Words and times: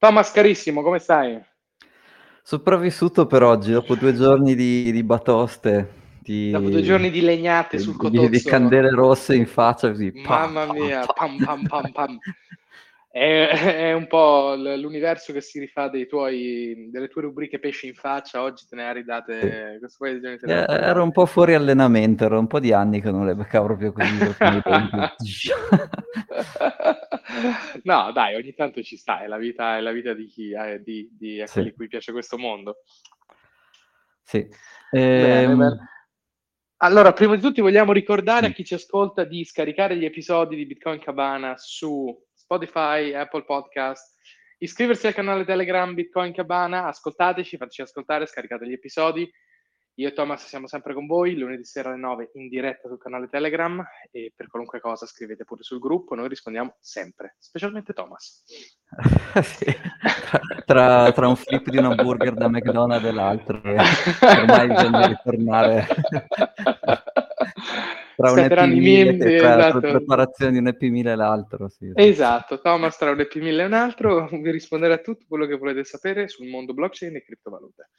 Thomas 0.00 0.30
carissimo, 0.32 0.80
come 0.80 0.98
stai? 0.98 1.38
Sopravvissuto 2.42 3.26
per 3.26 3.42
oggi, 3.42 3.72
dopo 3.72 3.94
due 3.96 4.14
giorni 4.14 4.54
di, 4.54 4.90
di 4.90 5.02
batoste. 5.02 5.92
Di, 6.20 6.48
dopo 6.48 6.70
due 6.70 6.80
giorni 6.80 7.10
di 7.10 7.20
legnate 7.20 7.76
di, 7.76 7.82
sul 7.82 7.98
cotozzo. 7.98 8.28
Di, 8.28 8.42
candele 8.42 8.88
rosse 8.92 9.36
in 9.36 9.46
faccia 9.46 9.88
così. 9.90 10.10
Mamma 10.14 10.64
pam, 10.64 10.74
mia, 10.74 11.04
pam 11.04 11.36
pam 11.44 11.66
pam 11.66 11.92
pam. 11.92 12.18
È, 13.12 13.48
è, 13.88 13.92
un 13.92 14.06
po' 14.06 14.54
l'universo 14.54 15.32
che 15.32 15.40
si 15.40 15.58
rifà 15.58 15.90
tuoi, 16.08 16.90
delle 16.90 17.08
tue 17.08 17.22
rubriche 17.22 17.58
pesci 17.58 17.88
in 17.88 17.94
faccia. 17.94 18.40
Oggi 18.40 18.66
te 18.68 18.76
ne 18.76 18.86
hai 18.86 18.94
ridate 18.94 19.78
questo 19.80 19.96
paio 19.98 20.14
di 20.14 20.20
giorni. 20.20 20.52
Eh, 20.52 20.64
ero 20.68 21.02
un 21.02 21.10
po' 21.10 21.26
fuori 21.26 21.54
allenamento, 21.54 22.24
era 22.24 22.38
un 22.38 22.46
po' 22.46 22.60
di 22.60 22.72
anni 22.72 23.00
che 23.00 23.10
non 23.10 23.26
le 23.26 23.34
beccavo 23.34 23.66
proprio 23.66 23.92
così. 23.92 24.16
no, 27.82 28.12
dai, 28.12 28.36
ogni 28.36 28.54
tanto 28.54 28.80
ci 28.82 28.96
sta. 28.96 29.24
È 29.24 29.26
la 29.26 29.38
vita, 29.38 29.76
è 29.76 29.80
la 29.80 29.90
vita 29.90 30.14
di 30.14 30.26
chi 30.26 30.52
eh, 30.52 30.80
di, 30.80 31.10
di, 31.12 31.40
a 31.40 31.48
sì. 31.48 31.54
quelli 31.54 31.72
cui 31.72 31.88
piace 31.88 32.12
questo 32.12 32.38
mondo. 32.38 32.84
Sì. 34.22 34.48
Bene, 34.88 35.42
ehm... 35.42 35.58
bene. 35.58 35.88
Allora, 36.82 37.12
prima 37.12 37.34
di 37.34 37.42
tutto 37.42 37.60
vogliamo 37.60 37.92
ricordare 37.92 38.46
a 38.46 38.50
chi 38.50 38.64
ci 38.64 38.72
ascolta 38.72 39.24
di 39.24 39.44
scaricare 39.44 39.96
gli 39.96 40.06
episodi 40.06 40.56
di 40.56 40.64
Bitcoin 40.64 40.98
Cabana 40.98 41.54
su 41.58 42.10
Spotify, 42.50 43.14
Apple 43.14 43.44
Podcast, 43.44 44.16
iscriversi 44.58 45.06
al 45.06 45.14
canale 45.14 45.44
Telegram 45.44 45.94
Bitcoin 45.94 46.32
Cabana, 46.32 46.86
ascoltateci, 46.86 47.56
fateci 47.56 47.82
ascoltare, 47.82 48.26
scaricate 48.26 48.66
gli 48.66 48.72
episodi. 48.72 49.30
Io 49.94 50.08
e 50.08 50.12
Thomas 50.12 50.46
siamo 50.46 50.66
sempre 50.66 50.92
con 50.92 51.06
voi, 51.06 51.36
lunedì 51.36 51.64
sera 51.64 51.90
alle 51.90 51.98
9 51.98 52.30
in 52.34 52.48
diretta 52.48 52.88
sul 52.88 52.98
canale 52.98 53.28
Telegram 53.28 53.84
e 54.10 54.32
per 54.34 54.48
qualunque 54.48 54.80
cosa 54.80 55.06
scrivete 55.06 55.44
pure 55.44 55.62
sul 55.62 55.78
gruppo, 55.78 56.16
noi 56.16 56.26
rispondiamo 56.26 56.74
sempre, 56.80 57.36
specialmente 57.38 57.92
Thomas. 57.92 58.42
sì. 59.42 59.66
tra, 60.64 61.12
tra, 61.12 61.28
un 61.28 61.36
flip 61.36 61.68
di 61.68 61.76
un 61.76 61.84
hamburger 61.84 62.34
da 62.34 62.48
McDonald's 62.48 63.06
e 63.06 63.12
l'altro, 63.12 63.58
ormai 63.58 64.68
bisogna 64.68 65.06
ritornare 65.06 65.86
tra 68.20 68.32
un 68.32 68.38
EP1000 68.38 69.22
e 69.22 69.38
tra 69.38 69.56
esatto. 69.56 69.80
la 69.80 69.92
preparazione 69.92 70.52
di 70.52 70.58
un 70.58 70.66
EP1000 70.66 71.06
e 71.06 71.14
l'altro. 71.14 71.68
Sì. 71.68 71.90
Esatto, 71.94 72.60
Thomas 72.60 72.96
tra 72.96 73.10
un 73.10 73.18
EP1000 73.18 73.58
e 73.58 73.64
un 73.64 73.72
altro 73.72 74.28
vi 74.30 74.50
risponderà 74.50 74.94
a 74.94 74.98
tutto 74.98 75.24
quello 75.26 75.46
che 75.46 75.56
volete 75.56 75.84
sapere 75.84 76.28
sul 76.28 76.48
mondo 76.48 76.74
blockchain 76.74 77.16
e 77.16 77.22
criptovalute. 77.22 77.90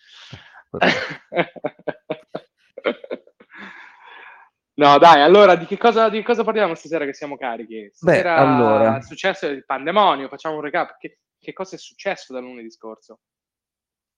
no, 4.76 4.98
dai, 4.98 5.22
allora 5.22 5.56
di 5.56 5.66
che, 5.66 5.78
cosa, 5.78 6.10
di 6.10 6.20
che, 6.20 6.24
cosa, 6.24 6.44
parliamo 6.44 6.76
stasera 6.76 7.06
che 7.06 7.14
siamo 7.14 7.38
carichi? 7.38 7.90
Stasera 7.92 8.36
Beh, 8.36 8.42
allora... 8.42 8.98
è 8.98 9.02
successo 9.02 9.48
il 9.48 9.66
pandemonio, 9.66 10.28
facciamo 10.28 10.56
un 10.56 10.62
recap. 10.62 10.98
Che, 10.98 11.20
che 11.40 11.54
cosa 11.54 11.76
è 11.76 11.80
successo 11.80 12.34
da 12.34 12.40
lunedì 12.40 12.72
scorso? 12.72 13.20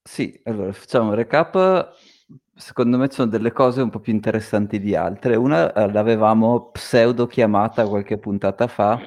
Sì, 0.06 0.38
allora 0.44 0.70
facciamo 0.72 1.08
un 1.08 1.14
recap 1.14 1.96
secondo 2.54 2.98
me 2.98 3.10
sono 3.10 3.28
delle 3.30 3.52
cose 3.52 3.82
un 3.82 3.90
po' 3.90 4.00
più 4.00 4.12
interessanti 4.12 4.78
di 4.78 4.94
altre. 4.94 5.36
Una 5.36 5.72
eh, 5.72 5.90
l'avevamo 5.90 6.70
pseudo 6.70 7.26
chiamata 7.26 7.86
qualche 7.86 8.18
puntata 8.18 8.66
fa, 8.66 8.98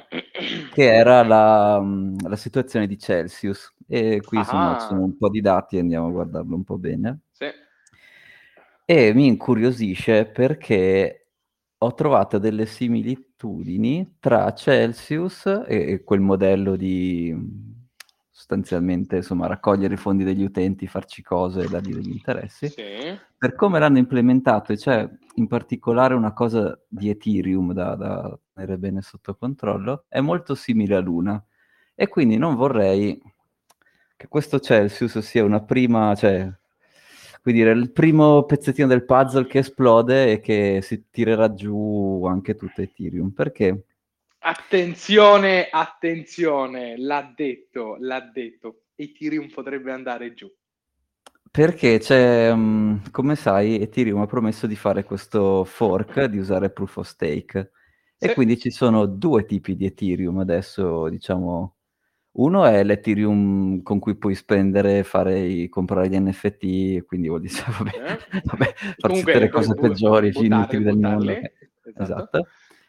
che 0.72 0.94
era 0.94 1.22
la, 1.24 1.80
mm, 1.80 2.18
la 2.22 2.36
situazione 2.36 2.86
di 2.86 2.98
Celsius. 2.98 3.74
E 3.86 4.20
qui 4.22 4.38
insomma 4.38 4.78
sono 4.80 5.02
un 5.02 5.16
po' 5.16 5.30
di 5.30 5.40
dati 5.40 5.78
andiamo 5.78 6.08
a 6.08 6.10
guardarlo 6.10 6.54
un 6.54 6.64
po' 6.64 6.78
bene. 6.78 7.20
Sì. 7.32 7.46
E 8.84 9.14
mi 9.14 9.26
incuriosisce 9.26 10.26
perché 10.26 11.28
ho 11.78 11.94
trovato 11.94 12.38
delle 12.38 12.66
similitudini 12.66 14.16
tra 14.18 14.52
Celsius 14.52 15.46
e 15.66 16.02
quel 16.04 16.20
modello 16.20 16.74
di 16.76 17.34
sostanzialmente 18.48 19.16
insomma, 19.16 19.46
raccogliere 19.46 19.94
i 19.94 19.98
fondi 19.98 20.24
degli 20.24 20.42
utenti, 20.42 20.86
farci 20.86 21.22
cose 21.22 21.64
e 21.64 21.68
dargli 21.68 21.94
degli 21.94 22.12
interessi. 22.12 22.68
Sì. 22.68 22.82
Per 23.36 23.54
come 23.54 23.78
l'hanno 23.78 23.98
implementato, 23.98 24.72
e 24.72 24.76
c'è 24.76 25.06
in 25.34 25.46
particolare 25.46 26.14
una 26.14 26.32
cosa 26.32 26.76
di 26.88 27.10
Ethereum 27.10 27.74
da, 27.74 27.94
da 27.94 28.38
tenere 28.54 28.78
bene 28.78 29.02
sotto 29.02 29.36
controllo, 29.36 30.04
è 30.08 30.20
molto 30.20 30.54
simile 30.54 30.96
a 30.96 31.00
Luna. 31.00 31.44
E 31.94 32.08
quindi 32.08 32.38
non 32.38 32.54
vorrei 32.54 33.20
che 34.16 34.28
questo 34.28 34.60
Celsius 34.60 35.18
sia 35.18 35.44
una 35.44 35.60
prima, 35.60 36.14
cioè, 36.14 36.50
quindi 37.42 37.60
dire, 37.60 37.72
il 37.72 37.92
primo 37.92 38.44
pezzettino 38.44 38.88
del 38.88 39.04
puzzle 39.04 39.46
che 39.46 39.58
esplode 39.58 40.32
e 40.32 40.40
che 40.40 40.80
si 40.82 41.04
tirerà 41.10 41.52
giù 41.52 42.24
anche 42.24 42.54
tutto 42.54 42.80
Ethereum. 42.80 43.30
Perché? 43.30 43.84
Attenzione, 44.48 45.68
attenzione, 45.70 46.96
l'ha 46.96 47.34
detto, 47.36 47.96
l'ha 48.00 48.20
detto. 48.20 48.84
Ethereum 48.94 49.50
potrebbe 49.50 49.92
andare 49.92 50.32
giù. 50.32 50.50
Perché 51.50 51.98
c'è, 51.98 52.50
um, 52.50 53.10
come 53.10 53.36
sai, 53.36 53.78
Ethereum 53.78 54.22
ha 54.22 54.26
promesso 54.26 54.66
di 54.66 54.74
fare 54.74 55.04
questo 55.04 55.64
fork, 55.64 56.24
di 56.24 56.38
usare 56.38 56.70
proof 56.70 56.96
of 56.96 57.06
stake. 57.06 57.72
Sì. 58.16 58.24
E 58.24 58.32
quindi 58.32 58.58
ci 58.58 58.70
sono 58.70 59.04
due 59.04 59.44
tipi 59.44 59.76
di 59.76 59.84
Ethereum 59.84 60.38
adesso, 60.38 61.10
diciamo. 61.10 61.74
Uno 62.38 62.64
è 62.64 62.82
l'Ethereum 62.84 63.82
con 63.82 63.98
cui 63.98 64.16
puoi 64.16 64.34
spendere, 64.34 65.04
fare 65.04 65.68
comprare 65.68 66.08
gli 66.08 66.18
NFT, 66.18 67.04
quindi 67.04 67.28
vuol 67.28 67.42
dire, 67.42 67.52
vabbè, 67.78 67.90
eh? 67.90 68.40
vabbè 68.44 68.74
farci 68.96 69.18
tutte 69.20 69.38
le 69.38 69.50
cose 69.50 69.74
peggiori, 69.74 70.32
inutili 70.32 70.84
del 70.84 70.96
mondo. 70.96 71.32
Esatto. 71.32 72.02
esatto 72.02 72.48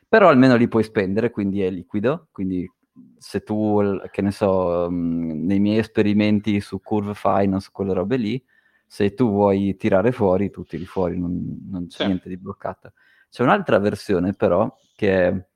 però 0.09 0.27
almeno 0.27 0.55
li 0.55 0.67
puoi 0.67 0.83
spendere, 0.83 1.29
quindi 1.29 1.61
è 1.61 1.69
liquido, 1.69 2.27
quindi 2.31 2.69
se 3.17 3.43
tu, 3.43 3.79
che 4.11 4.21
ne 4.21 4.31
so, 4.31 4.87
um, 4.89 5.45
nei 5.45 5.59
miei 5.59 5.77
esperimenti 5.77 6.59
su 6.59 6.81
Curve 6.81 7.13
Finance, 7.13 7.69
quelle 7.71 7.93
robe 7.93 8.17
lì, 8.17 8.43
se 8.85 9.13
tu 9.13 9.29
vuoi 9.29 9.75
tirare 9.75 10.11
fuori, 10.11 10.49
tu 10.49 10.63
tiri 10.63 10.85
fuori, 10.85 11.17
non, 11.17 11.67
non 11.69 11.87
c'è 11.87 11.97
sì. 12.01 12.05
niente 12.07 12.27
di 12.27 12.37
bloccato. 12.37 12.93
C'è 13.29 13.43
un'altra 13.43 13.77
versione 13.77 14.33
però, 14.33 14.75
che 14.95 15.27
è 15.27 15.47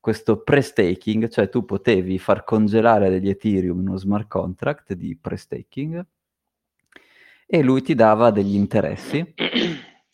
questo 0.00 0.40
pre-staking, 0.42 1.28
cioè 1.28 1.50
tu 1.50 1.66
potevi 1.66 2.18
far 2.18 2.42
congelare 2.42 3.10
degli 3.10 3.28
Ethereum 3.28 3.80
in 3.80 3.88
uno 3.88 3.98
smart 3.98 4.28
contract 4.28 4.94
di 4.94 5.16
pre-staking 5.20 6.06
e 7.46 7.62
lui 7.62 7.82
ti 7.82 7.94
dava 7.94 8.30
degli 8.30 8.54
interessi 8.54 9.34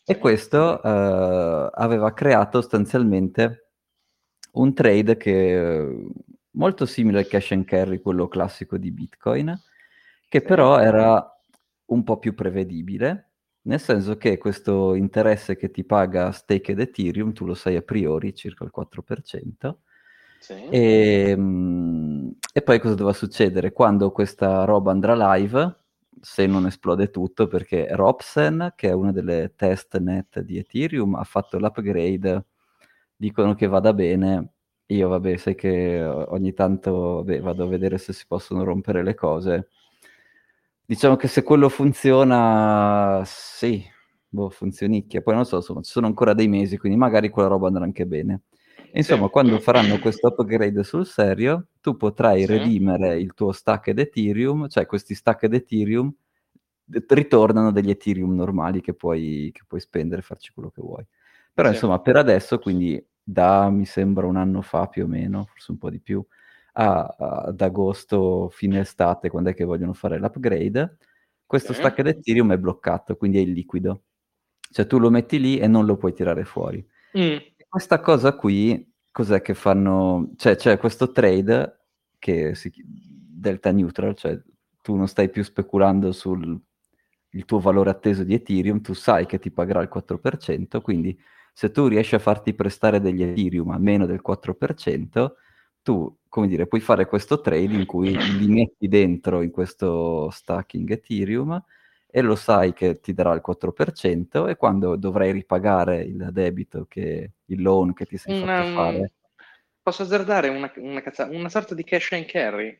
e 0.03 0.17
questo 0.17 0.81
uh, 0.83 1.69
aveva 1.71 2.13
creato 2.13 2.59
sostanzialmente 2.59 3.66
un 4.51 4.73
trade 4.73 5.17
che 5.17 6.09
molto 6.51 6.85
simile 6.85 7.19
al 7.19 7.27
cash 7.27 7.51
and 7.51 7.65
carry, 7.65 7.99
quello 7.99 8.27
classico 8.27 8.77
di 8.77 8.91
Bitcoin, 8.91 9.57
che 10.27 10.41
però 10.41 10.79
era 10.79 11.39
un 11.85 12.03
po' 12.03 12.17
più 12.17 12.33
prevedibile, 12.33 13.29
nel 13.67 13.79
senso 13.79 14.17
che 14.17 14.37
questo 14.37 14.93
interesse 14.95 15.55
che 15.55 15.71
ti 15.71 15.83
paga 15.83 16.31
Staked 16.31 16.79
Ethereum, 16.79 17.33
tu 17.33 17.45
lo 17.45 17.53
sai 17.53 17.75
a 17.75 17.81
priori, 17.81 18.33
circa 18.33 18.63
il 18.63 18.71
4%, 18.75 19.75
sì. 20.39 20.53
e, 20.69 21.35
mm, 21.37 22.29
e 22.53 22.61
poi 22.61 22.79
cosa 22.79 22.95
doveva 22.95 23.15
succedere? 23.15 23.71
Quando 23.71 24.11
questa 24.11 24.63
roba 24.63 24.91
andrà 24.91 25.35
live, 25.35 25.75
se 26.19 26.47
non 26.47 26.65
esplode 26.65 27.09
tutto, 27.09 27.47
perché 27.47 27.87
Robsen, 27.91 28.73
che 28.75 28.89
è 28.89 28.93
una 28.93 29.11
delle 29.11 29.53
test 29.55 29.97
net 29.99 30.39
di 30.39 30.57
Ethereum, 30.57 31.15
ha 31.15 31.23
fatto 31.23 31.59
l'upgrade 31.59 32.45
dicono 33.17 33.55
che 33.55 33.67
vada 33.67 33.93
bene. 33.93 34.53
Io, 34.87 35.09
vabbè, 35.09 35.35
sai 35.37 35.55
che 35.55 36.01
ogni 36.03 36.53
tanto 36.53 37.15
vabbè, 37.15 37.41
vado 37.41 37.63
a 37.65 37.67
vedere 37.67 37.97
se 37.97 38.13
si 38.13 38.25
possono 38.27 38.63
rompere 38.63 39.03
le 39.03 39.15
cose. 39.15 39.69
Diciamo 40.85 41.17
che 41.17 41.27
se 41.27 41.43
quello 41.43 41.67
funziona, 41.67 43.21
sì, 43.25 43.83
boh, 44.29 44.49
funzionicchia. 44.49 45.21
Poi 45.21 45.35
non 45.35 45.45
so, 45.45 45.57
insomma, 45.57 45.81
ci 45.81 45.91
sono 45.91 46.07
ancora 46.07 46.33
dei 46.33 46.47
mesi, 46.47 46.77
quindi 46.77 46.97
magari 46.97 47.29
quella 47.29 47.49
roba 47.49 47.67
andrà 47.67 47.83
anche 47.83 48.05
bene. 48.05 48.43
Insomma, 48.93 49.25
sì. 49.25 49.31
quando 49.31 49.59
faranno 49.59 49.99
questo 49.99 50.27
upgrade 50.27 50.83
sul 50.83 51.05
serio, 51.05 51.67
tu 51.81 51.97
potrai 51.97 52.41
sì. 52.41 52.45
redimere 52.45 53.19
il 53.19 53.33
tuo 53.33 53.51
stack 53.51 53.87
Ethereum, 53.89 54.69
cioè 54.69 54.85
questi 54.85 55.13
stack 55.13 55.43
Ethereum 55.43 56.13
ritornano 57.09 57.71
degli 57.71 57.89
Ethereum 57.89 58.33
normali 58.33 58.79
che 58.79 58.93
puoi, 58.93 59.49
che 59.53 59.63
puoi 59.67 59.81
spendere, 59.81 60.21
farci 60.21 60.53
quello 60.53 60.69
che 60.69 60.81
vuoi. 60.81 61.05
Però 61.53 61.67
sì. 61.67 61.73
insomma, 61.73 61.99
per 61.99 62.15
adesso, 62.15 62.59
quindi 62.59 63.03
da 63.29 63.69
mi 63.69 63.85
sembra 63.85 64.25
un 64.25 64.37
anno 64.37 64.61
fa 64.61 64.87
più 64.87 65.03
o 65.03 65.07
meno, 65.07 65.43
forse 65.43 65.71
un 65.71 65.77
po' 65.77 65.89
di 65.89 65.99
più, 65.99 66.25
a, 66.73 67.03
ad 67.47 67.59
agosto, 67.59 68.47
fine 68.49 68.79
estate, 68.79 69.29
quando 69.29 69.49
è 69.49 69.53
che 69.53 69.65
vogliono 69.65 69.91
fare 69.91 70.17
l'upgrade, 70.17 70.97
questo 71.45 71.73
sì. 71.73 71.79
stack 71.79 72.01
di 72.03 72.09
Ethereum 72.09 72.53
è 72.53 72.57
bloccato, 72.57 73.17
quindi 73.17 73.39
è 73.39 73.41
illiquido. 73.41 74.03
Cioè 74.71 74.87
tu 74.87 74.97
lo 74.97 75.09
metti 75.09 75.41
lì 75.41 75.57
e 75.57 75.67
non 75.67 75.85
lo 75.85 75.97
puoi 75.97 76.13
tirare 76.13 76.45
fuori. 76.45 76.85
Mm. 77.17 77.35
Questa 77.67 77.99
cosa 77.99 78.33
qui, 78.33 78.93
cos'è 79.11 79.41
che 79.41 79.53
fanno? 79.53 80.31
Cioè 80.37 80.55
c'è 80.55 80.77
questo 80.77 81.11
trade 81.11 81.79
che 82.17 82.55
si 82.55 82.71
delta 82.85 83.73
neutral, 83.73 84.15
cioè 84.15 84.39
tu 84.81 84.95
non 84.95 85.09
stai 85.09 85.29
più 85.29 85.43
speculando 85.43 86.13
sul 86.13 86.57
tuo 87.45 87.59
valore 87.59 87.89
atteso 87.89 88.23
di 88.23 88.33
Ethereum, 88.33 88.79
tu 88.79 88.93
sai 88.93 89.25
che 89.25 89.37
ti 89.37 89.51
pagherà 89.51 89.81
il 89.81 89.89
4%, 89.93 90.81
quindi 90.81 91.17
se 91.57 91.71
tu 91.71 91.87
riesci 91.87 92.13
a 92.13 92.19
farti 92.19 92.53
prestare 92.53 93.01
degli 93.01 93.23
Ethereum 93.23 93.71
a 93.71 93.79
meno 93.79 94.05
del 94.05 94.21
4%, 94.23 95.31
tu, 95.81 96.19
come 96.29 96.45
dire, 96.45 96.67
puoi 96.67 96.81
fare 96.81 97.07
questo 97.07 97.41
trade 97.41 97.73
in 97.73 97.87
cui 97.87 98.15
li 98.15 98.47
metti 98.47 98.87
dentro 98.87 99.41
in 99.41 99.49
questo 99.49 100.29
stacking 100.29 100.87
Ethereum 100.91 101.59
e 102.05 102.21
lo 102.21 102.35
sai 102.35 102.73
che 102.73 102.99
ti 102.99 103.11
darà 103.11 103.33
il 103.33 103.41
4% 103.43 104.47
e 104.47 104.55
quando 104.55 104.95
dovrai 104.97 105.31
ripagare 105.31 106.03
il 106.03 106.29
debito, 106.31 106.85
che, 106.87 107.31
il 107.45 107.61
loan 107.63 107.93
che 107.93 108.05
ti 108.05 108.17
sei 108.17 108.39
una, 108.39 108.61
fatto 108.61 108.73
fare... 108.75 109.11
Posso 109.81 110.03
azzardare 110.03 110.49
una, 110.49 110.71
una, 110.75 111.01
una 111.31 111.49
sorta 111.49 111.73
di 111.73 111.83
cash 111.83 112.11
and 112.11 112.25
carry? 112.27 112.79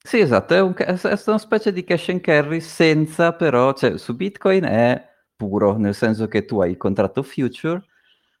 Sì, 0.00 0.20
esatto, 0.20 0.54
è, 0.54 0.60
un, 0.60 0.72
è, 0.76 0.96
una 1.26 1.38
specie 1.38 1.72
di 1.72 1.82
cash 1.82 2.10
and 2.10 2.20
carry 2.20 2.60
senza 2.60 3.32
però, 3.32 3.72
cioè 3.72 3.98
su 3.98 4.14
Bitcoin 4.14 4.62
è 4.62 5.04
puro, 5.34 5.76
nel 5.76 5.96
senso 5.96 6.28
che 6.28 6.44
tu 6.44 6.60
hai 6.60 6.70
il 6.70 6.76
contratto 6.76 7.24
future, 7.24 7.84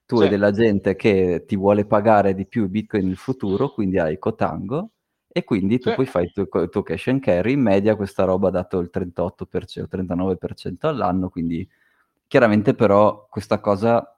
tu 0.06 0.16
sì. 0.16 0.24
hai 0.24 0.28
della 0.28 0.50
gente 0.50 0.96
che 0.96 1.44
ti 1.46 1.56
vuole 1.56 1.86
pagare 1.86 2.34
di 2.34 2.46
più 2.46 2.68
Bitcoin 2.68 3.06
nel 3.06 3.16
futuro, 3.16 3.70
quindi 3.70 3.98
hai 3.98 4.18
Cotango, 4.18 4.90
e 5.28 5.44
quindi 5.44 5.78
tu 5.78 5.90
sì. 5.90 5.96
poi 5.96 6.06
fai 6.06 6.24
il 6.24 6.32
tuo, 6.32 6.60
il 6.60 6.68
tuo, 6.68 6.82
cash 6.82 7.08
and 7.08 7.20
carry, 7.20 7.52
in 7.52 7.60
media 7.60 7.96
questa 7.96 8.24
roba 8.24 8.48
ha 8.48 8.52
dato 8.52 8.78
il 8.78 8.90
38%, 8.92 9.86
39% 9.90 10.86
all'anno, 10.86 11.28
quindi 11.28 11.68
chiaramente 12.26 12.74
però 12.74 13.26
questa 13.28 13.60
cosa 13.60 14.14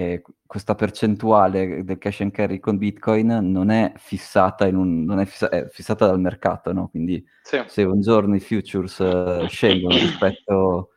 eh, 0.00 0.22
questa 0.46 0.74
percentuale 0.74 1.84
del 1.84 1.98
cash 1.98 2.22
and 2.22 2.30
carry 2.32 2.58
con 2.58 2.78
Bitcoin 2.78 3.26
non 3.26 3.70
è 3.70 3.92
fissata, 3.96 4.66
in 4.66 4.76
un, 4.76 5.04
non 5.04 5.20
è, 5.20 5.26
fissa, 5.26 5.48
è 5.50 5.68
fissata 5.68 6.06
dal 6.06 6.20
mercato, 6.20 6.72
no? 6.72 6.88
Quindi 6.88 7.24
sì. 7.42 7.62
se 7.66 7.82
un 7.82 8.00
giorno 8.00 8.34
i 8.34 8.40
futures 8.40 8.98
uh, 8.98 9.46
scendono 9.46 9.94
rispetto, 9.94 10.89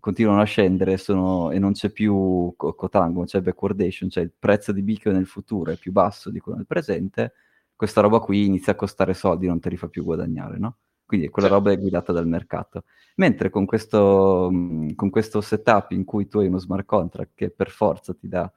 continuano 0.00 0.40
a 0.40 0.44
scendere 0.44 0.96
sono, 0.96 1.50
e 1.50 1.58
non 1.58 1.72
c'è 1.72 1.90
più 1.90 2.54
cotango, 2.56 3.18
non 3.18 3.26
c'è 3.26 3.40
backwardation, 3.40 4.10
cioè 4.10 4.22
il 4.22 4.32
prezzo 4.36 4.72
di 4.72 4.82
Bitcoin 4.82 5.16
nel 5.16 5.26
futuro 5.26 5.70
è 5.70 5.76
più 5.76 5.92
basso 5.92 6.30
di 6.30 6.40
quello 6.40 6.58
nel 6.58 6.66
presente, 6.66 7.34
questa 7.76 8.00
roba 8.00 8.20
qui 8.20 8.46
inizia 8.46 8.72
a 8.72 8.76
costare 8.76 9.14
soldi, 9.14 9.46
non 9.46 9.60
te 9.60 9.68
li 9.68 9.76
fa 9.76 9.88
più 9.88 10.04
guadagnare, 10.04 10.58
no? 10.58 10.76
Quindi 11.04 11.28
quella 11.28 11.48
sì. 11.48 11.54
roba 11.54 11.72
è 11.72 11.78
guidata 11.78 12.12
dal 12.12 12.26
mercato. 12.26 12.84
Mentre 13.16 13.50
con 13.50 13.66
questo, 13.66 14.48
con 14.94 15.10
questo 15.10 15.40
setup 15.40 15.90
in 15.90 16.04
cui 16.04 16.26
tu 16.26 16.38
hai 16.38 16.46
uno 16.46 16.58
smart 16.58 16.86
contract 16.86 17.32
che 17.34 17.50
per 17.50 17.70
forza 17.70 18.14
ti 18.14 18.28
dà 18.28 18.50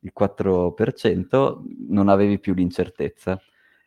il 0.00 0.12
4%, 0.14 1.62
non 1.88 2.08
avevi 2.08 2.38
più 2.38 2.52
l'incertezza. 2.52 3.40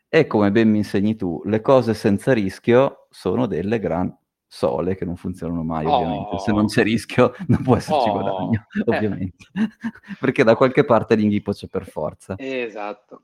E 0.08 0.26
come 0.26 0.52
ben 0.52 0.70
mi 0.72 0.78
insegni 0.78 1.16
tu, 1.16 1.42
le 1.46 1.62
cose 1.62 1.94
senza 1.94 2.34
rischio 2.34 3.08
sono 3.12 3.46
delle 3.46 3.78
gran 3.80 4.12
sole 4.52 4.96
che 4.96 5.06
non 5.06 5.16
funzionano 5.16 5.64
mai, 5.64 5.86
oh. 5.86 5.94
ovviamente. 5.94 6.40
Se 6.40 6.52
non 6.52 6.66
c'è 6.66 6.84
rischio 6.84 7.34
non 7.48 7.62
può 7.62 7.78
esserci 7.78 8.10
oh. 8.10 8.12
guadagno, 8.12 8.66
ovviamente. 8.86 9.46
Eh. 9.54 9.70
Perché 10.20 10.44
da 10.44 10.56
qualche 10.56 10.84
parte 10.84 11.16
l'inghippo 11.16 11.52
c'è 11.54 11.68
per 11.68 11.88
forza. 11.88 12.36
Esatto. 12.38 13.24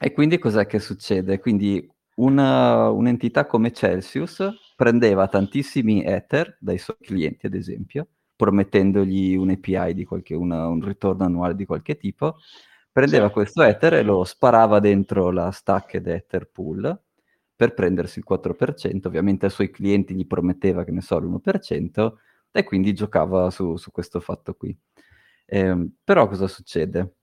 E 0.00 0.12
quindi 0.12 0.38
cos'è 0.38 0.66
che 0.66 0.78
succede? 0.78 1.40
Quindi 1.40 1.90
una, 2.16 2.90
un'entità 2.90 3.46
come 3.46 3.72
Celsius 3.72 4.46
prendeva 4.76 5.26
tantissimi 5.26 6.04
Ether 6.04 6.56
dai 6.60 6.78
suoi 6.78 6.98
clienti, 7.00 7.46
ad 7.46 7.54
esempio, 7.54 8.06
promettendogli 8.36 9.34
un 9.34 9.50
API 9.50 9.94
di 9.94 10.04
qualche, 10.04 10.34
una, 10.34 10.68
un 10.68 10.84
ritorno 10.84 11.24
annuale 11.24 11.56
di 11.56 11.64
qualche 11.64 11.96
tipo, 11.96 12.36
prendeva 12.92 13.26
sì. 13.28 13.32
questo 13.32 13.62
Ether 13.62 13.94
e 13.94 14.02
lo 14.02 14.22
sparava 14.22 14.78
dentro 14.78 15.30
la 15.30 15.50
stacked 15.50 16.06
Ether 16.06 16.48
pool 16.50 17.00
per 17.58 17.74
prendersi 17.74 18.20
il 18.20 18.24
4%, 18.24 19.08
ovviamente 19.08 19.46
ai 19.46 19.50
suoi 19.50 19.70
clienti 19.70 20.14
gli 20.14 20.26
prometteva, 20.26 20.84
che 20.84 20.92
ne 20.92 21.00
so, 21.00 21.18
l'1%, 21.18 22.12
e 22.52 22.62
quindi 22.62 22.94
giocava 22.94 23.50
su, 23.50 23.76
su 23.76 23.90
questo 23.90 24.20
fatto 24.20 24.54
qui. 24.54 24.76
Eh, 25.44 25.88
però 26.04 26.28
cosa 26.28 26.46
succede? 26.46 27.16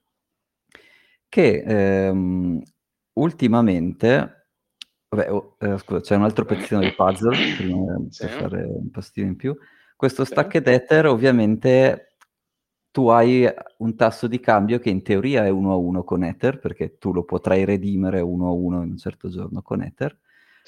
Che 1.30 1.64
ehm, 1.66 2.62
ultimamente 3.14 4.48
Vabbè, 5.08 5.32
oh, 5.32 5.56
eh, 5.60 5.78
scusa, 5.78 6.02
c'è 6.02 6.16
un 6.16 6.24
altro 6.24 6.44
pezzettino 6.44 6.82
di 6.82 6.94
puzzle, 6.94 7.38
prima 7.56 7.98
sì. 8.10 8.26
per 8.26 8.30
fare 8.32 8.64
un 8.64 8.90
pastino 8.90 9.28
in 9.28 9.36
più. 9.38 9.56
Questo 9.96 10.26
stacked 10.26 10.68
ether, 10.68 11.06
ovviamente, 11.06 12.16
tu 12.92 13.08
hai 13.10 13.46
un 13.78 13.96
tasso 13.96 14.28
di 14.28 14.40
cambio 14.40 14.80
che 14.80 14.90
in 14.90 15.04
teoria 15.04 15.46
è 15.46 15.50
1 15.50 15.72
a 15.72 15.76
1 15.76 16.04
con 16.06 16.24
Ether, 16.24 16.60
perché 16.60 16.98
tu 16.98 17.14
lo 17.14 17.26
potrai 17.26 17.66
redimere 17.66 18.22
1 18.22 18.48
a 18.48 18.52
1 18.52 18.84
in 18.84 18.92
un 18.92 18.98
certo 18.98 19.30
giorno 19.30 19.62
con 19.62 19.82
Ether. 19.82 20.18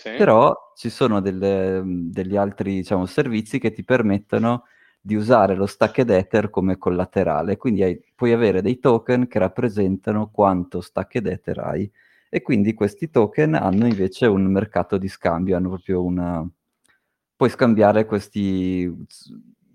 Però 0.03 0.73
ci 0.75 0.89
sono 0.89 1.21
delle, 1.21 1.81
degli 1.83 2.35
altri 2.35 2.75
diciamo, 2.75 3.05
servizi 3.05 3.59
che 3.59 3.71
ti 3.71 3.83
permettono 3.83 4.65
di 5.01 5.15
usare 5.15 5.55
lo 5.55 5.65
stacked 5.65 6.09
ether 6.09 6.49
come 6.49 6.77
collaterale, 6.77 7.57
quindi 7.57 7.81
hai, 7.81 8.01
puoi 8.13 8.33
avere 8.33 8.61
dei 8.61 8.77
token 8.79 9.27
che 9.27 9.39
rappresentano 9.39 10.29
quanto 10.29 10.81
stacked 10.81 11.25
ether 11.25 11.59
hai. 11.59 11.89
E 12.29 12.41
quindi 12.41 12.73
questi 12.73 13.09
token 13.09 13.55
hanno 13.55 13.88
invece 13.88 14.25
un 14.25 14.44
mercato 14.44 14.97
di 14.97 15.07
scambio, 15.07 15.55
hanno 15.55 15.69
proprio 15.69 16.03
una... 16.03 16.47
puoi 17.35 17.50
scambiare 17.50 18.05
questi, 18.05 18.93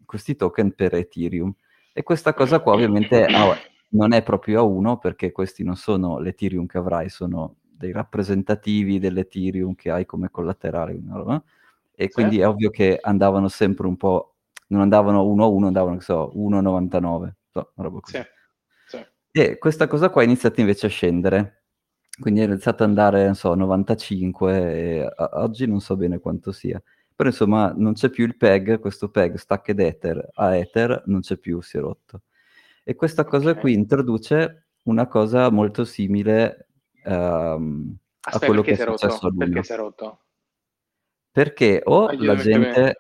questi 0.04 0.36
token 0.36 0.72
per 0.72 0.94
Ethereum. 0.94 1.52
E 1.94 2.02
questa 2.02 2.34
cosa 2.34 2.60
qua 2.60 2.74
ovviamente 2.74 3.24
ah, 3.24 3.56
non 3.90 4.12
è 4.12 4.22
proprio 4.22 4.60
a 4.60 4.62
uno 4.62 4.98
perché 4.98 5.32
questi 5.32 5.64
non 5.64 5.76
sono 5.76 6.18
l'Ethereum 6.18 6.66
che 6.66 6.78
avrai, 6.78 7.08
sono 7.08 7.56
dei 7.82 7.92
rappresentativi 7.92 8.98
dell'Ethereum 8.98 9.74
che 9.74 9.90
hai 9.90 10.06
come 10.06 10.30
collaterale. 10.30 10.98
No? 11.02 11.44
E 11.94 12.10
quindi 12.10 12.40
è 12.40 12.46
ovvio 12.46 12.70
che 12.70 12.98
andavano 13.00 13.48
sempre 13.48 13.86
un 13.86 13.96
po', 13.96 14.36
non 14.68 14.80
andavano 14.80 15.24
uno 15.24 15.44
a 15.44 15.48
uno, 15.48 15.66
andavano, 15.66 15.96
che 15.96 16.02
so, 16.02 16.32
1,99. 16.34 17.34
So, 17.50 17.72
una 17.74 17.88
roba 17.88 18.00
così. 18.00 18.16
Sì. 18.16 18.24
Sì. 18.96 19.06
E 19.32 19.58
questa 19.58 19.86
cosa 19.86 20.10
qua 20.10 20.22
è 20.22 20.24
iniziata 20.24 20.60
invece 20.60 20.86
a 20.86 20.90
scendere 20.90 21.62
quindi 22.20 22.40
è 22.40 22.44
iniziato 22.44 22.82
ad 22.82 22.90
andare, 22.90 23.24
non 23.24 23.34
so, 23.34 23.54
95 23.54 24.52
e 24.74 25.00
a- 25.02 25.30
oggi 25.42 25.66
non 25.66 25.80
so 25.80 25.96
bene 25.96 26.18
quanto 26.18 26.52
sia. 26.52 26.80
Però 27.14 27.28
insomma 27.28 27.72
non 27.76 27.94
c'è 27.94 28.10
più 28.10 28.24
il 28.26 28.36
PEG, 28.36 28.78
questo 28.78 29.08
PEG 29.08 29.36
stacked 29.36 29.78
Ether 29.80 30.28
a 30.34 30.56
Ether 30.56 31.02
non 31.06 31.20
c'è 31.20 31.36
più, 31.36 31.60
si 31.62 31.78
è 31.78 31.80
rotto. 31.80 32.22
E 32.84 32.94
questa 32.94 33.24
cosa 33.24 33.50
okay. 33.50 33.60
qui 33.60 33.72
introduce 33.74 34.66
una 34.84 35.06
cosa 35.06 35.50
molto 35.50 35.84
simile 35.84 36.68
um, 37.04 37.96
Aspetta, 38.24 38.44
a 38.44 38.46
quello 38.46 38.62
che 38.62 38.72
è 38.72 38.76
successo 38.76 39.26
a 39.26 39.30
Luna. 39.30 39.44
Perché 39.46 39.62
si 39.62 39.72
è 39.72 39.76
rotto? 39.76 40.20
Perché 41.30 41.80
o 41.84 42.06
ah, 42.06 42.14
la 42.16 42.36
gente 42.36 42.96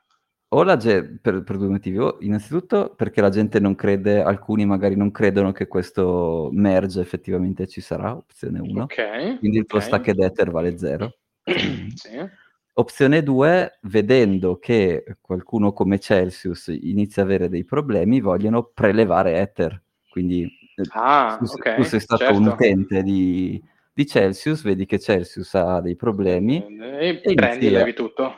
o 0.54 0.62
la 0.64 0.76
gente, 0.76 1.18
per, 1.20 1.42
per, 1.42 1.56
due 1.56 1.68
motivi, 1.68 1.98
o 1.98 2.18
innanzitutto 2.20 2.92
perché 2.94 3.22
la 3.22 3.30
gente 3.30 3.58
non 3.58 3.74
crede, 3.74 4.22
alcuni 4.22 4.66
magari 4.66 4.96
non 4.96 5.10
credono 5.10 5.50
che 5.52 5.66
questo 5.66 6.50
merge 6.52 7.00
effettivamente 7.00 7.66
ci 7.66 7.80
sarà, 7.80 8.14
opzione 8.14 8.60
1, 8.60 8.82
okay, 8.82 9.38
quindi 9.38 9.58
il 9.58 9.64
tuo 9.64 9.78
okay. 9.78 9.88
stack 9.88 10.08
ether 10.18 10.50
vale 10.50 10.76
0. 10.76 11.16
sì. 11.94 12.40
Opzione 12.74 13.22
2, 13.22 13.78
vedendo 13.82 14.58
che 14.58 15.16
qualcuno 15.20 15.72
come 15.72 15.98
Celsius 15.98 16.68
inizia 16.68 17.22
ad 17.22 17.28
avere 17.28 17.48
dei 17.48 17.64
problemi, 17.64 18.20
vogliono 18.20 18.64
prelevare 18.64 19.40
Ether. 19.40 19.82
Quindi 20.08 20.44
eh, 20.44 20.82
ah, 20.92 21.36
tu, 21.38 21.44
okay, 21.52 21.76
tu 21.76 21.82
sei 21.82 22.00
stato 22.00 22.24
certo. 22.24 22.38
un 22.38 22.46
utente 22.46 23.02
di, 23.02 23.62
di, 24.02 24.06
Celsius, 24.06 24.62
vedi 24.62 24.86
che 24.86 24.98
Celsius 24.98 25.54
ha 25.54 25.80
dei 25.80 25.96
problemi 25.96 26.64
e, 26.78 27.20
e 27.22 27.34
prendi, 27.34 27.70
levi 27.70 27.94
tutto 27.94 28.36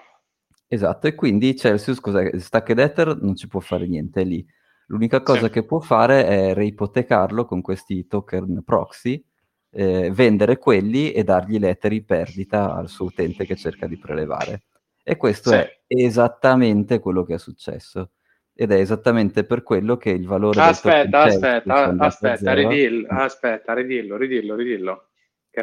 Esatto, 0.75 1.06
e 1.06 1.14
quindi 1.14 1.56
Celsius 1.56 2.00
cos'è? 2.00 2.37
Stacked 2.38 2.78
Ether 2.78 3.16
non 3.21 3.37
ci 3.37 3.47
può 3.47 3.61
fare 3.61 3.87
niente, 3.87 4.23
è 4.23 4.25
lì. 4.25 4.44
L'unica 4.87 5.23
cosa 5.23 5.47
sì. 5.47 5.50
che 5.50 5.64
può 5.64 5.78
fare 5.78 6.26
è 6.26 6.52
reipotecarlo 6.52 7.44
con 7.44 7.61
questi 7.61 8.06
token 8.06 8.62
proxy, 8.64 9.25
eh, 9.71 10.11
vendere 10.12 10.59
quelli 10.59 11.12
e 11.12 11.23
dargli 11.23 11.59
l'Ether 11.59 11.92
in 11.92 12.04
perdita 12.04 12.75
al 12.75 12.88
suo 12.88 13.06
utente 13.06 13.47
che 13.47 13.56
cerca 13.56 13.87
di 13.87 13.97
prelevare. 13.97 14.64
E 15.02 15.16
questo 15.16 15.50
sì. 15.50 15.56
è 15.56 15.71
esattamente 15.87 16.99
quello 16.99 17.25
che 17.25 17.35
è 17.35 17.38
successo. 17.38 18.11
Ed 18.52 18.73
è 18.73 18.78
esattamente 18.78 19.44
per 19.44 19.62
quello 19.62 19.97
che 19.97 20.11
il 20.11 20.26
valore 20.26 20.61
aspetta, 20.61 21.23
aspetta, 21.23 21.94
aspetta, 21.99 22.52
ridillo, 22.52 23.06
aspetta, 23.11 23.75
ridillo, 23.75 24.16
ridillo, 24.16 24.54
ridillo. 24.54 25.09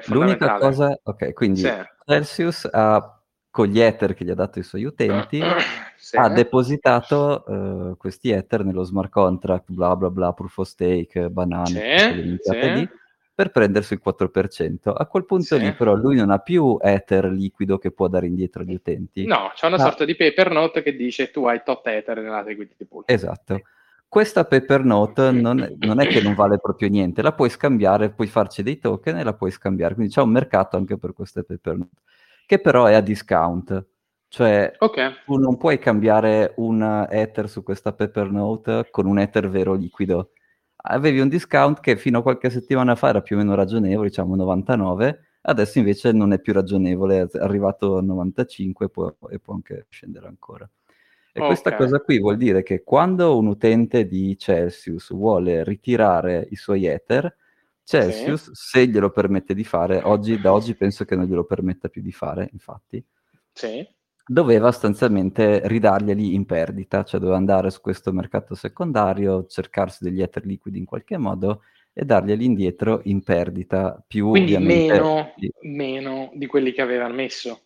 L'unica 0.07 0.57
cosa, 0.57 0.97
ok, 1.03 1.33
quindi 1.33 1.61
sì. 1.61 1.71
Celsius 2.05 2.67
ha 2.71 3.21
con 3.51 3.67
gli 3.67 3.79
Ether 3.79 4.13
che 4.13 4.23
gli 4.23 4.29
ha 4.29 4.35
dato 4.35 4.59
i 4.59 4.63
suoi 4.63 4.85
utenti, 4.85 5.41
sì. 5.97 6.15
ha 6.15 6.29
depositato 6.29 7.43
uh, 7.45 7.97
questi 7.97 8.31
Ether 8.31 8.63
nello 8.63 8.83
smart 8.83 9.09
contract, 9.09 9.71
bla 9.71 9.95
bla 9.95 10.09
bla, 10.09 10.33
proof 10.33 10.57
of 10.59 10.67
stake, 10.67 11.29
banane, 11.29 12.39
sì, 12.39 12.39
sì. 12.39 12.89
per 13.35 13.51
prendersi 13.51 13.93
il 13.93 14.01
4%. 14.03 14.93
A 14.95 15.05
quel 15.05 15.25
punto 15.25 15.57
lì 15.57 15.73
però 15.73 15.93
lui 15.95 16.15
non 16.15 16.31
ha 16.31 16.39
più 16.39 16.77
Ether 16.81 17.25
liquido 17.25 17.77
che 17.77 17.91
può 17.91 18.07
dare 18.07 18.27
indietro 18.27 18.63
agli 18.63 18.73
utenti. 18.73 19.25
No, 19.25 19.51
c'è 19.53 19.67
una 19.67 19.75
ah. 19.75 19.79
sorta 19.79 20.05
di 20.05 20.15
paper 20.15 20.51
note 20.51 20.81
che 20.81 20.95
dice 20.95 21.29
tu 21.29 21.45
hai 21.45 21.61
tot 21.63 21.85
Ether 21.87 22.19
nella 22.21 22.41
liquidity 22.41 22.85
pool. 22.85 23.03
Esatto. 23.07 23.61
Questa 24.11 24.43
paper 24.43 24.83
note 24.83 25.31
non 25.31 25.61
è, 25.61 25.73
non 25.77 26.01
è, 26.01 26.07
che 26.07 26.21
non 26.21 26.33
vale 26.33 26.59
proprio 26.59 26.89
niente, 26.89 27.21
la 27.21 27.31
puoi 27.31 27.49
scambiare, 27.49 28.11
puoi 28.11 28.27
farci 28.27 28.61
dei 28.61 28.77
token 28.77 29.19
e 29.19 29.23
la 29.23 29.33
puoi 29.33 29.51
scambiare, 29.51 29.93
quindi 29.93 30.11
c'è 30.11 30.21
un 30.21 30.31
mercato 30.31 30.75
anche 30.75 30.97
per 30.97 31.13
queste 31.13 31.45
paper 31.45 31.77
note 31.77 32.01
che 32.51 32.59
però 32.59 32.83
è 32.83 32.93
a 32.95 32.99
discount. 32.99 33.85
Cioè, 34.27 34.73
okay. 34.79 35.13
tu 35.25 35.37
non 35.37 35.55
puoi 35.55 35.79
cambiare 35.79 36.53
un 36.57 37.07
Ether 37.09 37.47
su 37.47 37.63
questa 37.63 37.93
Paper 37.93 38.29
Note 38.29 38.89
con 38.91 39.05
un 39.05 39.19
Ether 39.19 39.49
vero 39.49 39.73
liquido. 39.73 40.31
Avevi 40.83 41.21
un 41.21 41.29
discount 41.29 41.79
che 41.79 41.95
fino 41.95 42.19
a 42.19 42.21
qualche 42.21 42.49
settimana 42.49 42.95
fa 42.95 43.07
era 43.07 43.21
più 43.21 43.37
o 43.37 43.39
meno 43.39 43.55
ragionevole, 43.55 44.09
diciamo 44.09 44.35
99, 44.35 45.19
adesso 45.43 45.79
invece 45.79 46.11
non 46.11 46.33
è 46.33 46.41
più 46.41 46.51
ragionevole, 46.51 47.21
è 47.21 47.37
arrivato 47.39 47.95
a 47.95 48.01
95 48.01 48.89
può, 48.89 49.15
e 49.29 49.39
può 49.39 49.53
anche 49.53 49.85
scendere 49.87 50.27
ancora. 50.27 50.69
E 51.33 51.39
okay. 51.39 51.47
questa 51.47 51.75
cosa 51.75 51.99
qui 51.99 52.19
vuol 52.19 52.35
dire 52.35 52.61
che 52.61 52.83
quando 52.83 53.37
un 53.37 53.47
utente 53.47 54.05
di 54.05 54.37
Celsius 54.37 55.13
vuole 55.13 55.63
ritirare 55.63 56.45
i 56.49 56.57
suoi 56.57 56.85
Ether, 56.85 57.33
Celsius, 57.83 58.51
sì. 58.51 58.51
se 58.53 58.87
glielo 58.87 59.11
permette 59.11 59.53
di 59.53 59.63
fare, 59.63 60.01
oggi, 60.03 60.39
da 60.39 60.51
oggi 60.51 60.75
penso 60.75 61.05
che 61.05 61.15
non 61.15 61.25
glielo 61.25 61.45
permetta 61.45 61.87
più 61.87 62.01
di 62.01 62.11
fare, 62.11 62.49
infatti, 62.51 63.03
sì. 63.53 63.85
doveva 64.25 64.71
sostanzialmente 64.71 65.61
ridarglieli 65.65 66.33
in 66.33 66.45
perdita, 66.45 67.03
cioè 67.03 67.19
doveva 67.19 67.37
andare 67.37 67.69
su 67.69 67.79
questo 67.79 68.11
mercato 68.11 68.53
secondario, 68.53 69.45
cercarsi 69.45 70.03
degli 70.03 70.21
Ether 70.21 70.45
liquidi 70.45 70.79
in 70.79 70.85
qualche 70.85 71.17
modo 71.17 71.63
e 71.93 72.05
darglieli 72.05 72.45
indietro 72.45 73.01
in 73.05 73.23
perdita 73.23 74.01
più 74.05 74.29
Quindi 74.29 74.57
meno, 74.57 75.33
meno 75.61 76.31
di 76.33 76.45
quelli 76.45 76.71
che 76.71 76.81
avevano 76.81 77.13
messo. 77.13 77.61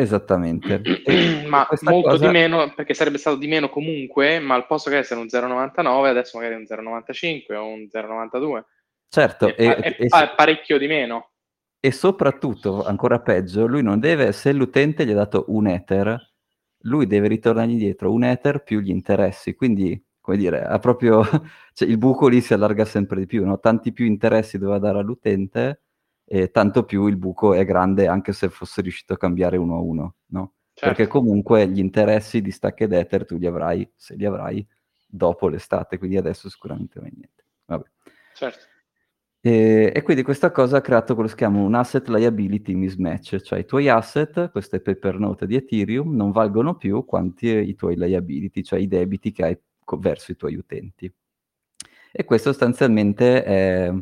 Esattamente. 0.00 0.80
ma 1.48 1.66
molto 1.80 2.10
cosa... 2.10 2.26
di 2.26 2.32
meno, 2.32 2.72
perché 2.72 2.94
sarebbe 2.94 3.18
stato 3.18 3.34
di 3.36 3.48
meno 3.48 3.68
comunque, 3.68 4.38
ma 4.38 4.54
al 4.54 4.68
posto 4.68 4.90
che 4.90 4.98
essere 4.98 5.18
un 5.18 5.26
0,99 5.26 6.06
adesso 6.06 6.38
magari 6.38 6.54
un 6.54 6.62
0,95 6.62 7.54
o 7.56 7.66
un 7.66 7.88
0,92. 7.92 8.62
Certo, 9.08 9.48
è, 9.48 9.54
e, 9.56 9.74
è, 9.74 9.96
è 9.96 10.34
parecchio 10.36 10.78
di 10.78 10.86
meno. 10.86 11.30
E 11.80 11.90
soprattutto, 11.90 12.84
ancora 12.84 13.18
peggio, 13.18 13.66
lui 13.66 13.82
non 13.82 13.98
deve, 13.98 14.30
se 14.30 14.52
l'utente 14.52 15.04
gli 15.04 15.10
ha 15.10 15.16
dato 15.16 15.46
un 15.48 15.66
Ether, 15.66 16.16
lui 16.82 17.08
deve 17.08 17.26
ritornargli 17.26 17.72
indietro 17.72 18.12
un 18.12 18.22
Ether 18.22 18.62
più 18.62 18.78
gli 18.78 18.90
interessi, 18.90 19.56
quindi, 19.56 20.00
come 20.20 20.36
dire, 20.36 20.62
ha 20.62 20.78
proprio, 20.78 21.24
cioè, 21.74 21.88
il 21.88 21.98
buco 21.98 22.28
lì 22.28 22.40
si 22.40 22.54
allarga 22.54 22.84
sempre 22.84 23.18
di 23.18 23.26
più, 23.26 23.44
no? 23.44 23.58
tanti 23.58 23.92
più 23.92 24.06
interessi 24.06 24.58
doveva 24.58 24.78
dare 24.78 24.98
all'utente, 24.98 25.82
e 26.30 26.50
tanto 26.50 26.84
più 26.84 27.06
il 27.06 27.16
buco 27.16 27.54
è 27.54 27.64
grande 27.64 28.06
anche 28.06 28.34
se 28.34 28.50
fosse 28.50 28.82
riuscito 28.82 29.14
a 29.14 29.16
cambiare 29.16 29.56
uno 29.56 29.76
a 29.76 29.80
uno, 29.80 30.14
no? 30.26 30.52
Certo. 30.74 30.94
Perché 30.94 31.10
comunque 31.10 31.66
gli 31.66 31.78
interessi 31.78 32.42
di 32.42 32.50
Stack 32.50 32.82
ed 32.82 32.92
Ether 32.92 33.24
tu 33.24 33.38
li 33.38 33.46
avrai, 33.46 33.90
se 33.96 34.14
li 34.14 34.26
avrai, 34.26 34.64
dopo 35.06 35.48
l'estate, 35.48 35.96
quindi 35.96 36.18
adesso 36.18 36.50
sicuramente 36.50 36.98
non 36.98 37.06
hai 37.06 37.12
niente. 37.16 37.44
Vabbè. 37.64 37.84
Certo. 38.34 38.66
E, 39.40 39.90
e, 39.94 40.02
quindi 40.02 40.22
questa 40.22 40.50
cosa 40.50 40.76
ha 40.76 40.80
creato 40.82 41.14
quello 41.14 41.28
che 41.28 41.34
si 41.34 41.38
chiama 41.38 41.60
un 41.60 41.74
asset 41.74 42.06
liability 42.08 42.74
mismatch, 42.74 43.40
cioè 43.40 43.60
i 43.60 43.64
tuoi 43.64 43.88
asset, 43.88 44.50
queste 44.50 44.80
paper 44.80 45.18
note 45.18 45.46
di 45.46 45.56
Ethereum, 45.56 46.14
non 46.14 46.30
valgono 46.30 46.76
più 46.76 47.04
quanti 47.06 47.46
i 47.46 47.74
tuoi 47.74 47.96
liability, 47.96 48.62
cioè 48.62 48.78
i 48.78 48.86
debiti 48.86 49.32
che 49.32 49.44
hai 49.44 49.58
verso 49.98 50.30
i 50.32 50.36
tuoi 50.36 50.56
utenti. 50.56 51.10
E 52.12 52.24
questo 52.24 52.50
sostanzialmente 52.50 53.42
è 53.42 53.92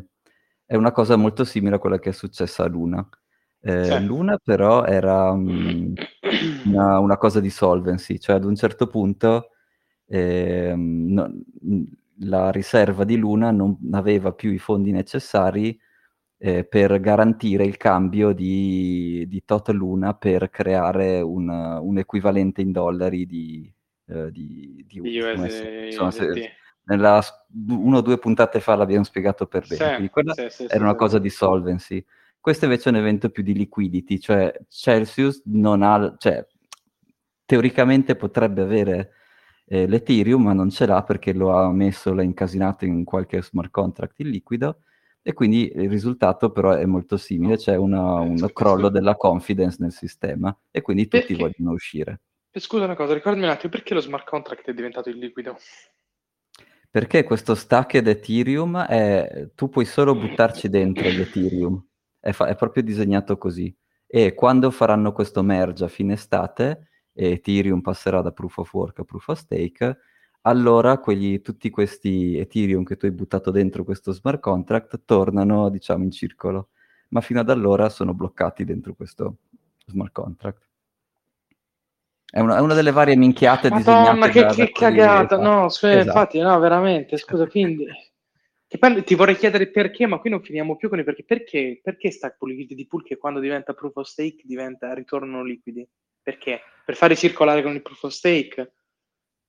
è 0.67 0.75
una 0.75 0.91
cosa 0.91 1.15
molto 1.15 1.45
simile 1.45 1.75
a 1.75 1.79
quella 1.79 1.97
che 1.97 2.09
è 2.09 2.13
successa 2.13 2.65
a 2.65 2.67
Luna. 2.67 3.07
Eh, 3.61 3.85
sì. 3.85 4.05
Luna 4.05 4.37
però 4.37 4.83
era 4.83 5.31
um, 5.31 5.93
una, 6.65 6.99
una, 6.99 7.17
cosa 7.17 7.39
di 7.39 7.49
solvency, 7.49 8.19
cioè 8.19 8.35
ad 8.35 8.43
un 8.43 8.55
certo 8.55 8.87
punto 8.87 9.51
eh, 10.05 10.73
no, 10.75 11.31
la 12.19 12.51
riserva 12.51 13.05
di 13.05 13.15
Luna 13.15 13.49
non 13.51 13.77
aveva 13.93 14.33
più 14.33 14.51
i 14.51 14.59
fondi 14.59 14.91
necessari 14.91 15.79
eh, 16.37 16.65
per 16.65 16.99
garantire 16.99 17.63
il 17.63 17.77
cambio 17.77 18.33
di, 18.33 19.25
di, 19.27 19.43
tot 19.45 19.69
Luna 19.69 20.13
per 20.13 20.49
creare 20.49 21.21
un, 21.21 21.49
un 21.49 21.97
equivalente 21.97 22.61
in 22.61 22.71
dollari 22.71 23.25
di, 23.25 23.73
uh, 24.07 24.29
di, 24.29 24.85
di, 24.85 25.01
di 25.01 25.19
US, 25.19 25.63
insomma, 25.85 26.11
se, 26.11 26.51
nella, 26.87 27.21
uno 27.67 27.97
o 27.97 28.01
due 28.01 28.17
puntate 28.17 28.59
fa 28.59 28.75
l'abbiamo 28.75 29.03
spiegato 29.03 29.45
per 29.45 29.67
bene, 29.67 29.99
sì, 29.99 30.09
quella 30.09 30.33
sì, 30.33 30.49
sì, 30.49 30.65
era 30.69 30.83
una 30.83 30.95
cosa 30.95 31.19
di 31.19 31.29
solvency. 31.29 32.03
Questo 32.39 32.65
invece 32.65 32.89
è 32.89 32.93
un 32.93 32.99
evento 32.99 33.29
più 33.29 33.43
di 33.43 33.53
liquidity, 33.53 34.19
cioè 34.19 34.53
Celsius 34.69 35.41
non 35.45 35.81
ha, 35.83 36.15
cioè, 36.17 36.45
teoricamente 37.45 38.15
potrebbe 38.15 38.61
avere 38.61 39.11
eh, 39.65 39.85
l'Ethereum, 39.85 40.43
ma 40.43 40.53
non 40.53 40.69
ce 40.69 40.85
l'ha 40.85 41.03
perché 41.03 41.33
lo 41.33 41.51
ha 41.51 41.69
messo, 41.73 42.13
l'ha 42.13 42.23
incasinato 42.23 42.85
in 42.85 43.03
qualche 43.03 43.41
smart 43.41 43.69
contract 43.69 44.19
in 44.19 44.29
liquido, 44.29 44.79
e 45.21 45.33
quindi 45.33 45.69
il 45.75 45.89
risultato 45.89 46.51
però 46.51 46.71
è 46.71 46.85
molto 46.85 47.17
simile, 47.17 47.57
c'è 47.57 47.75
una, 47.75 48.23
eh, 48.23 48.27
un 48.27 48.49
crollo 48.53 48.87
della 48.87 49.17
confidence 49.17 49.75
nel 49.81 49.91
sistema, 49.91 50.57
e 50.71 50.81
quindi 50.81 51.09
tutti 51.09 51.35
perché? 51.35 51.35
vogliono 51.35 51.73
uscire. 51.73 52.21
Scusa 52.57 52.85
una 52.85 52.95
cosa, 52.95 53.13
ricordami 53.13 53.43
un 53.45 53.51
attimo, 53.51 53.71
perché 53.71 53.93
lo 53.93 53.99
smart 53.99 54.25
contract 54.25 54.69
è 54.69 54.73
diventato 54.73 55.09
il 55.09 55.17
liquido? 55.17 55.57
Perché 56.89 57.23
questo 57.23 57.53
stacked 57.53 58.07
Ethereum 58.07 58.77
è, 58.83 59.49
tu 59.55 59.69
puoi 59.69 59.85
solo 59.85 60.15
buttarci 60.15 60.69
dentro 60.69 61.09
gli 61.09 61.19
Ethereum, 61.19 61.83
è, 62.19 62.31
fa- 62.31 62.47
è, 62.47 62.55
proprio 62.55 62.83
disegnato 62.83 63.37
così. 63.37 63.75
E 64.05 64.33
quando 64.33 64.71
faranno 64.71 65.11
questo 65.11 65.43
merge 65.43 65.83
a 65.83 65.89
fine 65.89 66.13
estate 66.13 66.89
e 67.13 67.31
Ethereum 67.31 67.81
passerà 67.81 68.21
da 68.21 68.31
proof 68.31 68.57
of 68.57 68.73
work 68.73 68.99
a 68.99 69.03
proof 69.03 69.27
of 69.27 69.37
stake, 69.37 69.97
allora 70.41 70.97
quegli, 70.99 71.41
tutti 71.41 71.69
questi 71.69 72.37
Ethereum 72.37 72.83
che 72.83 72.95
tu 72.95 73.05
hai 73.05 73.11
buttato 73.11 73.51
dentro 73.51 73.83
questo 73.83 74.13
smart 74.13 74.39
contract 74.39 75.01
tornano, 75.03 75.69
diciamo, 75.69 76.03
in 76.03 76.11
circolo. 76.11 76.69
Ma 77.09 77.21
fino 77.21 77.41
ad 77.41 77.49
allora 77.49 77.89
sono 77.89 78.13
bloccati 78.13 78.63
dentro 78.63 78.93
questo 78.93 79.39
smart 79.85 80.13
contract. 80.13 80.66
È 82.29 82.39
una, 82.39 82.57
è 82.57 82.59
una, 82.59 82.73
delle 82.73 82.91
varie 82.91 83.15
minchiate 83.15 83.69
Madonna, 83.69 84.27
che, 84.27 84.45
che 84.47 84.71
cagata, 84.71 85.37
no, 85.37 85.69
cioè, 85.69 85.91
esatto. 85.91 86.07
infatti, 86.07 86.39
no, 86.39 86.59
veramente, 86.59 87.17
scusa, 87.17 87.47
quindi... 87.47 87.85
Poi, 88.77 89.01
ti 89.05 89.15
vorrei 89.15 89.37
chiedere 89.37 89.67
perché, 89.69 90.05
ma 90.07 90.19
qui 90.19 90.29
non 90.29 90.43
finiamo 90.43 90.75
più 90.75 90.89
con 90.89 90.99
i 90.99 91.05
perché. 91.05 91.23
Perché, 91.23 91.79
perché 91.81 92.11
Stack 92.11 92.35
Pool 92.37 92.51
Liquidity 92.51 92.85
Pool 92.85 93.03
che 93.03 93.15
quando 93.15 93.39
diventa 93.39 93.73
Proof 93.73 93.95
of 93.95 94.07
Stake 94.07 94.41
diventa 94.43 94.93
ritorno 94.93 95.41
liquidi? 95.41 95.87
Perché? 96.21 96.59
Per 96.83 96.97
fare 96.97 97.15
circolare 97.15 97.63
con 97.63 97.73
il 97.73 97.81
Proof 97.81 98.03
of 98.03 98.11
Stake? 98.11 98.73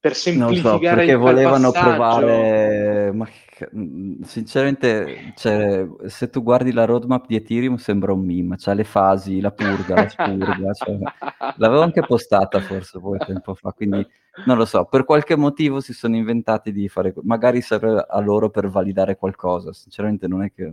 Per 0.01 0.15
semplificare 0.15 1.07
non 1.07 1.15
so, 1.15 1.19
volevano 1.19 1.73
passaggio. 1.73 1.89
provare 1.89 3.13
ma 3.13 3.29
mm, 3.75 4.23
sinceramente 4.23 5.33
cioè, 5.37 5.87
se 6.07 6.31
tu 6.31 6.43
guardi 6.43 6.73
la 6.73 6.85
roadmap 6.85 7.27
di 7.27 7.35
Ethereum 7.35 7.77
sembra 7.77 8.13
un 8.13 8.25
meme 8.25 8.57
c'ha 8.57 8.75
le 8.75 8.85
fasi, 8.85 9.41
la 9.41 9.51
purga, 9.51 9.95
la 9.97 10.09
spurga 10.09 10.73
cioè, 10.73 10.99
l'avevo 11.59 11.83
anche 11.83 12.03
postata 12.07 12.61
forse 12.61 13.01
poi 13.01 13.19
tempo 13.19 13.55
fa 13.55 13.73
quindi 13.73 14.07
non 14.47 14.57
lo 14.57 14.65
so, 14.67 14.85
per 14.85 15.05
qualche 15.05 15.35
motivo 15.35 15.81
si 15.81 15.93
sono 15.93 16.15
inventati 16.15 16.71
di 16.71 16.89
fare 16.89 17.13
magari 17.23 17.61
serve 17.61 18.07
a 18.09 18.21
loro 18.21 18.51
per 18.51 18.69
validare 18.69 19.17
qualcosa 19.17 19.73
sinceramente 19.73 20.29
non 20.29 20.45
è 20.45 20.53
che 20.53 20.73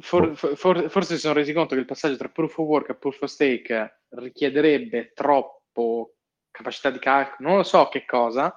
For, 0.00 0.28
boh. 0.28 0.54
for, 0.54 0.88
forse 0.88 1.14
si 1.14 1.20
sono 1.20 1.34
resi 1.34 1.52
conto 1.52 1.74
che 1.74 1.80
il 1.80 1.86
passaggio 1.86 2.16
tra 2.16 2.28
proof 2.28 2.58
of 2.58 2.66
work 2.66 2.90
e 2.90 2.94
proof 2.94 3.22
of 3.22 3.28
stake 3.28 4.00
richiederebbe 4.10 5.12
troppo 5.14 6.13
capacità 6.54 6.90
di 6.90 7.00
calcolo, 7.00 7.48
non 7.48 7.56
lo 7.58 7.62
so 7.64 7.88
che 7.88 8.04
cosa, 8.04 8.56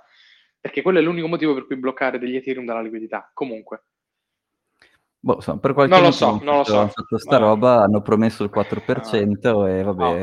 perché 0.59 0.83
quello 0.83 0.99
è 0.99 1.01
l'unico 1.01 1.27
motivo 1.27 1.55
per 1.55 1.65
cui 1.65 1.77
bloccare 1.77 2.19
degli 2.19 2.35
Ethereum 2.35 2.65
dalla 2.65 2.81
liquidità. 2.81 3.31
Comunque. 3.33 3.83
Boh, 5.19 5.35
insomma, 5.35 5.59
per 5.59 5.73
qualche 5.73 5.93
non 5.93 6.03
lo 6.03 6.11
so, 6.11 6.39
non 6.43 6.57
lo 6.57 6.63
so. 6.63 6.79
Hanno 6.79 6.89
fatto 6.89 7.17
sta 7.17 7.37
roba, 7.37 7.81
hanno 7.81 8.01
promesso 8.01 8.43
il 8.43 8.51
4% 8.53 9.49
no. 9.49 9.67
e 9.67 9.81
vabbè. 9.81 10.03
Oh. 10.03 10.15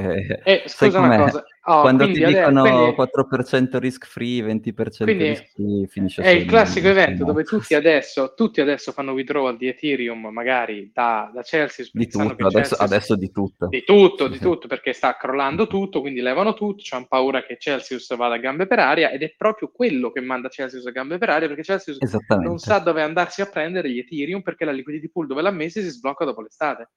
Eh, 0.45 0.63
scusa 0.67 1.01
una 1.01 1.19
cosa. 1.19 1.45
Oh, 1.67 1.81
Quando 1.81 2.05
ti 2.05 2.23
dicono 2.23 2.61
quindi... 2.61 2.95
4% 2.95 3.79
risk 3.79 4.07
free, 4.07 4.43
20% 4.43 5.05
quindi 5.05 5.29
risk 5.29 5.53
free, 5.55 5.87
finisce 5.87 6.23
È 6.23 6.29
il 6.29 6.45
classico 6.45 6.89
evento 6.89 7.25
dove 7.25 7.45
tutti 7.45 7.75
adesso, 7.75 8.35
tutti 8.37 8.61
adesso 8.61 8.93
fanno 8.93 9.13
withdrawal 9.13 9.57
di 9.57 9.69
Ethereum, 9.69 10.27
magari 10.27 10.91
da, 10.93 11.31
da 11.33 11.43
Celsius. 11.43 11.91
Di 11.91 12.07
tutto, 12.07 12.25
adesso, 12.25 12.51
Celsius, 12.51 12.81
adesso, 12.81 13.17
di 13.17 13.31
tutto. 13.31 13.69
Di 13.69 13.83
tutto, 13.83 14.27
sì, 14.27 14.33
di 14.33 14.39
tutto, 14.41 14.69
perché 14.69 14.93
sta 14.93 15.17
crollando 15.17 15.67
tutto, 15.67 16.03
quindi 16.03 16.21
levano 16.21 16.53
tutto, 16.53 16.83
hanno 16.91 17.07
paura 17.09 17.43
che 17.43 17.57
Celsius 17.59 18.15
vada 18.15 18.35
a 18.35 18.39
gambe 18.39 18.67
per 18.67 18.81
aria 18.81 19.11
ed 19.11 19.23
è 19.23 19.35
proprio 19.35 19.71
quello 19.73 20.13
che 20.13 20.21
manda 20.21 20.51
Celsius 20.51 20.85
a 20.85 20.91
gambe 20.91 21.17
per 21.17 21.31
aria, 21.31 21.49
perché 21.49 21.63
Celsius 21.63 21.99
non 22.43 22.59
sa 22.59 22.79
dove 22.79 23.01
andarsi 23.01 23.41
a 23.41 23.47
prendere 23.47 23.91
gli 23.91 23.99
Ethereum 23.99 24.43
perché 24.43 24.67
la 24.67 24.73
liquidity 24.73 25.09
pool 25.09 25.27
dove 25.27 25.41
l'ha 25.41 25.51
messa 25.51 25.81
si 25.81 25.89
sblocca 25.89 26.27
dopo 26.27 26.43
l'estate. 26.43 26.91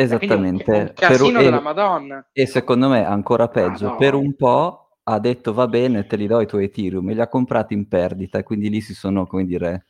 Esattamente. 0.00 0.70
Un, 0.70 0.92
casino 0.94 1.32
per, 1.32 1.42
della 1.42 1.60
Madonna. 1.60 2.28
E 2.32 2.46
secondo 2.46 2.88
me 2.88 3.04
ancora 3.04 3.48
peggio, 3.48 3.86
Madonna. 3.86 3.96
per 3.96 4.14
un 4.14 4.34
po' 4.36 4.90
ha 5.02 5.18
detto 5.18 5.52
va 5.52 5.66
bene, 5.66 6.06
te 6.06 6.14
li 6.14 6.28
do 6.28 6.40
i 6.40 6.46
tuoi 6.46 6.64
Ethereum 6.64 7.10
e 7.10 7.14
li 7.14 7.20
ha 7.20 7.26
comprati 7.26 7.74
in 7.74 7.88
perdita, 7.88 8.44
quindi 8.44 8.70
lì 8.70 8.80
si 8.80 8.94
sono, 8.94 9.26
come 9.26 9.44
dire, 9.44 9.86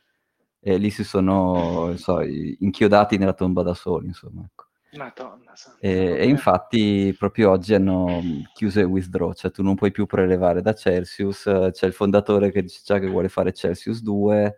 eh, 0.61 0.77
lì 0.77 0.89
si 0.89 1.03
sono 1.03 1.93
so, 1.95 2.21
inchiodati 2.21 3.17
nella 3.17 3.33
tomba 3.33 3.61
da 3.61 3.75
soli, 3.75 4.07
insomma. 4.07 4.41
Ecco. 4.43 4.65
Madonna. 4.93 5.53
E, 5.79 5.91
e, 5.91 6.27
infatti 6.27 7.15
proprio 7.15 7.51
oggi 7.51 7.75
hanno 7.75 8.19
chiuso 8.55 8.79
il 8.79 8.87
withdraw, 8.87 9.33
cioè 9.33 9.51
tu 9.51 9.61
non 9.61 9.75
puoi 9.75 9.91
più 9.91 10.07
prelevare 10.07 10.63
da 10.63 10.73
Celsius, 10.73 11.43
c'è 11.71 11.85
il 11.85 11.93
fondatore 11.93 12.51
che 12.51 12.63
dice 12.63 12.81
già 12.83 12.97
che 12.97 13.07
vuole 13.07 13.29
fare 13.29 13.53
Celsius 13.53 14.01
2, 14.01 14.57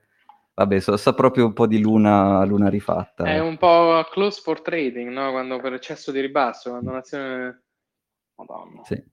Vabbè, 0.53 0.79
so, 0.79 0.97
sa 0.97 1.13
proprio 1.13 1.45
un 1.45 1.53
po' 1.53 1.65
di 1.65 1.79
luna, 1.79 2.43
luna 2.45 2.69
rifatta. 2.69 3.23
È 3.23 3.39
un 3.39 3.57
po' 3.57 4.05
close 4.11 4.41
for 4.41 4.61
trading, 4.61 5.09
no? 5.09 5.31
Quando 5.31 5.59
per 5.59 5.73
eccesso 5.73 6.11
di 6.11 6.19
ribasso, 6.19 6.71
quando 6.71 6.89
un'azione... 6.89 7.63
Madonna. 8.35 8.81
Sì. 8.83 9.03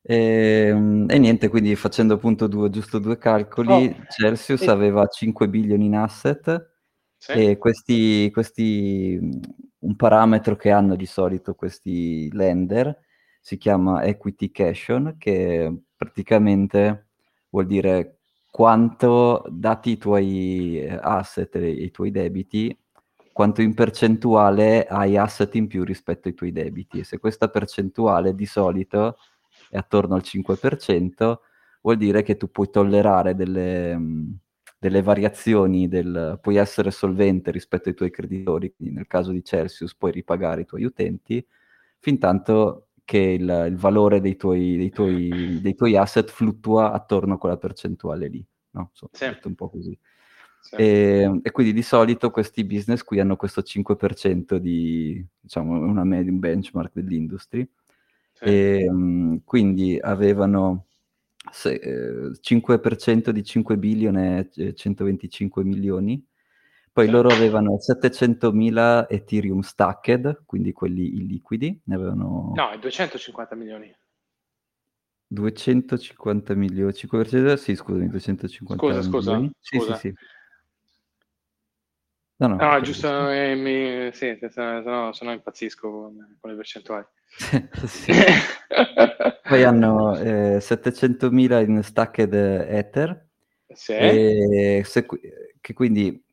E, 0.00 0.68
ehm, 0.68 1.06
e, 1.10 1.18
niente, 1.18 1.48
quindi 1.48 1.74
facendo 1.76 2.14
appunto 2.14 2.46
due, 2.46 2.70
giusto 2.70 2.98
due 2.98 3.18
calcoli, 3.18 3.86
oh. 3.86 4.04
Celsius 4.08 4.62
e... 4.62 4.70
aveva 4.70 5.06
5 5.06 5.48
billion 5.48 5.82
in 5.82 5.96
asset 5.96 6.70
sì. 7.16 7.32
e 7.32 7.58
questi, 7.58 8.30
questi 8.30 9.18
un 9.80 9.96
parametro 9.96 10.56
che 10.56 10.70
hanno 10.70 10.96
di 10.96 11.06
solito 11.06 11.54
questi 11.54 12.30
lender, 12.32 12.98
si 13.40 13.58
chiama 13.58 14.02
equity 14.02 14.50
cation, 14.50 15.16
che 15.18 15.82
praticamente 15.96 17.08
vuol 17.50 17.66
dire 17.66 18.17
quanto, 18.50 19.44
dati 19.48 19.90
i 19.92 19.98
tuoi 19.98 20.80
eh, 20.80 20.98
asset 21.00 21.54
e 21.56 21.68
i 21.70 21.90
tuoi 21.90 22.10
debiti, 22.10 22.76
quanto 23.32 23.62
in 23.62 23.74
percentuale 23.74 24.86
hai 24.86 25.16
asset 25.16 25.54
in 25.54 25.68
più 25.68 25.84
rispetto 25.84 26.28
ai 26.28 26.34
tuoi 26.34 26.52
debiti. 26.52 27.00
E 27.00 27.04
se 27.04 27.18
questa 27.18 27.48
percentuale 27.48 28.34
di 28.34 28.46
solito 28.46 29.16
è 29.70 29.76
attorno 29.76 30.14
al 30.14 30.22
5%, 30.24 31.38
vuol 31.82 31.96
dire 31.96 32.22
che 32.22 32.36
tu 32.36 32.50
puoi 32.50 32.70
tollerare 32.70 33.34
delle, 33.34 33.96
delle 34.78 35.02
variazioni, 35.02 35.88
del, 35.88 36.38
puoi 36.40 36.56
essere 36.56 36.90
solvente 36.90 37.50
rispetto 37.50 37.88
ai 37.88 37.94
tuoi 37.94 38.10
creditori, 38.10 38.74
quindi 38.74 38.94
nel 38.94 39.06
caso 39.06 39.30
di 39.32 39.44
Celsius 39.44 39.94
puoi 39.94 40.12
ripagare 40.12 40.62
i 40.62 40.66
tuoi 40.66 40.84
utenti, 40.84 41.44
fin 41.98 42.18
tanto 42.18 42.87
che 43.08 43.16
il, 43.16 43.64
il 43.70 43.76
valore 43.76 44.20
dei 44.20 44.36
tuoi, 44.36 44.76
dei, 44.76 44.90
tuoi, 44.90 45.60
dei 45.62 45.74
tuoi, 45.74 45.96
asset 45.96 46.28
fluttua 46.28 46.92
attorno 46.92 47.32
a 47.32 47.38
quella 47.38 47.56
percentuale 47.56 48.28
lì. 48.28 48.44
No? 48.72 48.90
So, 48.92 49.08
sì. 49.12 49.24
un 49.44 49.54
po' 49.54 49.70
così. 49.70 49.98
Sì. 50.60 50.74
E, 50.74 51.40
e, 51.42 51.50
quindi 51.50 51.72
di 51.72 51.80
solito 51.80 52.30
questi 52.30 52.64
business 52.64 53.02
qui 53.02 53.18
hanno 53.18 53.36
questo 53.36 53.62
5% 53.62 54.56
di, 54.56 55.26
diciamo, 55.40 55.78
una 55.78 56.04
media, 56.04 56.30
un 56.30 56.38
benchmark 56.38 56.90
dell'industry. 56.92 57.66
Sì. 58.34 58.44
E, 58.44 58.86
um, 58.90 59.40
quindi 59.42 59.98
avevano 59.98 60.88
se, 61.50 61.76
eh, 61.76 62.32
5% 62.38 63.30
di 63.30 63.42
5 63.42 63.78
billion 63.78 64.18
è 64.18 64.46
125 64.74 65.64
milioni. 65.64 66.22
Poi 66.92 67.06
sì. 67.06 67.10
loro 67.10 67.28
avevano 67.28 67.78
700.000 67.78 69.06
Ethereum 69.08 69.60
stacked, 69.60 70.42
quindi 70.44 70.72
quelli 70.72 71.16
illiquidi, 71.16 71.80
ne 71.84 71.94
avevano... 71.94 72.52
No, 72.54 72.76
250 72.78 73.54
milioni. 73.54 73.94
250 75.28 76.54
milioni, 76.54 76.92
5%, 76.92 77.54
sì, 77.54 77.74
scusami, 77.74 78.08
250 78.08 78.82
scusa, 78.82 79.02
scusa, 79.02 79.30
milioni. 79.32 79.52
Scusa, 79.60 79.96
sì, 79.96 80.08
sì, 80.08 80.14
sì. 80.16 80.26
No, 82.40 82.46
no, 82.46 82.56
no 82.56 82.80
giusto, 82.80 83.30
eh, 83.30 83.56
mi, 83.56 84.12
sì, 84.12 84.38
se 84.40 84.82
no, 84.84 85.12
se 85.12 85.24
no 85.24 85.32
impazzisco 85.32 85.90
con, 85.90 86.36
con 86.38 86.50
le 86.50 86.56
percentuali. 86.56 87.04
Poi 89.42 89.64
hanno 89.64 90.16
eh, 90.16 90.58
700.000 90.58 91.68
in 91.68 91.82
stacked 91.82 92.32
Ether, 92.32 93.26
sì. 93.66 94.80
se, 94.84 95.06
che 95.60 95.74
quindi 95.74 96.24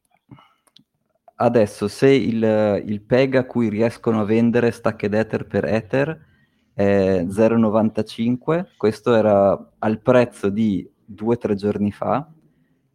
adesso 1.35 1.87
se 1.87 2.09
il, 2.09 2.83
il 2.85 3.01
PEG 3.01 3.35
a 3.35 3.45
cui 3.45 3.69
riescono 3.69 4.21
a 4.21 4.25
vendere 4.25 4.71
stacked 4.71 5.13
Ether 5.13 5.45
per 5.47 5.65
Ether 5.65 6.25
è 6.73 7.23
0,95, 7.23 8.67
questo 8.77 9.13
era 9.15 9.73
al 9.79 10.01
prezzo 10.01 10.49
di 10.49 10.89
due 11.05 11.35
o 11.35 11.37
tre 11.37 11.55
giorni 11.55 11.91
fa, 11.91 12.29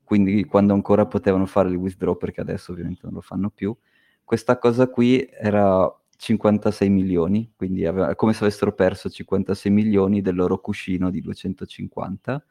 quindi 0.05 0.45
quando 0.45 0.75
ancora 0.75 1.07
potevano 1.07 1.47
fare 1.47 1.69
il 1.69 1.77
withdraw, 1.77 2.17
perché 2.17 2.41
adesso 2.41 2.73
ovviamente 2.73 3.01
non 3.05 3.15
lo 3.15 3.21
fanno 3.21 3.51
più, 3.51 3.77
questa 4.25 4.59
cosa 4.59 4.89
qui 4.89 5.29
era 5.31 5.93
56 6.17 6.89
milioni, 6.91 7.53
quindi 7.57 7.83
è 7.83 8.15
come 8.15 8.33
se 8.35 8.45
avessero 8.45 8.73
perso 8.75 9.09
56 9.09 9.73
milioni 9.73 10.21
del 10.21 10.35
loro 10.35 10.59
cuscino 10.61 11.11
di 11.11 11.21
250. 11.21 12.45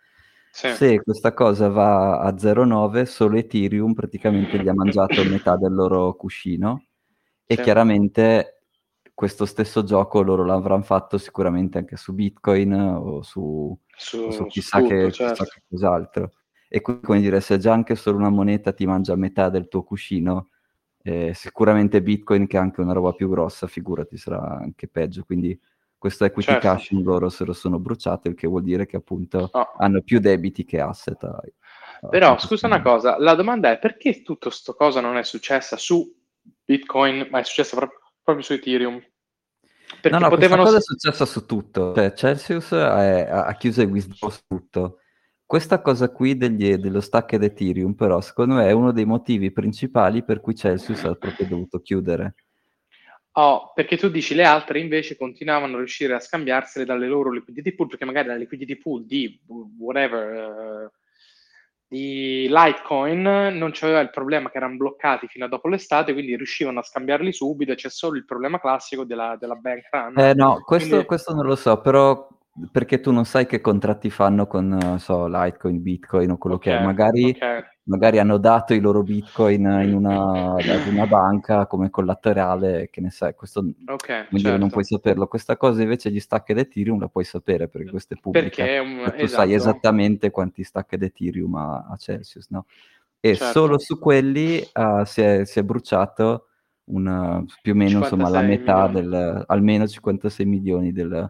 Sì. 0.52 0.70
Se 0.74 1.02
questa 1.02 1.34
cosa 1.34 1.70
va 1.70 2.20
a 2.20 2.34
0,9, 2.34 3.06
solo 3.06 3.38
Ethereum 3.38 3.94
praticamente 3.94 4.62
gli 4.62 4.68
ha 4.68 4.74
mangiato 4.74 5.24
metà 5.24 5.56
del 5.56 5.74
loro 5.74 6.16
cuscino 6.16 6.86
e 7.46 7.56
sì. 7.56 7.62
chiaramente 7.62 8.62
questo 9.14 9.46
stesso 9.46 9.84
gioco 9.84 10.22
loro 10.22 10.46
l'avranno 10.46 10.82
fatto 10.84 11.18
sicuramente 11.18 11.78
anche 11.78 11.98
su 11.98 12.14
Bitcoin 12.14 12.74
o 12.74 13.22
su, 13.22 13.78
su, 13.96 14.18
o 14.18 14.32
su 14.32 14.46
chissà, 14.46 14.80
tutto, 14.80 14.90
che, 14.90 15.12
certo. 15.12 15.44
chissà 15.44 15.54
che 15.54 15.62
cos'altro. 15.70 16.32
E 16.70 16.82
quindi, 16.82 17.04
come 17.04 17.20
dire, 17.20 17.42
se 17.42 17.58
già 17.58 17.74
anche 17.74 17.96
solo 17.96 18.18
una 18.18 18.30
moneta 18.30 18.72
ti 18.72 18.86
mangia 18.86 19.16
metà 19.16 19.50
del 19.50 19.68
tuo 19.68 19.84
cuscino, 19.84 20.50
eh, 21.02 21.34
sicuramente 21.34 22.02
Bitcoin, 22.02 22.48
che 22.48 22.58
è 22.58 22.60
anche 22.62 22.80
una 22.82 22.94
roba 22.94 23.12
più 23.12 23.28
grossa, 23.30 23.68
figurati, 23.68 24.18
sarà 24.18 24.58
anche 24.58 24.88
peggio. 24.88 25.24
Quindi 25.26 25.60
questo 26.00 26.26
equity 26.26 26.54
certo. 26.54 26.68
cashing 26.68 27.06
loro 27.06 27.30
se 27.30 27.44
lo 27.46 27.54
sono 27.54 27.78
bruciato, 27.78 28.30
il 28.30 28.34
che 28.34 28.48
vuol 28.48 28.64
dire 28.64 28.88
che 28.88 28.96
appunto 28.96 29.50
oh. 29.52 29.74
hanno 29.78 30.02
più 30.02 30.20
debiti 30.20 30.64
che 30.64 30.80
asset. 30.80 31.22
A, 31.26 31.40
a 32.02 32.08
Però 32.08 32.40
scusa 32.40 32.66
una 32.66 32.82
cosa, 32.82 33.20
la 33.20 33.36
domanda 33.36 33.70
è 33.70 33.78
perché 33.78 34.24
tutta 34.24 34.48
questa 34.48 34.74
cosa 34.74 35.02
non 35.02 35.18
è 35.18 35.24
successa 35.24 35.76
su 35.78 36.12
Bitcoin, 36.64 37.28
ma 37.30 37.40
è 37.40 37.44
successa 37.44 37.76
proprio, 37.76 38.00
proprio 38.24 38.46
su 38.46 38.54
Ethereum? 38.54 39.00
Perché 40.02 40.18
no, 40.18 40.24
no, 40.24 40.30
potevano... 40.30 40.64
cosa 40.64 40.78
è 40.78 40.82
successa 40.82 41.26
su 41.26 41.46
tutto. 41.46 41.94
Cioè, 41.94 42.14
Celsius 42.14 42.72
è, 42.72 43.28
ha 43.30 43.54
chiuso 43.56 43.82
i 43.82 43.86
withdraw 43.86 44.30
su 44.30 44.42
tutto. 44.48 45.00
Questa 45.46 45.82
cosa 45.82 46.10
qui 46.12 46.38
degli, 46.38 46.76
dello 46.76 47.02
stack 47.02 47.34
ed 47.34 47.44
Ethereum, 47.44 47.94
però, 47.94 48.22
secondo 48.22 48.56
me 48.56 48.68
è 48.68 48.72
uno 48.72 48.92
dei 48.92 49.06
motivi 49.06 49.52
principali 49.52 50.24
per 50.24 50.42
cui 50.42 50.56
Celsius 50.56 51.04
ha 51.04 51.16
proprio 51.16 51.48
dovuto 51.48 51.80
chiudere. 51.80 52.36
Oh, 53.34 53.72
perché 53.74 53.96
tu 53.96 54.10
dici 54.10 54.34
le 54.34 54.44
altre 54.44 54.80
invece 54.80 55.16
continuavano 55.16 55.76
a 55.76 55.78
riuscire 55.78 56.14
a 56.14 56.20
scambiarsele 56.20 56.86
dalle 56.86 57.08
loro 57.08 57.32
liquidity 57.32 57.74
pool, 57.74 57.88
perché 57.88 58.06
magari 58.06 58.28
la 58.28 58.36
liquidity 58.36 58.76
pool 58.76 59.06
di 59.06 59.40
whatever, 59.78 60.88
uh, 60.88 60.92
di 61.88 62.48
Litecoin 62.50 63.22
non 63.22 63.72
c'aveva 63.74 64.00
il 64.00 64.10
problema 64.10 64.50
che 64.50 64.58
erano 64.58 64.78
bloccati 64.78 65.28
fino 65.28 65.46
a 65.46 65.48
dopo 65.48 65.68
l'estate, 65.68 66.14
quindi 66.14 66.36
riuscivano 66.36 66.80
a 66.80 66.84
scambiarli 66.84 67.32
subito 67.32 67.74
c'è 67.76 67.90
solo 67.90 68.18
il 68.18 68.26
problema 68.26 68.60
classico 68.60 69.04
della, 69.06 69.38
della 69.40 69.56
bank 69.56 69.88
run. 69.92 70.20
Eh 70.20 70.34
no, 70.34 70.62
questo, 70.64 70.90
quindi... 70.90 71.06
questo 71.06 71.34
non 71.34 71.46
lo 71.46 71.56
so, 71.56 71.80
però 71.82 72.28
perché 72.72 73.00
tu 73.00 73.12
non 73.12 73.26
sai 73.26 73.46
che 73.46 73.62
contratti 73.62 74.10
fanno 74.10 74.48
con 74.48 74.98
so, 75.00 75.28
Litecoin, 75.28 75.82
Bitcoin 75.82 76.32
o 76.32 76.38
quello 76.38 76.58
okay, 76.58 76.74
che 76.74 76.80
è. 76.80 76.84
Magari, 76.84 77.30
okay. 77.30 77.64
magari, 77.84 78.20
hanno 78.20 78.38
dato 78.38 78.74
i 78.74 78.80
loro 78.80 79.02
Bitcoin 79.02 79.62
in 79.84 79.94
una, 79.94 80.56
ad 80.56 80.88
una 80.88 81.08
banca 81.08 81.68
come 81.68 81.90
collaterale, 81.90 82.90
che 82.92 83.02
ne 83.02 83.12
sai, 83.12 83.36
questo 83.36 83.64
okay, 83.86 84.28
certo. 84.32 84.58
non 84.58 84.70
puoi 84.70 84.84
saperlo. 84.84 85.28
Questa 85.28 85.56
cosa 85.56 85.82
invece 85.82 86.12
gli 86.12 86.20
stack 86.20 86.50
ed 86.50 86.58
Ethereum 86.58 87.00
la 87.00 87.08
puoi 87.08 87.24
sapere 87.24 87.70
perché 87.70 87.90
questo 87.90 88.16
è 88.16 88.18
pubblico. 88.20 88.56
Perché 88.56 88.78
un... 88.80 89.04
tu 89.06 89.24
esatto. 89.24 89.28
sai 89.28 89.54
esattamente 89.54 90.30
quanti 90.30 90.64
stack 90.64 90.94
ed 90.94 91.04
Ethereum 91.04 91.56
ha, 91.56 91.88
ha 91.90 91.96
Celsius, 91.96 92.50
no? 92.50 92.66
E 93.22 93.36
certo. 93.36 93.60
solo 93.60 93.80
su 93.80 94.00
quelli 94.00 94.66
uh, 94.74 95.04
si, 95.04 95.22
è, 95.22 95.46
si, 95.46 95.60
è, 95.60 95.64
bruciato 95.64 96.48
una, 96.86 97.44
più 97.62 97.74
o 97.74 97.76
meno 97.76 98.00
insomma, 98.00 98.30
la 98.30 98.42
metà 98.42 98.88
milioni. 98.88 99.10
del, 99.10 99.44
almeno 99.46 99.86
56 99.86 100.46
milioni 100.46 100.94
del 100.94 101.30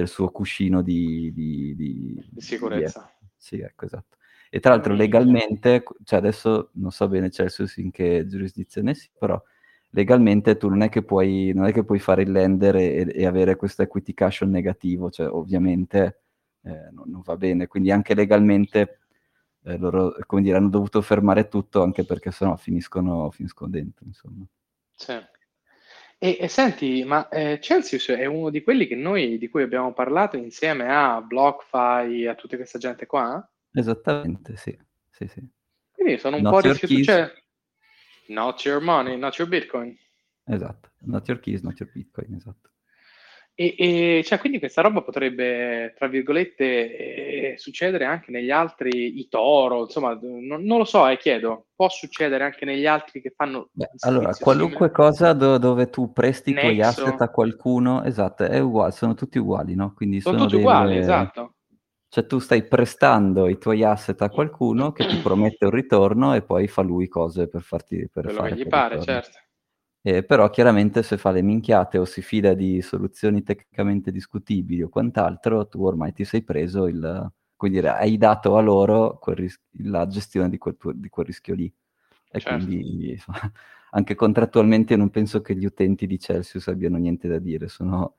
del 0.00 0.08
suo 0.08 0.30
cuscino 0.30 0.82
di, 0.82 1.30
di, 1.32 1.74
di, 1.76 2.28
di 2.30 2.40
sicurezza. 2.40 3.12
Sì, 3.36 3.60
ecco, 3.60 3.84
esatto. 3.84 4.16
E 4.50 4.58
tra 4.58 4.72
l'altro 4.72 4.94
legalmente, 4.94 5.84
cioè 6.04 6.18
adesso 6.18 6.70
non 6.74 6.90
so 6.90 7.06
bene 7.08 7.30
Celsius 7.30 7.76
in 7.76 7.90
che 7.90 8.26
giurisdizione 8.26 8.94
sia, 8.94 9.10
però 9.16 9.40
legalmente 9.90 10.56
tu 10.56 10.68
non 10.68 10.82
è 10.82 10.88
che 10.88 11.02
puoi, 11.02 11.52
non 11.54 11.66
è 11.66 11.72
che 11.72 11.84
puoi 11.84 12.00
fare 12.00 12.22
il 12.22 12.32
lender 12.32 12.76
e, 12.76 13.12
e 13.14 13.26
avere 13.26 13.56
questo 13.56 13.82
equity 13.82 14.12
cushion 14.12 14.50
negativo, 14.50 15.10
cioè 15.10 15.28
ovviamente 15.28 16.22
eh, 16.62 16.90
non, 16.90 17.08
non, 17.08 17.20
va 17.22 17.36
bene, 17.36 17.68
quindi 17.68 17.92
anche 17.92 18.14
legalmente 18.14 19.00
eh, 19.62 19.76
loro, 19.76 20.16
come 20.26 20.42
dire, 20.42 20.56
hanno 20.56 20.68
dovuto 20.68 21.00
fermare 21.00 21.48
tutto 21.48 21.82
anche 21.82 22.04
perché 22.04 22.32
sennò 22.32 22.56
finiscono, 22.56 23.30
finiscono 23.30 23.70
dentro, 23.70 24.04
insomma. 24.04 24.44
Sì. 24.96 25.14
E, 26.22 26.36
e 26.38 26.48
senti, 26.48 27.02
ma 27.02 27.30
eh, 27.30 27.58
Celsius 27.62 28.08
è 28.08 28.26
uno 28.26 28.50
di 28.50 28.62
quelli 28.62 28.86
che 28.86 28.94
noi, 28.94 29.38
di 29.38 29.48
cui 29.48 29.62
abbiamo 29.62 29.94
parlato 29.94 30.36
insieme 30.36 30.86
a 30.86 31.22
BlockFi, 31.22 32.26
a 32.26 32.34
tutta 32.34 32.56
questa 32.56 32.78
gente 32.78 33.06
qua? 33.06 33.42
Esattamente, 33.72 34.54
sì. 34.56 34.78
sì, 35.08 35.26
sì. 35.26 35.42
Quindi 35.90 36.18
sono 36.18 36.36
un 36.36 36.42
not 36.42 36.52
po' 36.52 36.60
rifiuto, 36.60 37.04
cioè, 37.04 37.32
not 38.26 38.62
your 38.66 38.82
money, 38.82 39.16
not 39.16 39.38
your 39.38 39.48
Bitcoin. 39.48 39.96
Esatto, 40.44 40.90
not 41.04 41.26
your 41.26 41.40
keys, 41.40 41.62
not 41.62 41.80
your 41.80 41.90
Bitcoin, 41.90 42.34
esatto. 42.34 42.69
E, 43.60 43.74
e 43.76 44.22
cioè, 44.24 44.38
quindi 44.38 44.58
questa 44.58 44.80
roba 44.80 45.02
potrebbe, 45.02 45.92
tra 45.94 46.08
virgolette, 46.08 46.64
eh, 46.64 47.58
succedere 47.58 48.06
anche 48.06 48.30
negli 48.30 48.50
altri, 48.50 49.20
i 49.20 49.28
Toro, 49.28 49.82
insomma, 49.82 50.18
non, 50.18 50.62
non 50.62 50.78
lo 50.78 50.86
so, 50.86 51.06
eh, 51.06 51.18
chiedo, 51.18 51.66
può 51.76 51.90
succedere 51.90 52.42
anche 52.42 52.64
negli 52.64 52.86
altri 52.86 53.20
che 53.20 53.34
fanno... 53.36 53.68
Beh, 53.70 53.90
allora, 53.98 54.32
qualunque 54.32 54.88
simile? 54.88 54.92
cosa 54.92 55.34
do, 55.34 55.58
dove 55.58 55.90
tu 55.90 56.10
presti 56.10 56.52
i 56.52 56.54
tuoi 56.54 56.80
asset 56.80 57.20
a 57.20 57.28
qualcuno, 57.28 58.02
esatto, 58.04 58.44
è 58.44 58.58
uguale, 58.58 58.92
sono 58.92 59.12
tutti 59.12 59.36
uguali, 59.36 59.74
no? 59.74 59.92
Quindi 59.92 60.22
sono, 60.22 60.38
sono 60.38 60.48
tutti 60.48 60.62
delle... 60.62 60.66
uguali, 60.66 60.96
esatto. 60.96 61.54
Cioè 62.08 62.24
tu 62.24 62.38
stai 62.38 62.66
prestando 62.66 63.46
i 63.46 63.58
tuoi 63.58 63.84
asset 63.84 64.22
a 64.22 64.30
qualcuno 64.30 64.92
che 64.92 65.06
ti 65.06 65.16
promette 65.20 65.66
un 65.66 65.72
ritorno 65.72 66.32
e 66.32 66.40
poi 66.40 66.66
fa 66.66 66.80
lui 66.80 67.08
cose 67.08 67.46
per 67.46 67.60
farti... 67.60 68.08
Per 68.10 68.24
Quello 68.24 68.40
che 68.40 68.56
gli 68.56 68.66
pare, 68.66 68.96
ritorno. 68.96 69.22
certo. 69.22 69.38
Eh, 70.02 70.24
però 70.24 70.48
chiaramente 70.48 71.02
se 71.02 71.18
fa 71.18 71.30
le 71.30 71.42
minchiate 71.42 71.98
o 71.98 72.06
si 72.06 72.22
fida 72.22 72.54
di 72.54 72.80
soluzioni 72.80 73.42
tecnicamente 73.42 74.10
discutibili 74.10 74.82
o 74.82 74.88
quant'altro, 74.88 75.68
tu 75.68 75.84
ormai 75.84 76.12
ti 76.14 76.24
sei 76.24 76.42
preso 76.42 76.86
il, 76.86 77.30
quindi 77.54 77.80
hai 77.80 78.16
dato 78.16 78.56
a 78.56 78.62
loro 78.62 79.20
ris- 79.34 79.60
la 79.82 80.06
gestione 80.06 80.48
di 80.48 80.56
quel, 80.56 80.76
tuo, 80.78 80.92
di 80.92 81.10
quel, 81.10 81.26
rischio 81.26 81.54
lì. 81.54 81.70
E 82.30 82.40
certo. 82.40 82.64
quindi 82.64 83.20
anche 83.92 84.14
contrattualmente 84.14 84.96
non 84.96 85.10
penso 85.10 85.42
che 85.42 85.54
gli 85.54 85.66
utenti 85.66 86.06
di 86.06 86.18
Celsius 86.18 86.68
abbiano 86.68 86.96
niente 86.96 87.28
da 87.28 87.38
dire, 87.38 87.68
sono... 87.68 88.16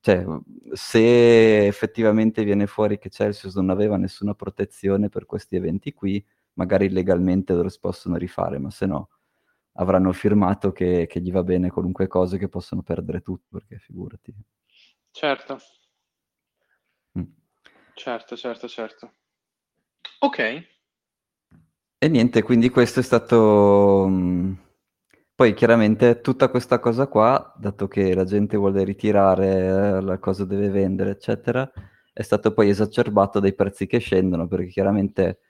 Cioè, 0.00 0.24
se 0.72 1.66
effettivamente 1.66 2.44
viene 2.44 2.68
fuori 2.68 2.98
che 2.98 3.10
Celsius 3.10 3.56
non 3.56 3.70
aveva 3.70 3.96
nessuna 3.96 4.34
protezione 4.34 5.08
per 5.08 5.26
questi 5.26 5.56
eventi 5.56 5.92
qui, 5.92 6.24
magari 6.54 6.88
legalmente 6.90 7.52
loro 7.54 7.68
si 7.68 7.78
possono 7.80 8.16
rifare, 8.16 8.58
ma 8.58 8.70
se 8.70 8.86
no 8.86 9.08
avranno 9.76 10.12
firmato 10.12 10.72
che, 10.72 11.06
che 11.06 11.20
gli 11.20 11.32
va 11.32 11.42
bene 11.42 11.70
qualunque 11.70 12.06
cosa 12.06 12.36
che 12.36 12.48
possono 12.48 12.82
perdere 12.82 13.20
tutto, 13.20 13.46
perché 13.50 13.78
figurati. 13.78 14.34
Certo. 15.10 15.58
Mm. 17.18 17.24
Certo, 17.94 18.36
certo, 18.36 18.68
certo. 18.68 19.12
Ok. 20.20 20.38
E 21.98 22.08
niente, 22.08 22.42
quindi 22.42 22.68
questo 22.70 23.00
è 23.00 23.02
stato... 23.02 24.06
Mm, 24.08 24.52
poi 25.34 25.52
chiaramente 25.54 26.20
tutta 26.22 26.48
questa 26.48 26.78
cosa 26.78 27.06
qua, 27.08 27.54
dato 27.58 27.88
che 27.88 28.14
la 28.14 28.24
gente 28.24 28.56
vuole 28.56 28.84
ritirare, 28.84 29.98
eh, 29.98 30.00
la 30.00 30.18
cosa 30.18 30.46
deve 30.46 30.70
vendere, 30.70 31.10
eccetera, 31.10 31.70
è 32.12 32.22
stato 32.22 32.54
poi 32.54 32.70
esacerbato 32.70 33.38
dai 33.40 33.54
prezzi 33.54 33.86
che 33.86 33.98
scendono, 33.98 34.46
perché 34.48 34.68
chiaramente 34.68 35.40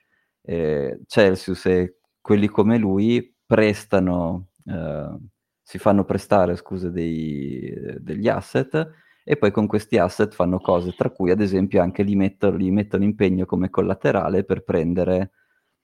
eh, 0.43 1.01
Celsius 1.07 1.67
e 1.67 1.99
quelli 2.21 2.49
come 2.49 2.79
lui 2.79 3.36
prestano, 3.47 4.49
eh, 4.67 5.17
si 5.63 5.79
fanno 5.79 6.05
prestare, 6.05 6.57
scusa, 6.57 6.91
dei, 6.91 7.73
degli 7.99 8.29
asset 8.29 9.05
e 9.25 9.37
poi 9.37 9.51
con 9.51 9.67
questi 9.67 9.99
asset 9.99 10.35
fanno 10.35 10.59
cose, 10.59 10.93
tra 10.95 11.11
cui 11.11 11.31
ad 11.31 11.41
esempio 11.41 11.83
anche 11.83 12.03
li 12.03 12.15
mettono, 12.15 12.57
li 12.57 12.71
mettono 12.71 13.05
impegno 13.05 13.45
come 13.45 13.71
collaterale 13.71 14.45
per 14.45 14.63
prendere 14.63 15.33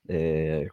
eh, 0.07 0.70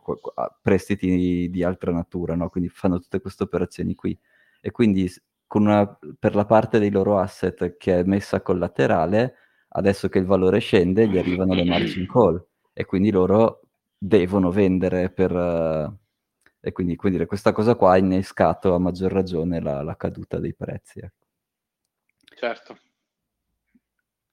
prestiti 0.62 1.08
di, 1.10 1.50
di 1.50 1.64
altra 1.64 1.92
natura, 1.92 2.36
no? 2.36 2.50
quindi 2.50 2.70
fanno 2.70 3.00
tutte 3.00 3.22
queste 3.22 3.44
operazioni 3.44 3.96
qui. 3.96 4.18
E 4.62 4.72
quindi 4.72 5.12
una, 5.56 5.98
per 6.20 6.36
la 6.36 6.46
parte 6.46 6.80
dei 6.80 6.92
loro 6.92 7.18
asset 7.20 7.78
che 7.78 8.00
è 8.00 8.04
messa 8.04 8.42
collaterale, 8.42 9.36
adesso 9.70 10.10
che 10.10 10.20
il 10.20 10.26
valore 10.26 10.60
scende, 10.60 11.08
gli 11.08 11.18
arrivano 11.18 11.54
le 11.54 11.66
margin 11.66 12.06
call 12.08 12.44
e 12.74 12.86
quindi 12.86 13.12
loro 13.12 13.62
devono 13.98 14.52
vendere 14.52 15.10
per... 15.10 15.98
E 16.62 16.72
quindi, 16.72 16.96
quindi 16.96 17.26
questa 17.26 17.52
cosa 17.52 17.76
qua 17.76 17.92
ha 17.94 17.98
innescato 17.98 18.74
a 18.74 18.80
maggior 18.80 19.12
ragione 19.12 19.62
la, 19.62 19.82
la 19.82 19.96
caduta 19.96 20.40
dei 20.40 20.54
prezzi. 20.54 21.00
Ecco. 21.00 21.26
Certo. 22.36 22.78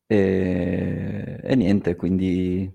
E, 0.08 1.40
e, 1.42 1.54
niente, 1.56 1.96
quindi 1.96 2.72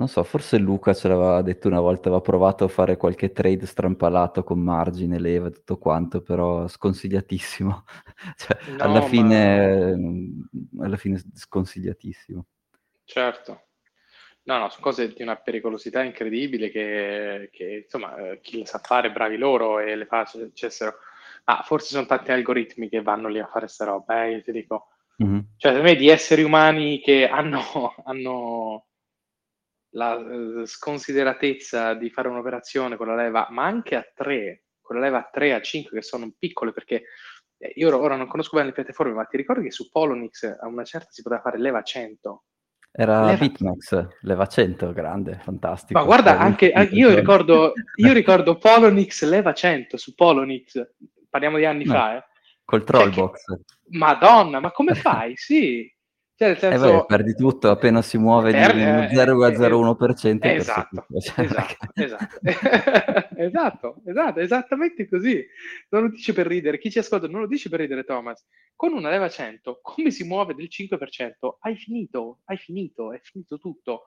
non 0.00 0.08
so, 0.08 0.22
forse 0.22 0.56
Luca 0.56 0.94
ce 0.94 1.08
l'aveva 1.08 1.42
detto 1.42 1.68
una 1.68 1.80
volta, 1.80 2.08
aveva 2.08 2.22
provato 2.22 2.64
a 2.64 2.68
fare 2.68 2.96
qualche 2.96 3.32
trade 3.32 3.66
strampalato 3.66 4.42
con 4.42 4.58
margine, 4.58 5.18
leva, 5.18 5.48
e 5.48 5.50
tutto 5.50 5.76
quanto, 5.76 6.22
però 6.22 6.66
sconsigliatissimo. 6.66 7.84
cioè, 8.36 8.58
no, 8.76 8.82
alla, 8.82 9.02
fine, 9.02 9.96
ma... 9.96 10.84
alla 10.86 10.96
fine 10.96 11.20
sconsigliatissimo. 11.34 12.46
Certo. 13.04 13.64
No, 14.42 14.58
no, 14.58 14.68
sono 14.70 14.82
cose 14.82 15.12
di 15.12 15.22
una 15.22 15.36
pericolosità 15.36 16.02
incredibile 16.02 16.70
che, 16.70 17.50
che 17.52 17.82
insomma, 17.84 18.16
eh, 18.16 18.40
chi 18.40 18.58
le 18.58 18.66
sa 18.66 18.78
fare, 18.78 19.12
bravi 19.12 19.36
loro 19.36 19.78
e 19.80 19.94
le 19.96 20.06
facessero. 20.06 20.96
Ah, 21.44 21.62
forse 21.62 21.88
sono 21.88 22.06
tanti 22.06 22.32
algoritmi 22.32 22.88
che 22.88 23.02
vanno 23.02 23.28
lì 23.28 23.38
a 23.38 23.46
fare 23.46 23.60
queste 23.60 23.84
robe, 23.84 24.24
eh, 24.24 24.30
io 24.32 24.42
ti 24.42 24.52
dico. 24.52 24.88
Mm-hmm. 25.22 25.40
Cioè, 25.56 25.72
per 25.72 25.82
me 25.82 25.94
di 25.94 26.08
esseri 26.08 26.42
umani 26.42 27.00
che 27.00 27.28
hanno, 27.28 27.60
hanno 28.04 28.86
la 29.90 30.16
uh, 30.16 30.64
sconsideratezza 30.64 31.94
di 31.94 32.10
fare 32.10 32.28
un'operazione 32.28 32.96
con 32.96 33.08
la 33.08 33.16
leva, 33.16 33.48
ma 33.50 33.64
anche 33.64 33.96
a 33.96 34.06
3, 34.14 34.64
con 34.80 34.96
la 34.96 35.02
leva 35.02 35.18
a 35.18 35.28
3, 35.30 35.54
a 35.54 35.60
5, 35.60 35.98
che 35.98 36.02
sono 36.02 36.32
piccole, 36.38 36.72
perché 36.72 37.04
eh, 37.58 37.72
io 37.74 37.96
ora 37.98 38.16
non 38.16 38.26
conosco 38.28 38.56
bene 38.56 38.68
le 38.68 38.74
piattaforme, 38.74 39.12
ma 39.12 39.24
ti 39.24 39.36
ricordi 39.36 39.64
che 39.64 39.70
su 39.70 39.90
Polonix 39.90 40.44
a 40.44 40.66
una 40.66 40.84
certa 40.84 41.10
si 41.10 41.22
poteva 41.22 41.42
fare 41.42 41.58
leva 41.58 41.82
100? 41.82 42.44
Era 42.92 43.26
leva... 43.26 43.36
Bitmax, 43.36 44.08
leva 44.22 44.46
100, 44.46 44.92
grande, 44.92 45.38
fantastico. 45.42 45.98
Ma 45.98 46.04
guarda, 46.04 46.38
anche 46.38 46.66
io 46.90 47.14
ricordo, 47.14 47.72
io 47.96 48.12
ricordo 48.12 48.56
Polonix 48.58 49.22
leva 49.24 49.52
100 49.52 49.96
su 49.96 50.14
Polonix, 50.14 50.80
parliamo 51.28 51.56
di 51.56 51.64
anni 51.64 51.84
no, 51.84 51.92
fa, 51.92 52.16
eh. 52.16 52.24
Col 52.64 52.84
Trollbox. 52.84 53.44
Cioè, 53.44 53.56
che... 53.56 53.62
Madonna, 53.96 54.60
ma 54.60 54.70
come 54.72 54.94
fai? 54.94 55.34
sì. 55.36 55.92
Cioè, 56.40 56.48
nel 56.48 56.58
senso... 56.58 56.88
Eh 56.88 56.92
beh, 56.92 57.04
perdi 57.04 57.34
tutto 57.34 57.68
appena 57.68 58.00
si 58.00 58.16
muove 58.16 58.52
per, 58.52 58.72
di 58.72 58.80
0,01%. 58.80 60.38
Eh, 60.40 60.54
esatto, 60.54 61.06
cioè, 61.20 61.44
esatto, 61.44 61.88
esatto. 61.92 62.38
esatto, 63.36 64.02
esatto, 64.06 64.40
esattamente 64.40 65.06
così. 65.06 65.44
Non 65.90 66.04
lo 66.04 66.08
dice 66.08 66.32
per 66.32 66.46
ridere. 66.46 66.78
Chi 66.78 66.90
ci 66.90 66.98
ascolta 66.98 67.28
non 67.28 67.42
lo 67.42 67.46
dice 67.46 67.68
per 67.68 67.80
ridere, 67.80 68.04
Thomas. 68.04 68.46
Con 68.74 68.94
una 68.94 69.10
leva 69.10 69.28
100, 69.28 69.80
come 69.82 70.10
si 70.10 70.24
muove 70.24 70.54
del 70.54 70.70
5%? 70.70 71.56
Hai 71.58 71.76
finito, 71.76 72.38
hai 72.46 72.56
finito, 72.56 73.12
è 73.12 73.20
finito 73.22 73.58
tutto. 73.58 74.04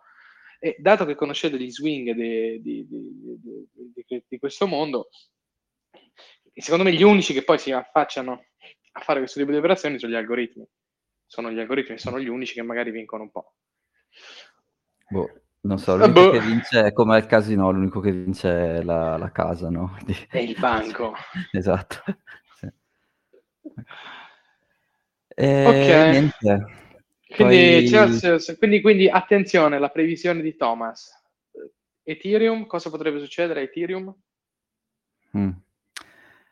E 0.60 0.76
dato 0.80 1.06
che 1.06 1.14
conoscete 1.14 1.60
gli 1.60 1.70
swing 1.70 2.14
di, 2.14 2.60
di, 2.64 2.88
di, 2.88 4.24
di 4.28 4.40
questo 4.40 4.66
mondo, 4.66 5.10
secondo 6.52 6.84
me 6.84 6.94
gli 6.94 7.04
unici 7.04 7.32
che 7.32 7.44
poi 7.44 7.60
si 7.60 7.72
affacciano 7.72 8.46
a 8.94 9.02
fare 9.02 9.20
questo 9.20 9.40
tipo 9.40 9.52
di 9.52 9.58
operazioni 9.58 10.00
sono 10.00 10.12
gli 10.12 10.16
algoritmi 10.16 10.68
sono 11.34 11.50
gli 11.50 11.60
algoritmi, 11.60 11.98
sono 11.98 12.20
gli 12.20 12.28
unici 12.28 12.54
che 12.54 12.62
magari 12.62 12.92
vincono 12.92 13.24
un 13.24 13.32
po'. 13.32 13.56
Boh, 15.10 15.42
non 15.62 15.80
so, 15.80 15.98
l'unico 15.98 16.26
boh. 16.26 16.30
che 16.30 16.40
vince 16.42 16.86
è 16.86 16.94
come 16.94 17.16
al 17.16 17.26
casino, 17.26 17.72
l'unico 17.72 18.02
che 18.02 18.12
vince 18.12 18.50
è 18.50 18.84
la, 18.84 19.18
la 19.18 19.32
casa, 19.32 19.72
no? 19.72 19.98
È 20.30 20.38
il 20.38 20.56
banco. 20.60 21.16
esatto. 21.52 22.04
Sì. 22.56 22.68
E 25.36 25.66
ok. 25.66 26.12
Niente. 26.12 26.66
Quindi, 27.36 27.90
Poi... 27.90 28.58
quindi, 28.58 28.82
quindi, 28.82 29.10
attenzione, 29.10 29.80
la 29.80 29.90
previsione 29.90 30.42
di 30.42 30.56
Thomas. 30.56 31.12
Ethereum, 32.04 32.68
cosa 32.68 32.92
potrebbe 32.92 33.20
succedere 33.20 33.62
a 33.62 33.64
Ethereum? 33.64 34.14
Mm. 35.36 35.52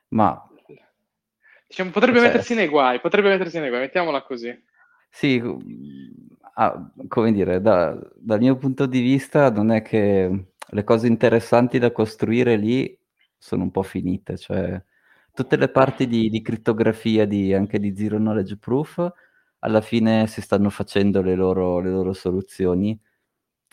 Ma 0.08 0.51
diciamo, 1.72 1.90
potrebbe 1.90 2.20
cioè, 2.20 2.28
mettersi 2.28 2.54
nei 2.54 2.68
guai, 2.68 3.00
potrebbe 3.00 3.30
mettersi 3.30 3.58
nei 3.60 3.70
guai, 3.70 3.82
mettiamola 3.82 4.22
così. 4.24 4.54
Sì, 5.10 5.42
ah, 6.56 6.92
come 7.08 7.32
dire, 7.32 7.62
da, 7.62 7.98
dal 8.16 8.40
mio 8.40 8.58
punto 8.58 8.86
di 8.86 9.00
vista 9.00 9.50
non 9.50 9.72
è 9.72 9.82
che 9.82 10.46
le 10.64 10.84
cose 10.84 11.08
interessanti 11.08 11.80
da 11.80 11.92
costruire 11.92 12.58
lì 12.58 12.98
sono 13.38 13.64
un 13.64 13.72
po' 13.72 13.84
finite, 13.84 14.38
cioè 14.38 14.82
tutte 15.34 15.56
le 15.56 15.70
parti 15.70 16.08
di, 16.08 16.30
di 16.30 16.42
crittografia, 16.42 17.26
di, 17.26 17.54
anche 17.54 17.80
di 17.80 17.96
zero 17.96 18.18
knowledge 18.18 18.58
proof, 18.58 19.12
alla 19.60 19.82
fine 19.82 20.28
si 20.28 20.42
stanno 20.42 20.70
facendo 20.70 21.22
le 21.22 21.36
loro, 21.36 21.80
le 21.80 21.90
loro 21.90 22.14
soluzioni 22.14 23.00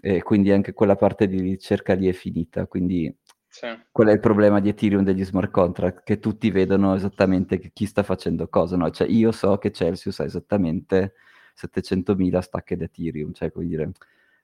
e 0.01 0.23
quindi 0.23 0.53
anche 0.53 0.73
quella 0.73 0.95
parte 0.95 1.27
di 1.27 1.41
ricerca 1.41 1.95
lì 1.95 2.09
è 2.09 2.13
finita, 2.13 2.67
quindi 2.67 3.13
sì. 3.59 3.67
Qual 3.91 4.07
è 4.07 4.13
il 4.13 4.21
problema 4.21 4.61
di 4.61 4.69
Ethereum 4.69 5.03
degli 5.03 5.25
smart 5.25 5.51
contract? 5.51 6.05
Che 6.05 6.21
tutti 6.21 6.49
vedono 6.53 6.95
esattamente 6.95 7.59
chi 7.59 7.87
sta 7.87 8.05
facendo 8.05 8.47
cosa, 8.49 8.77
no? 8.77 8.89
Cioè 8.91 9.09
io 9.09 9.33
so 9.33 9.59
che 9.59 9.73
Celsius 9.73 10.21
ha 10.21 10.25
esattamente 10.25 11.15
700.000 11.57 12.39
stacche 12.39 12.77
di 12.77 12.85
Ethereum, 12.85 13.33
cioè 13.33 13.51
come 13.51 13.67
dire, 13.67 13.91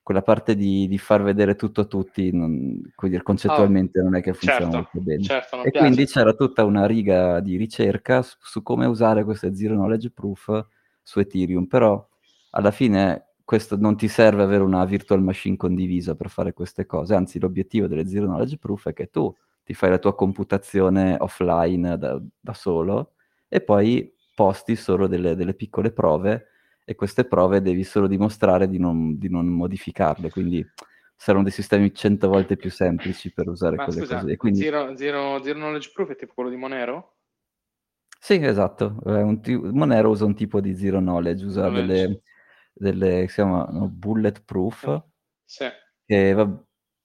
quella 0.02 0.22
parte 0.22 0.56
di, 0.56 0.88
di 0.88 0.98
far 0.98 1.22
vedere 1.22 1.54
tutto 1.54 1.82
a 1.82 1.84
tutti, 1.84 2.32
non, 2.32 2.82
dire, 3.02 3.22
concettualmente 3.22 4.00
oh, 4.00 4.02
non 4.02 4.16
è 4.16 4.20
che 4.20 4.32
funziona 4.32 4.58
certo, 4.58 4.76
molto 4.76 5.00
bene. 5.00 5.22
Certo, 5.22 5.62
e 5.62 5.70
piace. 5.70 5.78
quindi 5.78 6.06
c'era 6.06 6.32
tutta 6.32 6.64
una 6.64 6.84
riga 6.86 7.38
di 7.38 7.56
ricerca 7.56 8.20
su, 8.22 8.36
su 8.40 8.62
come 8.64 8.86
usare 8.86 9.22
queste 9.22 9.54
zero 9.54 9.74
knowledge 9.74 10.10
proof 10.10 10.66
su 11.00 11.20
Ethereum, 11.20 11.66
però 11.66 12.04
alla 12.50 12.72
fine 12.72 13.33
questo 13.44 13.76
non 13.76 13.96
ti 13.96 14.08
serve 14.08 14.42
avere 14.42 14.62
una 14.62 14.84
virtual 14.86 15.22
machine 15.22 15.56
condivisa 15.56 16.14
per 16.14 16.30
fare 16.30 16.54
queste 16.54 16.86
cose, 16.86 17.14
anzi 17.14 17.38
l'obiettivo 17.38 17.86
delle 17.86 18.06
zero 18.06 18.24
knowledge 18.24 18.56
proof 18.56 18.88
è 18.88 18.92
che 18.94 19.10
tu 19.10 19.32
ti 19.62 19.74
fai 19.74 19.90
la 19.90 19.98
tua 19.98 20.14
computazione 20.14 21.16
offline 21.18 21.98
da, 21.98 22.20
da 22.40 22.54
solo 22.54 23.12
e 23.48 23.60
poi 23.60 24.12
posti 24.34 24.76
solo 24.76 25.06
delle, 25.06 25.36
delle, 25.36 25.54
piccole 25.54 25.92
prove 25.92 26.48
e 26.84 26.94
queste 26.94 27.24
prove 27.24 27.60
devi 27.60 27.84
solo 27.84 28.06
dimostrare 28.06 28.68
di 28.68 28.78
non, 28.78 29.18
di 29.18 29.28
non 29.28 29.46
modificarle, 29.46 30.30
quindi 30.30 30.66
saranno 31.14 31.44
dei 31.44 31.52
sistemi 31.52 31.94
cento 31.94 32.28
volte 32.28 32.56
più 32.56 32.70
semplici 32.70 33.32
per 33.32 33.48
usare 33.48 33.76
Ma 33.76 33.84
quelle 33.84 34.00
scusa, 34.00 34.20
cose. 34.20 34.36
Quindi... 34.36 34.60
Zero, 34.60 34.96
zero, 34.96 35.42
zero, 35.42 35.58
knowledge 35.58 35.90
proof 35.92 36.10
è 36.10 36.16
tipo 36.16 36.32
quello 36.34 36.50
di 36.50 36.56
Monero? 36.56 37.12
Sì, 38.18 38.42
esatto. 38.42 38.96
T- 39.40 39.48
Monero 39.50 40.10
usa 40.10 40.24
un 40.24 40.34
tipo 40.34 40.60
di 40.60 40.74
zero 40.74 40.98
knowledge, 40.98 41.44
usa 41.44 41.68
knowledge. 41.68 41.86
delle 41.86 42.22
delle 42.74 43.26
si 43.28 43.34
chiamano 43.34 43.88
bulletproof, 43.88 45.02
sì. 45.44 45.66
che, 46.04 46.48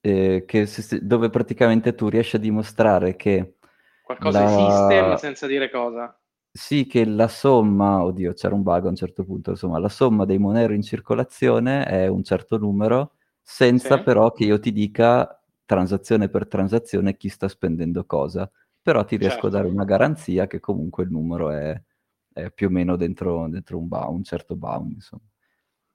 eh, 0.01 0.43
che 0.45 0.65
si, 0.65 1.05
dove 1.05 1.29
praticamente 1.29 1.93
tu 1.93 2.09
riesci 2.09 2.35
a 2.35 2.39
dimostrare 2.39 3.15
che 3.15 3.57
qualcosa 4.03 4.39
la... 4.39 4.45
esiste 4.45 5.01
ma 5.01 5.17
senza 5.17 5.47
dire 5.47 5.69
cosa. 5.69 6.19
Sì, 6.51 6.87
che 6.87 7.05
la 7.05 7.27
somma, 7.27 8.03
oddio, 8.03 8.33
c'era 8.33 8.55
un 8.55 8.63
bug 8.63 8.85
a 8.85 8.89
un 8.89 8.95
certo 8.95 9.23
punto, 9.23 9.51
insomma, 9.51 9.77
la 9.77 9.87
somma 9.87 10.25
dei 10.25 10.39
Monero 10.39 10.73
in 10.73 10.81
circolazione 10.81 11.85
è 11.85 12.07
un 12.07 12.23
certo 12.23 12.57
numero, 12.57 13.13
senza 13.41 13.97
sì. 13.97 14.03
però 14.03 14.31
che 14.31 14.45
io 14.45 14.59
ti 14.59 14.71
dica 14.71 15.39
transazione 15.63 16.27
per 16.29 16.47
transazione 16.47 17.15
chi 17.15 17.29
sta 17.29 17.47
spendendo 17.47 18.03
cosa. 18.05 18.51
però 18.81 19.05
ti 19.05 19.17
riesco 19.17 19.41
certo. 19.41 19.47
a 19.47 19.49
dare 19.51 19.67
una 19.67 19.85
garanzia 19.85 20.47
che 20.47 20.59
comunque 20.59 21.03
il 21.03 21.11
numero 21.11 21.51
è, 21.51 21.79
è 22.33 22.49
più 22.51 22.67
o 22.67 22.69
meno 22.71 22.95
dentro, 22.95 23.47
dentro 23.47 23.77
un, 23.77 23.87
bound, 23.87 24.15
un 24.15 24.23
certo 24.23 24.55
bound, 24.55 24.93
insomma. 24.93 25.21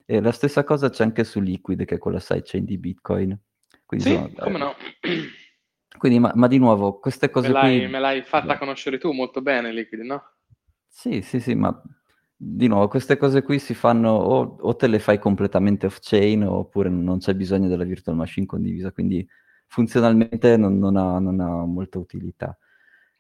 E 0.05 0.21
la 0.21 0.33
stessa 0.33 0.65
cosa 0.65 0.91
c'è 0.91 1.05
anche 1.05 1.25
su 1.25 1.41
Liquid, 1.41 1.85
che 1.85 1.95
è 1.95 1.99
quella 1.99 2.21
sidechain 2.21 2.65
di 2.65 2.79
Bitcoin. 2.79 3.39
Quindi, 3.87 4.07
sì, 4.07 4.15
insomma, 4.15 4.43
come 4.43 4.59
no. 4.59 4.75
Quindi, 5.99 6.19
ma, 6.19 6.33
ma, 6.35 6.49
di 6.49 6.59
nuovo, 6.59 6.99
queste 6.99 7.31
cose 7.31 7.49
me 7.49 7.53
l'hai, 7.53 7.79
qui... 7.79 7.89
Me 7.89 8.01
l'hai 8.01 8.23
fatta 8.23 8.59
conoscere 8.59 8.99
tu 8.99 9.13
molto 9.13 9.41
bene, 9.41 9.73
Liquid, 9.73 10.03
no? 10.03 10.23
Sì, 10.89 11.23
sì, 11.23 11.41
sì, 11.41 11.55
ma 11.55 11.81
di 12.37 12.67
nuovo, 12.67 12.89
queste 12.89 13.17
cose 13.17 13.43
qui 13.43 13.59
si 13.59 13.75
fanno 13.75 14.11
o, 14.11 14.57
o 14.61 14.77
te 14.77 14.87
le 14.87 14.99
fai 14.99 15.19
completamente 15.19 15.87
off-chain 15.87 16.45
oppure 16.45 16.89
non 16.89 17.19
c'è 17.19 17.35
bisogno 17.35 17.69
della 17.69 17.85
virtual 17.85 18.17
machine 18.17 18.47
condivisa, 18.47 18.93
quindi 18.93 19.27
funzionalmente 19.67 20.57
non, 20.57 20.79
non, 20.79 20.97
ha, 20.97 21.19
non 21.19 21.41
ha, 21.41 21.65
molta 21.65 21.99
utilità. 21.99 22.57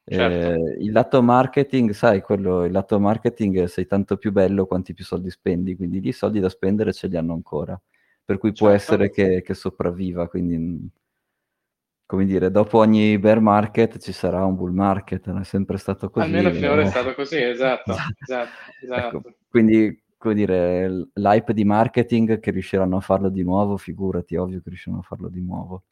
Certo. 0.07 0.53
Eh, 0.53 0.85
il 0.85 0.93
lato 0.93 1.23
marketing, 1.23 1.93
sai, 1.93 2.21
quello, 2.21 2.64
il 2.64 2.73
lato 2.73 3.01
marketing 3.01 3.64
sei 3.64 3.87
tanto 3.87 4.19
più 4.19 4.33
bello 4.33 4.67
quanti 4.67 4.93
più 4.93 5.05
soldi 5.05 5.31
spendi, 5.31 5.77
quindi 5.77 6.01
lì 6.01 6.12
soldi 6.12 6.40
da 6.40 6.51
spendere 6.51 6.93
ce 6.93 7.07
li 7.07 7.17
hanno 7.17 7.33
ancora, 7.33 7.81
per 8.23 8.37
cui 8.37 8.51
certo. 8.51 8.64
può 8.64 8.75
essere 8.75 9.11
che, 9.11 9.40
che 9.40 9.55
sopravviva, 9.55 10.29
quindi 10.29 10.90
come 12.07 12.27
dire, 12.27 12.51
dopo 12.51 12.79
ogni 12.79 13.19
bear 13.19 13.40
market 13.40 13.99
ci 13.99 14.12
sarà 14.12 14.45
un 14.45 14.55
bull 14.55 14.75
market, 14.75 15.27
non 15.27 15.40
è 15.40 15.45
sempre 15.45 15.79
stato 15.79 16.11
così. 16.11 16.27
Almeno 16.27 16.51
finora 16.51 16.83
è 16.83 16.87
stato 16.87 17.14
così, 17.14 17.40
esatto, 17.40 17.93
esatto, 18.21 18.51
esatto. 18.83 19.17
Ecco, 19.17 19.35
quindi, 19.49 20.03
come 20.19 20.35
dire, 20.35 21.09
l'hype 21.14 21.55
di 21.55 21.64
marketing 21.64 22.40
che 22.40 22.51
riusciranno 22.51 22.99
a 22.99 23.01
farlo 23.01 23.31
di 23.31 23.43
nuovo, 23.43 23.79
figurati, 23.79 24.37
ovvio 24.37 24.59
che 24.59 24.69
riusciranno 24.69 25.01
a 25.01 25.05
farlo 25.05 25.29
di 25.29 25.40
nuovo. 25.40 25.85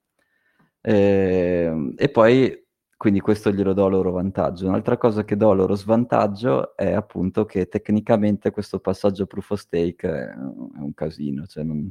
E, 0.83 1.65
ehm, 1.67 1.95
e 1.97 2.09
poi, 2.11 2.62
quindi 3.03 3.19
questo 3.19 3.51
glielo 3.51 3.73
do 3.73 3.89
loro 3.89 4.13
vantaggio. 4.13 4.69
Un'altra 4.69 4.97
cosa 4.97 5.25
che 5.25 5.37
do 5.37 5.53
loro 5.53 5.75
svantaggio 5.75 6.77
è 6.77 6.93
appunto 6.93 7.45
che 7.47 7.67
tecnicamente 7.67 8.53
questo 8.53 8.79
passaggio 8.79 9.27
proof 9.27 9.51
of 9.51 9.59
stake 9.59 10.09
è, 10.09 10.33
un 10.37 10.93
casino, 10.95 11.45
cioè 11.49 11.65
non 11.65 11.91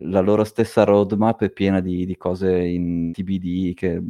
la 0.00 0.20
loro 0.20 0.44
stessa 0.44 0.84
roadmap 0.84 1.44
è 1.44 1.50
piena 1.50 1.80
di, 1.80 2.04
di 2.04 2.16
cose 2.18 2.58
in 2.58 3.10
TBD 3.12 3.72
che, 3.72 4.02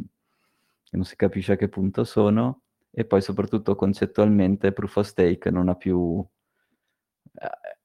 che, 0.83 0.97
non 0.97 1.05
si 1.05 1.15
capisce 1.15 1.53
a 1.53 1.55
che 1.55 1.69
punto 1.69 2.03
sono 2.03 2.63
e 2.91 3.05
poi 3.05 3.21
soprattutto 3.21 3.75
concettualmente 3.75 4.73
Proof 4.73 4.97
of 4.97 5.07
Stake 5.07 5.49
non 5.49 5.69
ha 5.69 5.75
più... 5.75 6.21
Eh, 7.33 7.77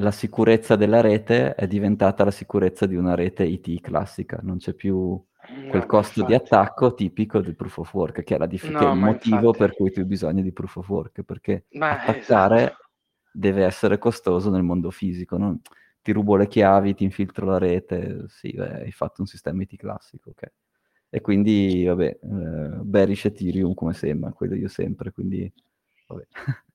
la 0.00 0.10
sicurezza 0.10 0.76
della 0.76 1.00
rete 1.00 1.54
è 1.54 1.66
diventata 1.66 2.24
la 2.24 2.30
sicurezza 2.30 2.84
di 2.84 2.96
una 2.96 3.14
rete 3.14 3.44
IT 3.44 3.80
classica, 3.80 4.38
non 4.42 4.58
c'è 4.58 4.74
più 4.74 5.18
quel 5.66 5.82
no, 5.82 5.86
costo 5.86 6.20
infatti. 6.20 6.26
di 6.26 6.34
attacco 6.34 6.94
tipico 6.94 7.40
del 7.40 7.56
proof 7.56 7.78
of 7.78 7.94
work, 7.94 8.22
che 8.22 8.36
è, 8.36 8.46
dif- 8.46 8.70
no, 8.70 8.78
che 8.78 8.86
è 8.86 8.88
il 8.90 8.96
motivo 8.96 9.34
infatti. 9.34 9.58
per 9.58 9.74
cui 9.74 9.90
tu 9.90 10.00
hai 10.00 10.06
bisogno 10.06 10.42
di 10.42 10.52
proof 10.52 10.76
of 10.76 10.88
work, 10.88 11.22
perché 11.22 11.66
ma 11.72 11.90
attaccare 11.90 12.62
esatto. 12.62 12.88
deve 13.30 13.64
essere 13.64 13.98
costoso 13.98 14.50
nel 14.50 14.62
mondo 14.62 14.90
fisico. 14.90 15.36
No? 15.36 15.60
ti 16.06 16.12
rubo 16.12 16.36
le 16.36 16.46
chiavi, 16.46 16.94
ti 16.94 17.02
infiltro 17.02 17.46
la 17.46 17.58
rete, 17.58 18.26
sì, 18.28 18.52
beh, 18.52 18.82
hai 18.82 18.92
fatto 18.92 19.22
un 19.22 19.26
sistema 19.26 19.62
IT 19.62 19.74
classico, 19.74 20.30
ok. 20.30 20.52
E 21.08 21.20
quindi, 21.20 21.84
vabbè, 21.84 22.18
eh, 22.22 22.80
bearish 22.82 23.24
Ethereum 23.24 23.74
come 23.74 23.92
sembra, 23.92 24.30
quello 24.30 24.54
io 24.54 24.68
sempre, 24.68 25.10
quindi, 25.10 25.52
vabbè. 26.06 26.26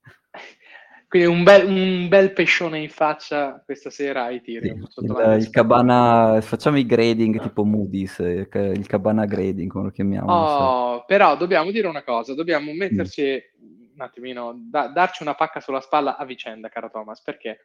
Quindi 1.11 1.27
un 1.27 1.43
bel, 1.43 1.67
un 1.67 2.07
bel 2.07 2.31
pescione 2.31 2.79
in 2.79 2.87
faccia 2.87 3.61
questa 3.65 3.89
sera 3.89 4.23
a 4.23 4.31
Ethereum. 4.31 4.85
Sì, 4.87 5.03
il, 5.03 5.35
il, 5.39 5.49
cabana, 5.49 6.39
facciamo 6.39 6.77
i 6.77 6.85
grading 6.85 7.37
ah. 7.37 7.41
tipo 7.41 7.65
Moody's, 7.65 8.17
eh, 8.19 8.47
il 8.49 8.87
cabana 8.87 9.25
grading 9.25 9.69
come 9.69 9.83
lo 9.83 9.91
chiamiamo. 9.91 10.31
Oh, 10.31 10.93
so. 10.99 11.03
però 11.05 11.35
dobbiamo 11.35 11.69
dire 11.69 11.89
una 11.89 12.03
cosa, 12.03 12.33
dobbiamo 12.33 12.71
metterci 12.71 13.23
mm. 13.23 13.93
un 13.95 14.01
attimino, 14.01 14.53
da, 14.55 14.87
darci 14.87 15.23
una 15.23 15.35
pacca 15.35 15.59
sulla 15.59 15.81
spalla 15.81 16.15
a 16.15 16.23
vicenda, 16.23 16.69
caro 16.69 16.89
Thomas, 16.89 17.21
perché 17.21 17.59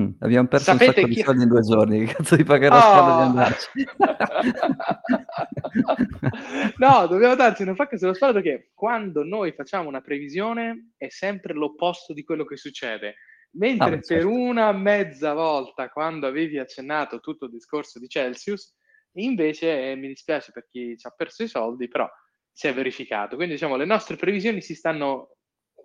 Mm, 0.00 0.10
abbiamo 0.20 0.46
perso 0.46 0.70
Sapete 0.72 0.86
un 0.86 0.94
sacco 0.94 1.08
chi... 1.08 1.14
di 1.14 1.22
soldi 1.22 1.42
in 1.42 1.48
due 1.48 1.62
giorni, 1.62 2.04
che 2.04 2.12
cazzo 2.12 2.36
di 2.36 2.44
pagherò 2.44 2.76
oh! 2.76 3.16
di 3.16 3.22
andarci? 3.22 3.86
no, 6.76 7.06
dobbiamo 7.06 7.34
darci 7.34 7.62
una 7.62 7.74
facca 7.74 7.96
sulla 7.96 8.12
spalla 8.12 8.34
perché 8.34 8.72
quando 8.74 9.24
noi 9.24 9.52
facciamo 9.52 9.88
una 9.88 10.02
previsione 10.02 10.90
è 10.98 11.08
sempre 11.08 11.54
l'opposto 11.54 12.12
di 12.12 12.24
quello 12.24 12.44
che 12.44 12.58
succede. 12.58 13.14
Mentre 13.52 13.86
ah, 13.86 14.02
certo. 14.02 14.14
per 14.14 14.26
una 14.26 14.70
mezza 14.72 15.32
volta, 15.32 15.88
quando 15.88 16.26
avevi 16.26 16.58
accennato 16.58 17.20
tutto 17.20 17.46
il 17.46 17.52
discorso 17.52 17.98
di 17.98 18.06
Celsius, 18.06 18.74
invece 19.12 19.92
eh, 19.92 19.96
mi 19.96 20.08
dispiace 20.08 20.52
per 20.52 20.66
chi 20.68 20.94
ci 20.98 21.06
ha 21.06 21.10
perso 21.10 21.42
i 21.42 21.48
soldi, 21.48 21.88
però 21.88 22.06
si 22.52 22.66
è 22.66 22.74
verificato. 22.74 23.36
Quindi 23.36 23.54
diciamo 23.54 23.76
le 23.76 23.86
nostre 23.86 24.16
previsioni 24.16 24.60
si 24.60 24.74
stanno 24.74 25.36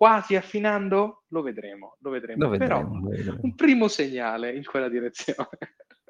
quasi 0.02 0.34
affinando, 0.34 1.22
lo 1.28 1.42
vedremo, 1.42 1.94
lo 2.00 2.10
vedremo. 2.10 2.42
Lo 2.42 2.48
vedremo 2.48 2.80
Però 2.80 2.98
lo 2.98 3.08
vedremo. 3.08 3.38
un 3.40 3.54
primo 3.54 3.86
segnale 3.86 4.52
in 4.52 4.64
quella 4.64 4.88
direzione. 4.88 5.48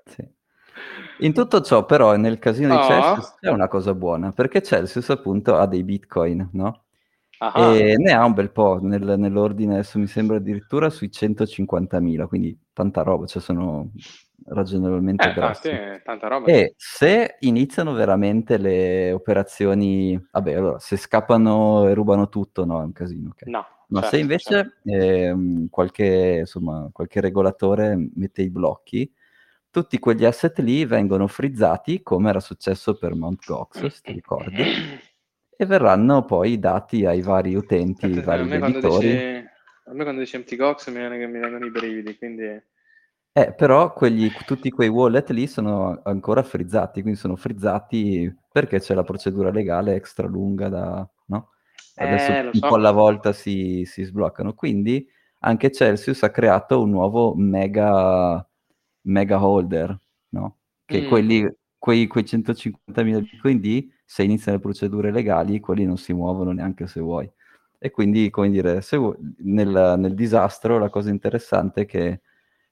Sì. 0.07 0.27
In 1.19 1.35
tutto 1.35 1.61
ciò, 1.61 1.85
però, 1.85 2.17
nel 2.17 2.39
casino 2.39 2.75
oh. 2.75 2.81
di 2.81 2.87
Celsius 2.87 3.35
c'è 3.39 3.51
una 3.51 3.69
cosa 3.69 3.93
buona, 3.93 4.33
perché 4.33 4.63
Celsius 4.63 5.11
appunto 5.11 5.57
ha 5.57 5.67
dei 5.67 5.85
bitcoin, 5.85 6.49
no? 6.53 6.85
Ah. 7.37 7.75
E 7.75 7.97
ne 7.99 8.13
ha 8.13 8.25
un 8.25 8.33
bel 8.33 8.51
po' 8.51 8.79
nel, 8.81 9.19
nell'ordine, 9.19 9.75
adesso 9.75 9.99
mi 9.99 10.07
sembra 10.07 10.39
addirittura 10.39 10.89
sui 10.89 11.11
150.000, 11.13 12.27
quindi 12.27 12.59
tanta 12.73 13.03
roba, 13.03 13.27
cioè 13.27 13.43
sono 13.43 13.91
ragionevolmente 14.47 15.29
eh, 15.29 15.33
grossi. 15.35 15.69
Tanti, 15.69 16.03
tanta 16.03 16.29
roba. 16.29 16.47
E 16.47 16.73
se 16.79 17.37
iniziano 17.41 17.93
veramente 17.93 18.57
le 18.57 19.13
operazioni, 19.13 20.19
vabbè, 20.31 20.55
allora, 20.55 20.79
se 20.79 20.97
scappano 20.97 21.89
e 21.89 21.95
rubano 21.95 22.31
tutto, 22.31 22.65
no, 22.65 22.81
è 22.81 22.85
un 22.85 22.93
casino. 22.93 23.31
Okay? 23.33 23.53
No. 23.53 23.67
Ma 23.93 24.01
certo, 24.01 24.17
se 24.17 24.23
invece 24.23 24.51
certo. 24.51 24.89
eh, 24.89 25.67
qualche, 25.69 26.39
insomma, 26.41 26.89
qualche 26.91 27.21
regolatore 27.21 27.95
mette 28.15 28.41
i 28.41 28.49
blocchi, 28.49 29.13
tutti 29.71 29.99
quegli 29.99 30.25
asset 30.25 30.59
lì 30.61 30.87
vengono 30.87 31.27
frizzati, 31.27 32.03
come 32.03 32.31
era 32.31 32.41
successo 32.41 32.97
per 32.97 33.15
Mt. 33.15 33.45
Gox, 33.47 33.87
se 33.87 34.01
ti 34.03 34.13
ricordi, 34.13 34.63
e 35.57 35.67
verranno 35.67 36.25
poi 36.25 36.59
dati 36.59 37.05
ai 37.05 37.21
vari 37.21 37.55
utenti, 37.55 38.07
ai 38.07 38.23
vari 38.23 38.51
editori. 38.51 39.09
Dici, 39.09 39.49
a 39.85 39.93
me 39.93 40.03
quando 40.03 40.21
dici 40.21 40.39
Mt. 40.39 40.57
Gox 40.57 40.91
mi, 40.91 41.09
mi 41.09 41.39
vengono 41.39 41.67
i 41.67 41.71
brividi, 41.71 42.17
quindi... 42.17 42.71
Eh, 43.35 43.55
però 43.55 43.93
quegli, 43.93 44.31
tutti 44.47 44.71
quei 44.71 44.89
wallet 44.89 45.31
lì 45.31 45.47
sono 45.47 46.01
ancora 46.03 46.43
frizzati, 46.43 47.01
quindi 47.03 47.19
sono 47.19 47.37
frizzati 47.37 48.35
perché 48.51 48.79
c'è 48.79 48.95
la 48.95 49.05
procedura 49.05 49.51
legale 49.51 49.95
extra 49.95 50.27
lunga 50.27 50.69
da? 50.69 51.09
Adesso 51.95 52.33
eh, 52.33 52.41
un 52.47 52.55
so. 52.55 52.69
po' 52.69 52.75
alla 52.75 52.91
volta 52.91 53.33
si, 53.33 53.85
si, 53.85 54.03
sbloccano. 54.03 54.55
Quindi 54.55 55.07
anche 55.41 55.71
Celsius 55.71 56.23
ha 56.23 56.31
creato 56.31 56.83
un 56.83 56.91
nuovo 56.91 57.35
mega, 57.35 58.47
mega 59.03 59.45
holder, 59.45 59.99
no? 60.31 60.59
Che 60.85 61.03
mm. 61.03 61.09
quelli, 61.09 61.57
quei, 61.79 62.07
quei 62.07 62.25
150.000 62.25 63.21
bitcoin 63.21 63.61
D, 63.61 63.89
se 64.05 64.23
iniziano 64.23 64.57
le 64.57 64.63
procedure 64.63 65.11
legali, 65.11 65.61
quelli 65.61 65.85
non 65.85 65.99
si 65.99 66.13
muovono 66.13 66.53
neanche 66.53 66.87
se 66.87 67.01
vuoi. 67.01 67.31
E 67.79 67.91
quindi, 67.91 68.31
come 68.31 68.51
dire, 68.51 68.81
vuoi, 68.93 69.17
nel, 69.39 69.95
nel, 69.99 70.15
disastro 70.15 70.79
la 70.79 70.89
cosa 70.89 71.11
interessante 71.11 71.83
è 71.83 71.87
che 71.87 72.21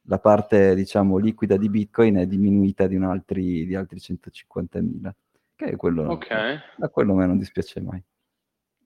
la 0.03 0.19
parte, 0.19 0.75
diciamo, 0.75 1.19
liquida 1.19 1.57
di 1.57 1.69
Bitcoin 1.69 2.17
è 2.17 2.27
diminuita 2.27 2.87
di, 2.87 2.97
altri, 2.97 3.67
di 3.67 3.75
altri 3.75 3.99
150.000, 3.99 5.11
che 5.57 5.65
è 5.67 5.77
quello, 5.77 6.11
okay. 6.11 6.59
a 6.79 6.89
quello 6.89 7.13
a 7.13 7.17
me 7.17 7.27
non 7.27 7.39
dispiace 7.39 7.81
mai. 7.81 8.03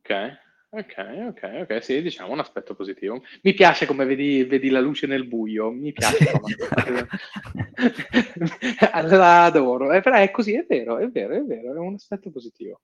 Ok, 0.07 0.39
ok, 0.69 0.95
ok, 1.29 1.61
ok, 1.63 1.83
sì, 1.83 2.03
diciamo 2.03 2.33
un 2.33 2.41
aspetto 2.41 2.75
positivo. 2.75 3.23
Mi 3.43 3.55
piace 3.55 3.87
come 3.87 4.05
vedi, 4.05 4.45
vedi 4.45 4.69
la 4.69 4.81
luce 4.81 5.07
nel 5.07 5.27
buio, 5.27 5.71
mi 5.71 5.93
piace. 5.93 6.31
la 8.93 9.45
adoro, 9.45 9.93
eh, 9.93 10.03
però 10.03 10.17
è 10.17 10.31
così, 10.31 10.53
è 10.53 10.67
vero, 10.69 10.99
è 10.99 11.09
vero, 11.09 11.35
è 11.35 11.43
vero, 11.43 11.75
è 11.75 11.79
un 11.79 11.95
aspetto 11.95 12.31
positivo. 12.31 12.83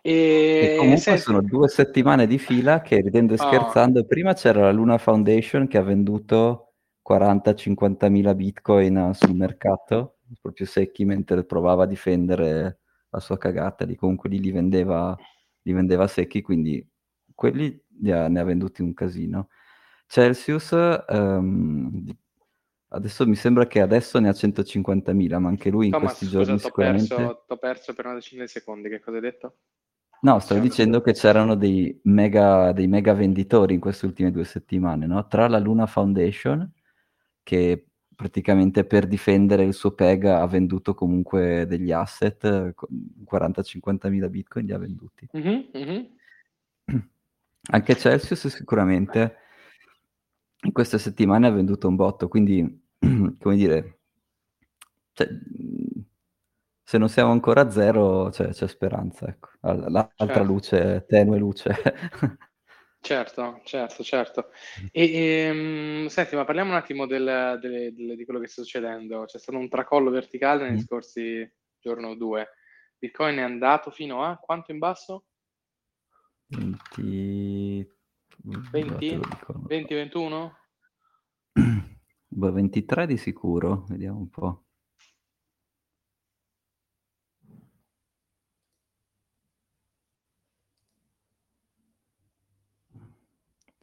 E, 0.00 0.74
e 0.74 0.76
comunque 0.76 1.00
se... 1.00 1.16
sono 1.16 1.42
due 1.42 1.66
settimane 1.66 2.28
di 2.28 2.38
fila 2.38 2.80
che, 2.80 3.00
ridendo 3.00 3.34
e 3.34 3.38
oh. 3.40 3.44
scherzando, 3.44 3.98
oh. 4.00 4.04
prima 4.04 4.34
c'era 4.34 4.60
la 4.60 4.70
Luna 4.70 4.98
Foundation 4.98 5.66
che 5.66 5.78
ha 5.78 5.82
venduto 5.82 6.74
40-50 7.08 8.08
mila 8.08 8.36
bitcoin 8.36 9.10
sul 9.14 9.34
mercato, 9.34 10.18
proprio 10.40 10.64
secchi, 10.64 11.04
mentre 11.04 11.44
provava 11.44 11.82
a 11.82 11.86
difendere 11.86 12.78
la 13.14 13.20
sua 13.20 13.38
cagata, 13.38 13.84
lì 13.84 13.94
comunque 13.94 14.28
lì 14.28 14.40
li 14.40 14.50
vendeva, 14.50 15.16
li 15.62 15.72
vendeva 15.72 16.06
secchi, 16.06 16.42
quindi 16.42 16.86
quelli 17.34 17.80
ha, 18.06 18.28
ne 18.28 18.40
ha 18.40 18.44
venduti 18.44 18.82
un 18.82 18.92
casino. 18.92 19.48
Celsius, 20.06 20.70
um, 21.08 22.04
adesso 22.88 23.26
mi 23.26 23.36
sembra 23.36 23.66
che 23.66 23.80
adesso 23.80 24.18
ne 24.18 24.28
ha 24.28 24.32
150.000, 24.32 25.38
ma 25.38 25.48
anche 25.48 25.70
lui 25.70 25.86
in 25.86 25.92
Thomas, 25.92 26.16
questi 26.16 26.28
giorni 26.28 26.52
scusa, 26.54 26.66
sicuramente... 26.66 27.14
Perso, 27.14 27.44
t'ho 27.46 27.56
perso 27.56 27.94
per 27.94 28.04
una 28.06 28.14
decina 28.14 28.42
di 28.42 28.48
secondi, 28.48 28.88
che 28.88 29.00
cosa 29.00 29.16
hai 29.16 29.22
detto? 29.22 29.56
No, 30.20 30.38
stavo 30.38 30.60
dicendo 30.60 31.00
che 31.00 31.12
c'erano 31.12 31.54
dei 31.54 32.00
mega, 32.04 32.72
dei 32.72 32.86
mega 32.86 33.12
venditori 33.12 33.74
in 33.74 33.80
queste 33.80 34.06
ultime 34.06 34.30
due 34.30 34.44
settimane, 34.44 35.06
no? 35.06 35.26
Tra 35.26 35.48
la 35.48 35.58
Luna 35.58 35.86
Foundation, 35.86 36.70
che 37.42 37.88
praticamente 38.14 38.84
per 38.84 39.06
difendere 39.06 39.64
il 39.64 39.74
suo 39.74 39.92
PEG 39.92 40.24
ha 40.24 40.46
venduto 40.46 40.94
comunque 40.94 41.66
degli 41.66 41.92
asset, 41.92 42.74
40-50 43.30 44.10
mila 44.10 44.28
bitcoin 44.28 44.66
li 44.66 44.72
ha 44.72 44.78
venduti. 44.78 45.28
Mm-hmm, 45.36 45.60
mm-hmm. 45.76 46.04
Anche 47.70 47.96
Celsius 47.96 48.46
sicuramente 48.48 49.36
in 50.62 50.72
queste 50.72 50.98
settimane 50.98 51.46
ha 51.46 51.50
venduto 51.50 51.88
un 51.88 51.96
botto, 51.96 52.28
quindi 52.28 52.82
come 53.38 53.56
dire, 53.56 53.98
cioè, 55.12 55.28
se 56.82 56.98
non 56.98 57.08
siamo 57.08 57.32
ancora 57.32 57.62
a 57.62 57.70
zero 57.70 58.28
c'è, 58.30 58.48
c'è 58.48 58.68
speranza, 58.68 59.26
ecco. 59.26 59.48
L'altra 59.60 60.14
certo. 60.16 60.42
luce, 60.42 61.04
tenue 61.08 61.38
luce. 61.38 61.74
Certo, 63.04 63.60
certo, 63.64 64.02
certo. 64.02 64.48
E, 64.90 65.12
e, 65.12 65.50
um, 65.50 66.06
senti, 66.06 66.36
ma 66.36 66.46
parliamo 66.46 66.70
un 66.70 66.76
attimo 66.76 67.04
del, 67.04 67.58
del, 67.60 67.92
del, 67.92 68.16
di 68.16 68.24
quello 68.24 68.40
che 68.40 68.46
sta 68.46 68.62
succedendo. 68.62 69.26
C'è 69.26 69.38
stato 69.38 69.58
un 69.58 69.68
tracollo 69.68 70.08
verticale 70.08 70.64
negli 70.64 70.78
mm. 70.78 70.84
scorsi 70.84 71.52
giorno 71.78 72.08
o 72.08 72.14
due. 72.14 72.48
Bitcoin 72.96 73.36
è 73.36 73.42
andato 73.42 73.90
fino 73.90 74.24
a 74.24 74.38
quanto 74.38 74.72
in 74.72 74.78
basso? 74.78 75.26
20... 76.46 77.86
20? 78.70 79.20
20, 79.66 79.94
21? 79.94 80.58
23 82.30 83.06
di 83.06 83.18
sicuro, 83.18 83.84
vediamo 83.86 84.18
un 84.20 84.30
po'. 84.30 84.63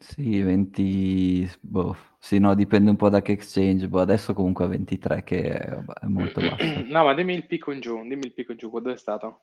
Sì, 0.02 0.42
20, 0.42 1.48
boh, 1.60 1.96
sì, 2.18 2.40
no, 2.40 2.56
dipende 2.56 2.90
un 2.90 2.96
po' 2.96 3.10
da 3.10 3.22
che 3.22 3.34
exchange, 3.34 3.88
boh, 3.88 4.00
adesso 4.00 4.34
comunque 4.34 4.66
a 4.66 4.68
23 4.68 5.24
che 5.24 5.44
è, 5.44 5.70
è 5.70 6.06
molto 6.08 6.42
basso. 6.42 6.84
No, 6.88 7.04
ma 7.04 7.14
dimmi 7.14 7.36
il 7.36 7.46
picco 7.46 7.72
in 7.72 7.82
giù, 7.82 8.02
dimmi 8.02 8.26
il 8.26 8.34
picco 8.34 8.52
in 8.52 8.58
giù, 8.58 8.72
quando 8.72 8.92
è 8.92 8.98
stato? 8.98 9.42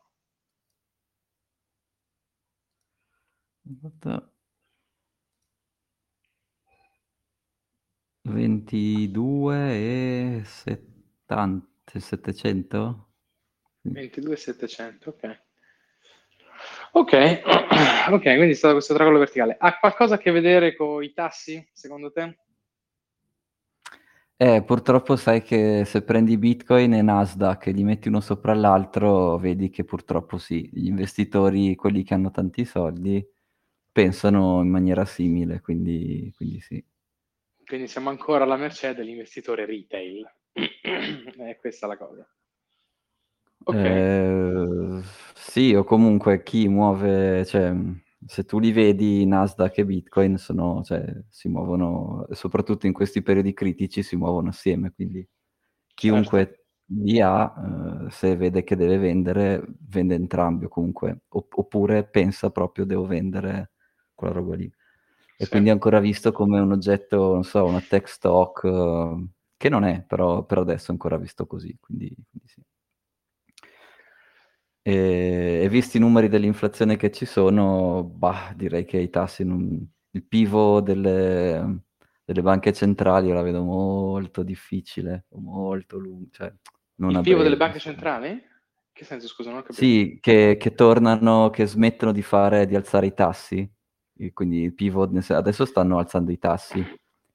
22 8.22 9.56
e 9.56 10.42
70, 10.44 12.00
700? 12.00 13.08
22 13.82 14.32
e 14.32 14.36
700, 14.36 15.10
ok. 15.10 15.46
Ok, 16.92 17.42
ok, 18.10 18.22
quindi 18.22 18.50
è 18.50 18.54
stato 18.54 18.74
questo 18.74 18.94
tracollo 18.94 19.18
verticale. 19.18 19.56
Ha 19.58 19.78
qualcosa 19.78 20.16
a 20.16 20.18
che 20.18 20.30
vedere 20.30 20.74
con 20.74 21.02
i 21.02 21.12
tassi, 21.12 21.66
secondo 21.72 22.10
te? 22.10 22.38
Eh, 24.40 24.62
purtroppo 24.62 25.16
sai 25.16 25.42
che 25.42 25.82
se 25.84 26.02
prendi 26.02 26.38
Bitcoin 26.38 26.94
e 26.94 27.02
Nasdaq 27.02 27.66
e 27.66 27.72
li 27.72 27.82
metti 27.82 28.06
uno 28.06 28.20
sopra 28.20 28.54
l'altro, 28.54 29.36
vedi 29.36 29.68
che 29.68 29.82
purtroppo 29.82 30.38
sì, 30.38 30.70
gli 30.72 30.86
investitori, 30.86 31.74
quelli 31.74 32.04
che 32.04 32.14
hanno 32.14 32.30
tanti 32.30 32.64
soldi, 32.64 33.26
pensano 33.90 34.62
in 34.62 34.68
maniera 34.68 35.04
simile, 35.04 35.60
quindi, 35.60 36.32
quindi 36.36 36.60
sì. 36.60 36.84
Quindi 37.66 37.88
siamo 37.88 38.10
ancora 38.10 38.44
alla 38.44 38.56
mercé 38.56 38.94
dell'investitore 38.94 39.66
retail. 39.66 40.24
è 40.52 41.56
questa 41.58 41.88
la 41.88 41.96
cosa. 41.96 42.24
Okay. 43.64 43.84
Eh, 43.84 45.02
sì, 45.58 45.74
o 45.74 45.82
comunque 45.82 46.44
chi 46.44 46.68
muove, 46.68 47.44
cioè, 47.44 47.74
se 48.26 48.44
tu 48.44 48.60
li 48.60 48.70
vedi 48.70 49.26
Nasdaq 49.26 49.78
e 49.78 49.84
Bitcoin 49.84 50.36
sono, 50.38 50.82
cioè, 50.84 51.04
si 51.30 51.48
muovono, 51.48 52.26
soprattutto 52.30 52.86
in 52.86 52.92
questi 52.92 53.22
periodi 53.22 53.52
critici, 53.54 54.04
si 54.04 54.14
muovono 54.14 54.50
assieme, 54.50 54.92
quindi 54.92 55.26
chiunque 55.94 56.46
certo. 56.46 56.62
li 57.02 57.20
ha, 57.20 58.06
eh, 58.06 58.10
se 58.10 58.36
vede 58.36 58.62
che 58.62 58.76
deve 58.76 58.98
vendere, 58.98 59.64
vende 59.88 60.14
entrambi 60.14 60.66
o 60.66 60.68
comunque, 60.68 61.22
opp- 61.30 61.58
oppure 61.58 62.04
pensa 62.04 62.50
proprio 62.50 62.84
devo 62.84 63.06
vendere 63.06 63.72
quella 64.14 64.34
roba 64.34 64.54
lì. 64.54 64.70
E 65.36 65.44
sì. 65.44 65.50
quindi 65.50 65.70
è 65.70 65.72
ancora 65.72 65.98
visto 65.98 66.30
come 66.30 66.60
un 66.60 66.70
oggetto, 66.72 67.32
non 67.32 67.42
so, 67.44 67.64
una 67.64 67.80
tech 67.80 68.06
stock, 68.08 68.62
eh, 68.64 69.26
che 69.56 69.68
non 69.68 69.82
è, 69.84 70.04
però 70.06 70.44
per 70.44 70.58
adesso 70.58 70.88
è 70.90 70.92
ancora 70.92 71.16
visto 71.16 71.46
così, 71.46 71.76
quindi, 71.80 72.14
quindi 72.30 72.46
sì. 72.48 72.62
E, 74.88 74.94
e, 75.68 75.70
visti 75.70 75.98
i 75.98 76.00
numeri 76.00 76.28
dell'inflazione 76.28 76.96
che 76.96 77.10
ci 77.10 77.24
sono, 77.24 78.02
bah, 78.02 78.52
direi 78.56 78.84
che 78.84 78.98
i 78.98 79.10
tassi, 79.10 79.44
non, 79.44 79.86
il 80.10 80.24
pivo 80.24 80.80
delle, 80.80 81.82
delle, 82.24 82.42
banche 82.42 82.72
centrali 82.72 83.30
la 83.30 83.42
vedo 83.42 83.62
molto 83.62 84.42
difficile, 84.42 85.26
molto 85.34 85.98
lungo. 85.98 86.28
Cioè, 86.32 86.52
il 86.96 87.20
pivo 87.22 87.42
delle 87.42 87.56
banche 87.56 87.78
centrali? 87.78 88.42
Che 88.92 89.04
senso, 89.04 89.28
scusa, 89.28 89.50
non 89.50 89.60
ho 89.60 89.62
capito. 89.62 89.80
Sì, 89.80 90.18
che, 90.20 90.56
che, 90.58 90.74
tornano, 90.74 91.50
che 91.50 91.66
smettono 91.66 92.10
di 92.10 92.22
fare, 92.22 92.66
di 92.66 92.74
alzare 92.74 93.06
i 93.06 93.14
tassi. 93.14 93.70
E 94.20 94.32
quindi 94.32 94.62
il 94.62 94.74
pivot, 94.74 95.30
adesso 95.30 95.64
stanno 95.64 95.98
alzando 95.98 96.32
i 96.32 96.38
tassi. 96.38 96.84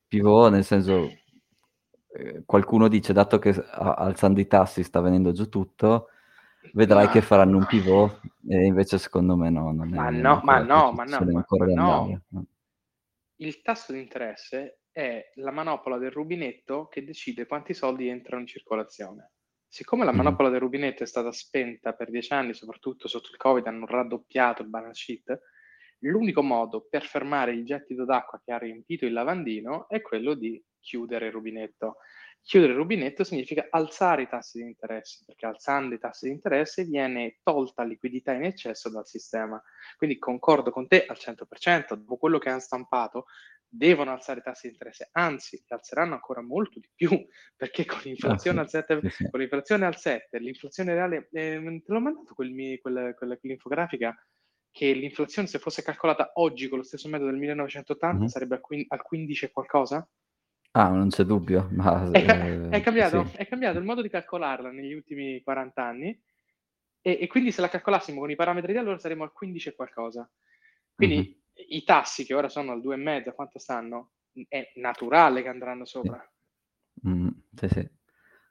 Pivot 0.06 0.52
nel 0.52 0.66
senso, 0.66 1.10
eh, 2.16 2.44
qualcuno 2.46 2.90
dice, 2.90 3.14
dato 3.14 3.40
che 3.40 3.56
alzando 3.72 4.42
i 4.42 4.48
tassi 4.48 4.84
sta 4.84 5.00
venendo 5.00 5.32
giù 5.32 5.48
tutto, 5.48 6.10
vedrai 6.72 7.10
che 7.10 7.22
faranno 7.22 7.58
un 7.58 7.66
pivot 7.66 8.22
e 8.48 8.66
invece 8.66 8.98
secondo 8.98 9.36
me 9.36 9.50
no. 9.50 9.72
Non 9.72 9.90
ma, 9.90 10.10
no 10.10 10.42
ma 10.44 10.60
no, 10.60 10.92
ma 10.92 11.04
no, 11.04 11.20
ma, 11.20 11.66
no. 11.66 12.22
no. 12.30 12.46
Il 13.38 13.62
tasso 13.62 13.92
di 13.92 14.00
interesse 14.00 14.80
è 14.92 15.32
la 15.36 15.52
manopola 15.52 15.98
del 15.98 16.12
rubinetto 16.12 16.88
che 16.88 17.04
decide 17.04 17.46
quanti 17.46 17.74
soldi 17.74 18.08
entrano 18.08 18.42
in 18.42 18.48
circolazione. 18.48 19.32
Siccome 19.68 20.06
la 20.06 20.12
mm-hmm. 20.12 20.22
manopola 20.22 20.50
del 20.50 20.60
rubinetto 20.60 21.02
è 21.02 21.08
stata 21.08 21.32
spenta 21.32 21.94
per 21.94 22.12
dieci 22.12 22.32
anni, 22.32 22.54
soprattutto 22.54 23.08
sotto 23.08 23.30
il 23.32 23.38
Covid, 23.38 23.66
hanno 23.66 23.88
raddoppiato 23.88 24.62
il 24.62 24.70
balance 24.70 25.02
sheet, 25.02 25.42
l'unico 26.00 26.44
modo 26.44 26.86
per 26.88 27.04
fermare 27.04 27.54
il 27.54 27.66
gettito 27.66 28.06
d'acqua 28.06 28.40
che 28.44 28.52
ha 28.52 28.60
riempito 28.60 29.06
il 29.06 29.14
lavandino 29.14 29.88
è 29.90 30.02
quello 30.02 30.36
di 30.36 30.64
chiudere 30.80 31.28
il 31.28 31.32
rubinetto. 31.32 31.98
Chiudere 32.46 32.74
il 32.74 32.78
rubinetto 32.78 33.24
significa 33.24 33.68
alzare 33.70 34.24
i 34.24 34.28
tassi 34.28 34.60
di 34.60 34.66
interesse, 34.66 35.24
perché 35.26 35.46
alzando 35.46 35.96
i 35.96 36.00
tassi 36.00 36.26
di 36.26 36.34
interesse 36.34 36.84
viene 36.84 37.40
tolta 37.42 37.84
liquidità 37.84 38.34
in 38.34 38.44
eccesso 38.44 38.90
dal 38.90 39.08
sistema. 39.08 39.62
Quindi 39.96 40.20
concordo 40.20 40.70
con 40.70 40.88
te 40.88 41.06
al 41.06 41.18
100%, 41.18 41.94
dopo 41.94 42.18
quello 42.18 42.40
che 42.40 42.50
hanno 42.50 42.60
stampato, 42.60 43.26
devono 43.66 44.12
alzare 44.12 44.40
i 44.40 44.44
tassi 44.44 44.68
di 44.68 44.74
interesse, 44.74 45.10
anzi, 45.14 45.56
li 45.56 45.64
alzeranno 45.70 46.14
ancora 46.14 46.42
molto 46.42 46.80
di 46.80 46.90
più, 46.94 47.10
perché 47.56 47.86
con 47.86 48.00
l'inflazione, 48.04 48.60
ah, 48.60 48.68
sì. 48.68 48.78
al, 48.78 48.86
7, 48.88 49.10
sì, 49.10 49.30
con 49.30 49.40
l'inflazione 49.40 49.86
al 49.86 49.98
7, 49.98 50.40
l'inflazione 50.40 50.94
reale, 50.94 51.30
eh, 51.32 51.82
te 51.84 51.92
l'ho 51.92 52.00
mandato 52.00 52.34
quel, 52.36 52.52
quel, 52.82 53.16
quel, 53.18 53.38
quell'infografica 53.40 54.16
che 54.70 54.92
l'inflazione 54.92 55.48
se 55.48 55.60
fosse 55.60 55.84
calcolata 55.84 56.32
oggi 56.36 56.68
con 56.68 56.80
lo 56.80 56.84
stesso 56.84 57.08
metodo 57.08 57.30
del 57.30 57.40
1980 57.40 58.18
mm-hmm. 58.18 58.26
sarebbe 58.26 58.60
al 58.88 59.02
15 59.02 59.46
e 59.46 59.52
qualcosa? 59.52 60.10
Ah, 60.76 60.90
non 60.90 61.10
c'è 61.10 61.24
dubbio. 61.24 61.70
Ma, 61.74 62.10
è, 62.12 62.26
ca- 62.26 62.44
è, 62.44 62.76
eh, 62.76 62.82
cambiato, 62.82 63.26
sì. 63.26 63.38
è, 63.38 63.48
cambiato, 63.48 63.78
il 63.78 63.86
modo 63.86 64.02
di 64.02 64.10
calcolarla 64.10 64.72
negli 64.72 64.94
ultimi 64.94 65.42
40 65.42 65.84
anni 65.84 66.22
e, 67.02 67.18
e, 67.22 67.28
quindi 67.28 67.52
se 67.52 67.62
la 67.62 67.70
calcolassimo 67.70 68.20
con 68.20 68.32
i 68.32 68.36
parametri 68.36 68.72
di 68.72 68.78
allora 68.78 68.98
saremmo 68.98 69.24
al 69.24 69.34
15 69.34 69.70
e 69.70 69.76
qualcosa. 69.76 70.30
Quindi 70.96 71.16
mm-hmm. 71.16 71.68
i 71.70 71.84
tassi 71.84 72.26
che 72.26 72.34
ora 72.34 72.50
sono 72.50 72.72
al 72.72 72.82
2,5, 72.82 73.34
quanto 73.34 73.60
stanno? 73.60 74.12
È 74.48 74.72
naturale 74.76 75.44
che 75.44 75.50
andranno 75.50 75.86
sopra. 75.86 76.20
Sì. 76.20 77.08
Mm, 77.08 77.28
sì, 77.56 77.68
sì. 77.68 77.90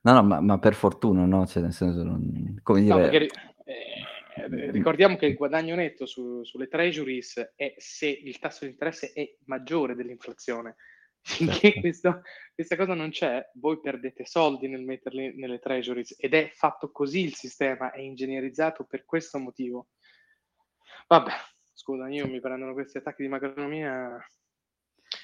No, 0.02 0.12
no, 0.12 0.22
ma, 0.22 0.40
ma, 0.40 0.58
per 0.58 0.74
fortuna, 0.74 1.24
no? 1.24 1.46
Cioè, 1.46 1.62
nel 1.62 1.72
senso, 1.72 2.02
non, 2.02 2.60
come 2.62 2.82
dire... 2.82 2.94
No, 2.94 3.00
perché, 3.00 3.28
eh, 3.64 4.70
ricordiamo 4.70 5.16
che 5.16 5.26
il 5.26 5.34
guadagno 5.34 5.74
netto 5.74 6.06
su, 6.06 6.42
sulle 6.44 6.68
treasuries 6.68 7.52
è 7.54 7.74
se 7.78 8.08
il 8.08 8.38
tasso 8.38 8.64
di 8.64 8.72
interesse 8.72 9.12
è 9.12 9.36
maggiore 9.44 9.94
dell'inflazione. 9.94 10.76
Finché 11.24 11.60
certo. 11.60 11.80
questo, 11.80 12.22
questa 12.52 12.76
cosa 12.76 12.94
non 12.94 13.10
c'è, 13.10 13.48
voi 13.54 13.80
perdete 13.80 14.26
soldi 14.26 14.68
nel 14.68 14.82
metterli 14.82 15.36
nelle 15.36 15.60
treasuries 15.60 16.16
ed 16.18 16.34
è 16.34 16.50
fatto 16.52 16.90
così 16.90 17.20
il 17.20 17.34
sistema, 17.34 17.92
è 17.92 18.00
ingegnerizzato 18.00 18.84
per 18.84 19.04
questo 19.04 19.38
motivo. 19.38 19.86
Vabbè, 21.06 21.32
scusa, 21.72 22.08
io 22.08 22.26
mi 22.26 22.40
prendono 22.40 22.72
questi 22.72 22.98
attacchi 22.98 23.22
di 23.22 23.28
macroeconomia. 23.28 24.18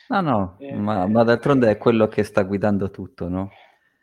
No, 0.09 0.21
no, 0.21 0.57
eh, 0.61 0.75
ma, 0.75 1.07
ma, 1.07 1.25
d'altronde 1.25 1.71
è 1.71 1.77
quello 1.79 2.07
che 2.07 2.23
sta 2.23 2.43
guidando 2.43 2.91
tutto, 2.91 3.29
no? 3.29 3.51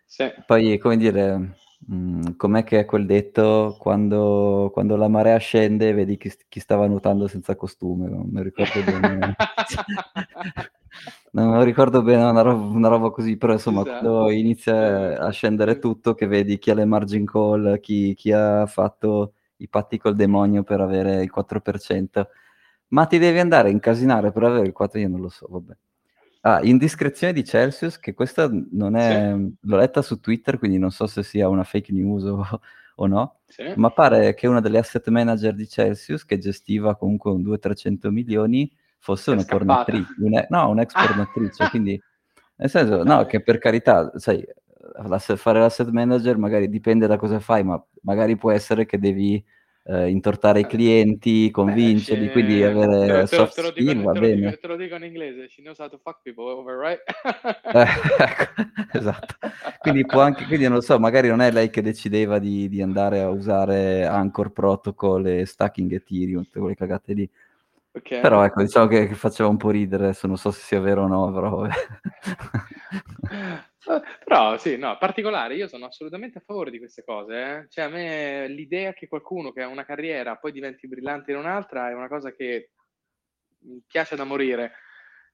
Sì. 0.05 0.31
Poi, 0.45 0.77
come 0.77 0.97
dire, 0.97 1.57
mh, 1.87 2.35
com'è 2.35 2.63
che 2.63 2.79
è 2.79 2.85
quel 2.85 3.05
detto, 3.05 3.77
quando, 3.79 4.69
quando, 4.73 4.97
la 4.97 5.07
marea 5.07 5.37
scende 5.37 5.93
vedi 5.93 6.17
chi, 6.17 6.31
chi 6.49 6.59
stava 6.59 6.87
nuotando 6.87 7.27
senza 7.27 7.55
costume, 7.55 8.09
non 8.09 8.27
mi 8.29 8.43
ricordo 8.43 8.83
bene. 8.83 9.35
non 11.43 11.63
ricordo 11.63 12.01
bene 12.01 12.23
una 12.23 12.41
roba, 12.41 12.63
una 12.65 12.87
roba 12.87 13.09
così, 13.09 13.35
però 13.37 13.53
insomma 13.53 13.81
esatto. 13.81 13.99
quando 13.99 14.29
inizia 14.31 15.19
a 15.19 15.29
scendere 15.31 15.79
tutto, 15.79 16.13
che 16.13 16.27
vedi 16.27 16.57
chi 16.57 16.71
ha 16.71 16.73
le 16.73 16.85
margin 16.85 17.25
call, 17.25 17.79
chi, 17.79 18.13
chi 18.13 18.31
ha 18.31 18.65
fatto 18.65 19.33
i 19.57 19.67
patti 19.67 19.97
col 19.97 20.15
demonio 20.15 20.63
per 20.63 20.81
avere 20.81 21.21
il 21.23 21.31
4%, 21.35 22.27
ma 22.89 23.05
ti 23.05 23.17
devi 23.17 23.39
andare 23.39 23.67
a 23.67 23.71
incasinare 23.71 24.31
per 24.31 24.43
avere 24.43 24.65
il 24.67 24.73
4%, 24.77 24.97
io 24.99 25.09
non 25.09 25.21
lo 25.21 25.29
so, 25.29 25.47
vabbè. 25.49 25.75
Ah, 26.41 26.59
indiscrezione 26.63 27.33
di 27.33 27.43
Celsius, 27.43 27.99
che 27.99 28.13
questa 28.13 28.49
non 28.71 28.95
è... 28.95 29.33
Sì. 29.35 29.53
L'ho 29.61 29.77
letta 29.77 30.01
su 30.01 30.19
Twitter, 30.19 30.59
quindi 30.59 30.77
non 30.77 30.91
so 30.91 31.07
se 31.07 31.23
sia 31.23 31.49
una 31.49 31.63
fake 31.63 31.91
news 31.91 32.23
o, 32.25 32.45
o 32.95 33.07
no, 33.07 33.39
sì. 33.47 33.73
ma 33.75 33.89
pare 33.89 34.33
che 34.35 34.47
una 34.47 34.61
delle 34.61 34.77
asset 34.77 35.07
manager 35.09 35.53
di 35.53 35.67
Celsius, 35.67 36.23
che 36.23 36.37
gestiva 36.37 36.95
comunque 36.95 37.31
un 37.31 37.41
200-300 37.41 38.09
milioni, 38.09 38.71
fosse 39.05 39.29
una 39.29 39.43
pornatrice, 39.43 40.15
un, 40.17 40.45
no, 40.49 40.69
un'ex 40.69 40.91
pornatrice, 40.93 41.69
quindi 41.69 42.01
nel 42.55 42.69
senso, 42.71 43.03
no, 43.03 43.25
che 43.27 43.39
per 43.43 43.59
carità, 43.59 44.11
sai, 44.15 44.43
fare 45.35 45.59
l'asset 45.59 45.89
manager 45.89 46.37
magari 46.37 46.67
dipende 46.69 47.05
da 47.05 47.15
cosa 47.15 47.39
fai, 47.39 47.63
ma 47.63 47.79
magari 48.01 48.35
può 48.35 48.49
essere 48.49 48.87
che 48.87 48.97
devi 48.97 49.43
eh, 49.83 50.09
intortare 50.09 50.61
i 50.61 50.65
clienti, 50.65 51.51
convincerli, 51.51 52.31
quindi 52.31 52.63
avere 52.63 53.21
te, 53.21 53.27
soft 53.27 53.53
te 53.53 53.61
lo, 53.61 53.67
skill, 53.67 53.87
dico, 53.89 54.01
va 54.01 54.13
te 54.13 54.19
bene. 54.21 54.35
Dico, 54.35 54.57
te 54.59 54.67
lo 54.67 54.75
dico 54.75 54.95
in 54.95 55.03
inglese, 55.03 55.49
she 55.49 55.61
knows 55.61 55.77
how 55.77 55.87
to 55.87 55.99
fuck 56.01 56.21
people 56.23 56.45
over, 56.45 56.75
right? 56.75 57.01
eh, 57.73 57.87
ecco, 58.17 58.97
esatto. 58.97 59.35
Quindi 59.77 60.03
può 60.03 60.21
anche, 60.21 60.45
quindi 60.45 60.67
non 60.67 60.81
so, 60.81 60.97
magari 60.97 61.27
non 61.27 61.41
è 61.41 61.51
lei 61.51 61.69
che 61.69 61.83
decideva 61.83 62.39
di, 62.39 62.67
di 62.69 62.81
andare 62.81 63.21
a 63.21 63.29
usare 63.29 64.03
Anchor 64.07 64.51
Protocol 64.51 65.27
e 65.27 65.45
Stacking 65.45 65.91
Ethereum, 65.91 66.43
tutte 66.45 66.59
quelle 66.59 66.75
cagate 66.75 67.13
lì. 67.13 67.29
Okay. 67.95 68.19
Però 68.19 68.43
ecco, 68.43 68.61
diciamo 68.61 68.87
che, 68.87 69.07
che, 69.07 69.15
faceva 69.15 69.47
un 69.47 69.55
po' 69.55 69.69
ridere, 69.69 70.03
adesso 70.03 70.27
non 70.27 70.35
so 70.37 70.51
se 70.51 70.59
sia 70.59 70.81
vero 70.81 71.03
o 71.03 71.07
no, 71.07 71.31
però... 71.31 71.65
Però 74.25 74.57
sì, 74.57 74.77
no, 74.77 74.97
particolare, 74.97 75.53
io 75.53 75.67
sono 75.67 75.85
assolutamente 75.85 76.39
a 76.39 76.43
favore 76.43 76.71
di 76.71 76.79
queste 76.79 77.03
cose. 77.03 77.33
Eh? 77.35 77.65
Cioè, 77.69 77.85
a 77.85 77.89
me 77.89 78.47
l'idea 78.47 78.93
che 78.93 79.07
qualcuno 79.07 79.51
che 79.51 79.61
ha 79.61 79.67
una 79.67 79.85
carriera 79.85 80.37
poi 80.37 80.51
diventi 80.51 80.87
brillante 80.87 81.31
in 81.31 81.37
un'altra 81.37 81.89
è 81.89 81.93
una 81.93 82.07
cosa 82.07 82.31
che 82.31 82.71
mi 83.59 83.81
piace 83.85 84.15
da 84.15 84.23
morire 84.23 84.71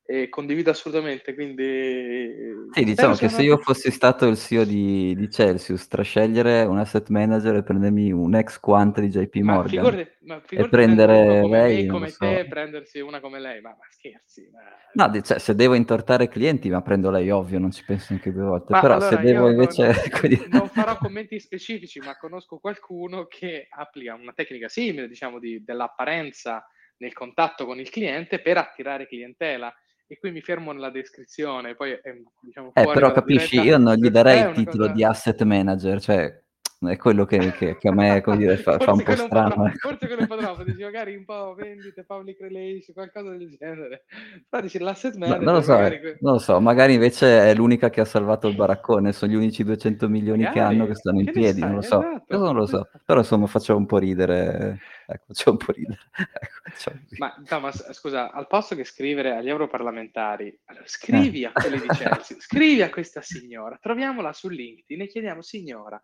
e 0.04 0.28
condivido 0.30 0.72
assolutamente, 0.72 1.34
quindi... 1.34 2.70
Sì, 2.72 2.84
diciamo 2.84 3.16
che 3.16 3.30
se 3.30 3.44
io 3.44 3.58
fossi 3.58 3.92
stato 3.92 4.28
il 4.28 4.36
CEO 4.36 4.66
di, 4.66 5.16
di 5.16 5.30
Celsius, 5.30 5.88
tra 5.88 6.04
scegliere 6.04 6.64
un 6.64 6.78
asset 6.80 7.08
manager 7.10 7.56
e 7.56 7.64
prendermi 7.64 8.12
un 8.12 8.36
ex 8.36 8.60
quant 8.60 9.00
di 9.00 9.08
JP 9.08 9.36
Morgan 9.38 10.08
figurati, 10.44 10.56
e 10.56 10.70
prendere 10.70 11.42
come 11.42 11.58
lei... 11.58 11.84
Me, 11.84 11.90
come 11.90 12.10
so. 12.10 12.18
te, 12.20 12.46
prendersi 12.50 13.00
una 13.00 13.22
come 13.22 13.40
lei, 13.40 13.62
ma, 13.62 13.70
ma 13.70 13.86
scherzi. 13.90 14.50
Ma... 14.52 15.06
No, 15.06 15.22
cioè, 15.22 15.40
se 15.40 15.56
devo 15.56 15.76
intortare 15.76 16.28
clienti, 16.28 16.70
ma 16.70 16.82
prendo 16.82 17.10
lei, 17.10 17.30
ovvio, 17.30 17.60
non 17.60 17.72
ci 17.72 17.86
penso 17.86 18.08
neanche 18.10 18.34
due 18.34 18.44
volte, 18.44 18.74
ma 18.74 18.82
però 18.82 18.96
allora, 18.96 19.16
se 19.16 19.22
devo 19.22 19.50
invece... 19.50 19.86
Non, 19.86 20.48
non, 20.52 20.68
farò 20.68 20.98
commenti 20.98 21.40
specifici, 21.40 22.00
ma 22.00 22.18
conosco 22.18 22.58
qualcuno 22.58 23.28
che 23.28 23.68
applica 23.70 24.16
una 24.16 24.34
tecnica 24.34 24.68
simile, 24.68 25.08
diciamo, 25.08 25.40
di, 25.40 25.64
dell'apparenza 25.64 26.66
nel 26.98 27.14
contatto 27.14 27.66
con 27.66 27.80
il 27.80 27.90
cliente 27.90 28.40
per 28.40 28.58
attirare 28.58 29.08
clientela 29.08 29.74
e 30.12 30.20
qui 30.20 30.32
mi 30.32 30.42
fermo 30.42 30.74
nella 30.74 30.90
descrizione, 30.90 31.74
poi 31.74 31.92
è, 31.92 32.14
diciamo, 32.42 32.74
eh, 32.74 32.84
però 32.84 33.14
capisci, 33.14 33.52
diretta, 33.52 33.70
io 33.70 33.78
non 33.78 33.96
gli 33.96 34.10
darei 34.10 34.50
il 34.50 34.56
titolo 34.56 34.84
cosa... 34.84 34.92
di 34.92 35.04
asset 35.06 35.42
manager, 35.44 36.02
cioè 36.02 36.44
è 36.90 36.98
quello 36.98 37.26
che, 37.26 37.52
che, 37.52 37.78
che 37.78 37.88
a 37.88 37.94
me 37.94 38.24
dire, 38.38 38.58
fa, 38.58 38.80
fa 38.80 38.94
un 38.94 39.04
po' 39.04 39.16
strano. 39.16 39.50
Potrò, 39.50 39.66
ecco. 39.68 39.90
Forse 39.90 40.08
quello 40.08 40.22
un 40.22 40.40
troppo, 40.40 40.64
dici 40.64 40.82
magari 40.82 41.16
un 41.16 41.26
po' 41.26 41.54
vendite, 41.54 42.04
public 42.04 42.40
relations, 42.42 42.92
qualcosa 42.94 43.30
del 43.30 43.56
genere. 43.58 44.06
Però 44.50 44.62
dici 44.62 44.80
l'asset 44.80 45.16
manager... 45.16 45.40
No, 45.40 45.46
non, 45.46 45.54
lo 45.56 45.62
so, 45.62 45.72
magari... 45.74 46.18
non 46.20 46.34
lo 46.34 46.40
so, 46.40 46.60
magari 46.60 46.94
invece 46.94 47.50
è 47.50 47.54
l'unica 47.54 47.90
che 47.90 48.02
ha 48.02 48.06
salvato 48.06 48.48
il 48.48 48.56
baraccone, 48.56 49.14
sono 49.14 49.32
gli 49.32 49.36
unici 49.36 49.64
200 49.64 50.10
milioni 50.10 50.44
magari, 50.44 50.58
che 50.60 50.66
hanno 50.66 50.88
che 50.88 50.96
stanno 50.96 51.20
in 51.20 51.26
che 51.26 51.32
piedi, 51.32 51.62
non 51.62 51.76
lo 51.76 51.82
so. 51.82 52.02
Esatto. 52.02 52.38
Non 52.38 52.56
lo 52.56 52.66
so, 52.66 52.90
però 53.06 53.20
insomma 53.20 53.46
faccio 53.46 53.76
un 53.76 53.86
po' 53.86 53.98
ridere 53.98 54.80
ecco, 55.12 55.34
c'è 55.34 55.50
un 55.50 55.58
po' 55.58 55.72
ridere. 55.72 56.00
ecco, 56.16 56.98
Ma 57.18 57.36
Thomas, 57.46 57.92
scusa, 57.94 58.32
al 58.32 58.48
posto 58.48 58.76
che 58.76 58.84
scrivere 58.84 59.36
agli 59.36 59.50
europarlamentari, 59.50 60.58
allora, 60.66 60.86
scrivi 60.88 61.44
eh. 61.44 61.46
a 61.48 61.52
quelli 61.52 61.80
di 61.80 61.88
Chelsea, 61.88 62.38
scrivi 62.40 62.82
a 62.82 62.90
questa 62.90 63.22
signora, 63.22 63.78
troviamola 63.80 64.34
su 64.34 64.50
LinkedIn 64.50 65.02
e 65.02 65.08
chiediamo, 65.08 65.42
signora, 65.42 66.02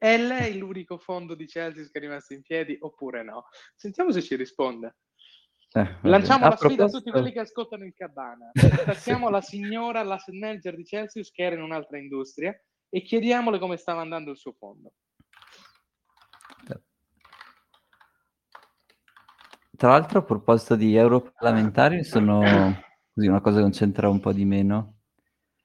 è 0.00 0.16
lei 0.16 0.56
l'unico 0.56 0.96
fondo 0.96 1.34
di 1.34 1.44
Chelsea 1.44 1.84
che 1.84 1.98
è 1.98 2.00
rimasto 2.00 2.32
in 2.32 2.40
piedi 2.40 2.74
oppure 2.80 3.22
no? 3.22 3.48
Sentiamo 3.74 4.10
se 4.12 4.22
ci 4.22 4.34
risponde. 4.34 4.96
Eh, 5.72 5.96
Lanciamo 6.04 6.48
la 6.48 6.56
sfida 6.56 6.86
a 6.86 6.88
tutti 6.88 7.10
quelli 7.10 7.30
che 7.32 7.40
ascoltano 7.40 7.84
il 7.84 7.92
Cabana. 7.94 8.50
Sì. 8.96 9.14
la 9.18 9.40
signora, 9.42 10.02
la 10.02 10.18
manager 10.28 10.74
di 10.74 10.84
Chelsea 10.84 11.22
che 11.30 11.42
era 11.42 11.54
in 11.54 11.60
un'altra 11.60 11.98
industria 11.98 12.58
e 12.88 13.02
chiediamole 13.02 13.58
come 13.58 13.76
stava 13.76 14.00
andando 14.00 14.30
il 14.30 14.38
suo 14.38 14.52
fondo. 14.52 14.94
Tra 19.76 19.90
l'altro, 19.90 20.20
a 20.20 20.22
proposito 20.22 20.76
di 20.76 20.96
europarlamentari, 20.96 22.04
sono 22.04 22.40
così 23.12 23.28
una 23.28 23.40
cosa 23.42 23.56
che 23.56 23.62
non 23.62 23.70
c'entra 23.70 24.08
un 24.08 24.20
po' 24.20 24.32
di 24.32 24.46
meno. 24.46 24.99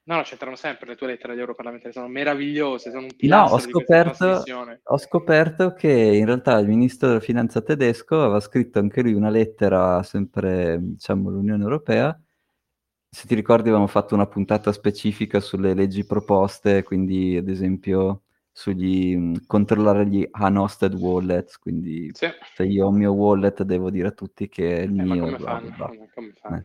No, 0.06 0.14
no, 0.14 0.22
c'entrano 0.22 0.54
sempre 0.54 0.86
le 0.86 0.94
tue 0.94 1.08
lettere 1.08 1.32
agli 1.32 1.40
europarlamentari, 1.40 1.92
sono 1.92 2.06
meravigliose, 2.06 2.90
sono 2.90 3.06
un 3.06 3.08
No, 3.22 3.42
ho 3.42 3.58
scoperto, 3.58 4.44
ho 4.84 4.98
scoperto 4.98 5.72
che 5.72 5.90
in 5.90 6.24
realtà 6.26 6.56
il 6.58 6.68
ministro 6.68 7.08
della 7.08 7.20
finanza 7.20 7.60
tedesco 7.60 8.22
aveva 8.22 8.38
scritto 8.38 8.78
anche 8.78 9.02
lui 9.02 9.14
una 9.14 9.30
lettera 9.30 10.00
sempre, 10.04 10.78
diciamo, 10.80 11.28
all'Unione 11.28 11.62
Europea. 11.64 12.16
Se 13.08 13.26
ti 13.26 13.34
ricordi 13.34 13.68
avevamo 13.68 13.88
fatto 13.88 14.14
una 14.14 14.26
puntata 14.26 14.70
specifica 14.70 15.40
sulle 15.40 15.74
leggi 15.74 16.06
proposte, 16.06 16.84
quindi 16.84 17.36
ad 17.36 17.48
esempio 17.48 18.22
sugli 18.52 19.16
mh, 19.16 19.20
mm, 19.20 19.34
controllare 19.48 20.06
gli 20.06 20.28
unhosted 20.32 20.94
wallets, 20.94 21.58
quindi 21.58 22.10
sì. 22.14 22.28
se 22.54 22.64
io 22.64 22.86
ho 22.86 22.90
il 22.90 22.96
mio 22.96 23.10
wallet 23.10 23.64
devo 23.64 23.90
dire 23.90 24.08
a 24.08 24.12
tutti 24.12 24.48
che 24.48 24.78
è 24.78 24.80
il 24.82 25.00
eh, 25.00 25.02
mio. 25.02 25.24
Come 25.24 25.36
bla? 25.36 25.60
Bla. 25.76 25.90
Fanno? 26.40 26.56
Eh. 26.58 26.64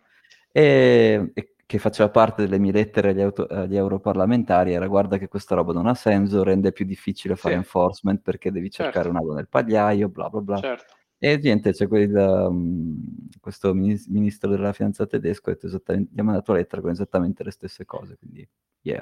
E, 0.53 1.31
e, 1.33 1.55
che 1.71 1.79
faceva 1.79 2.09
parte 2.09 2.41
delle 2.41 2.59
mie 2.59 2.73
lettere 2.73 3.11
agli, 3.11 3.21
auto, 3.21 3.45
agli, 3.45 3.77
europarlamentari 3.77 4.73
era 4.73 4.87
guarda 4.87 5.17
che 5.17 5.29
questa 5.29 5.55
roba 5.55 5.71
non 5.71 5.87
ha 5.87 5.93
senso, 5.93 6.43
rende 6.43 6.73
più 6.73 6.83
difficile 6.83 7.37
fare 7.37 7.53
sì. 7.53 7.59
enforcement 7.61 8.19
perché 8.21 8.51
devi 8.51 8.69
cercare 8.69 9.05
certo. 9.05 9.09
un 9.11 9.15
ago 9.15 9.33
nel 9.35 9.47
pagliaio, 9.47 10.09
bla 10.09 10.27
bla 10.27 10.41
bla. 10.41 10.59
Certo. 10.59 10.95
E 11.17 11.37
niente, 11.37 11.71
c'è 11.71 11.87
quel, 11.87 12.13
um, 12.13 12.99
questo 13.39 13.73
ministro 13.73 14.49
della 14.49 14.73
finanza 14.73 15.05
tedesco 15.05 15.49
ha 15.49 15.55
gli 15.55 16.19
ha 16.19 16.23
mandato 16.23 16.51
lettera 16.51 16.81
con 16.81 16.91
esattamente 16.91 17.41
le 17.41 17.51
stesse 17.51 17.85
cose, 17.85 18.17
quindi 18.17 18.45
yeah. 18.81 19.01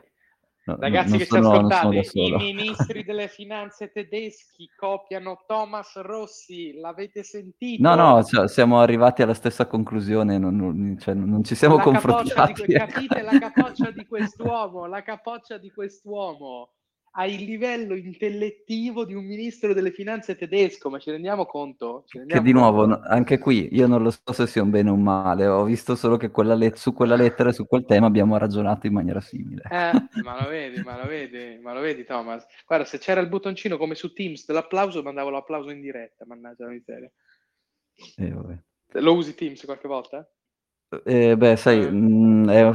Ragazzi 0.78 1.18
che 1.18 1.26
sono, 1.26 1.68
ci 1.68 1.74
ascoltate, 1.74 2.12
i 2.14 2.36
ministri 2.38 3.04
delle 3.04 3.28
finanze 3.28 3.92
tedeschi 3.92 4.70
copiano 4.76 5.44
Thomas 5.48 5.96
Rossi, 6.02 6.74
l'avete 6.80 7.24
sentito? 7.24 7.82
No, 7.82 7.96
no, 7.96 8.24
cioè, 8.24 8.48
siamo 8.48 8.80
arrivati 8.80 9.22
alla 9.22 9.34
stessa 9.34 9.68
conclusione, 9.68 10.38
non, 10.38 10.56
non, 10.56 10.98
cioè, 11.00 11.14
non 11.14 11.44
ci 11.44 11.56
siamo 11.56 11.78
la 11.78 11.84
confrontati. 11.84 12.66
Di, 12.66 12.74
capite 12.74 13.22
la 13.22 13.38
capoccia 13.40 13.92
di 13.92 14.06
quest'uomo, 14.08 14.86
la 14.86 15.02
capoccia 15.02 15.58
di 15.58 15.72
quest'uomo 15.72 16.70
il 17.26 17.44
livello 17.44 17.96
intellettivo 17.96 19.06
di 19.06 19.14
un 19.14 19.26
ministro 19.26 19.74
delle 19.74 19.92
finanze 19.92 20.36
tedesco, 20.36 20.90
ma 20.90 21.00
ci 21.00 21.12
rendiamo 21.12 21.46
conto? 21.46 22.04
Ci 22.08 22.18
rendiamo 22.18 22.42
che 22.42 22.48
di 22.48 22.54
nuovo, 22.54 22.86
no, 22.86 23.02
anche 23.04 23.38
qui, 23.38 23.70
io 23.72 23.88
non 23.88 24.04
lo 24.04 24.12
so 24.12 24.32
se 24.32 24.48
sia 24.48 24.62
un 24.62 24.70
bene 24.70 24.90
o 24.90 24.94
un 24.94 25.04
male, 25.04 25.48
ho 25.48 25.64
visto 25.64 25.96
solo 25.96 26.18
che 26.18 26.30
quella 26.30 26.56
let- 26.56 26.76
su 26.76 26.94
quella 26.94 27.16
lettera 27.16 27.50
e 27.50 27.54
su 27.54 27.66
quel 27.68 27.86
tema 27.86 28.08
abbiamo 28.08 28.38
ragionato 28.38 28.88
in 28.88 28.94
maniera 28.94 29.22
simile. 29.22 29.64
Eh, 29.70 30.22
ma 30.24 30.44
lo 30.44 30.50
vedi, 30.50 30.82
ma 30.84 30.98
lo 31.02 31.08
vedi, 31.08 31.60
ma 31.62 31.74
lo 31.74 31.82
vedi 31.82 32.06
Thomas? 32.06 32.46
Guarda, 32.66 32.86
se 32.86 32.98
c'era 32.98 33.22
il 33.22 33.28
bottoncino 33.28 33.78
come 33.78 33.96
su 33.96 34.14
Teams 34.14 34.46
dell'applauso, 34.46 35.04
mandavo 35.04 35.30
l'applauso 35.30 35.70
in 35.70 35.82
diretta, 35.82 36.26
mannaggia 36.26 36.66
la 36.66 36.72
miseria. 36.72 37.12
Eh, 38.16 38.34
lo 39.02 39.14
usi 39.14 39.36
Teams 39.36 39.64
qualche 39.66 39.88
volta? 39.88 40.30
Eh, 41.04 41.38
beh, 41.38 41.56
sai, 41.56 41.84
eh, 41.84 41.92
mh, 41.92 42.50
è... 42.50 42.72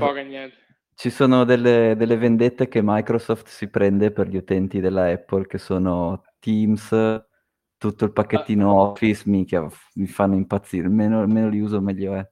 ci 0.94 1.10
sono 1.10 1.44
delle, 1.44 1.94
delle, 1.96 2.16
vendette 2.16 2.68
che 2.68 2.80
Microsoft 2.82 3.48
si 3.48 3.68
prende 3.68 4.10
per 4.10 4.28
gli 4.28 4.36
utenti 4.36 4.80
della 4.80 5.10
Apple, 5.10 5.46
che 5.46 5.58
sono 5.58 6.22
Teams, 6.38 6.90
tutto 7.76 8.04
il 8.04 8.12
pacchettino 8.12 8.70
ah. 8.70 8.90
Office, 8.90 9.24
mica, 9.26 9.68
mi 9.94 10.06
fanno 10.06 10.34
impazzire, 10.34 10.88
meno, 10.88 11.26
meno 11.26 11.48
li 11.48 11.60
uso 11.60 11.80
meglio 11.80 12.14
è. 12.14 12.28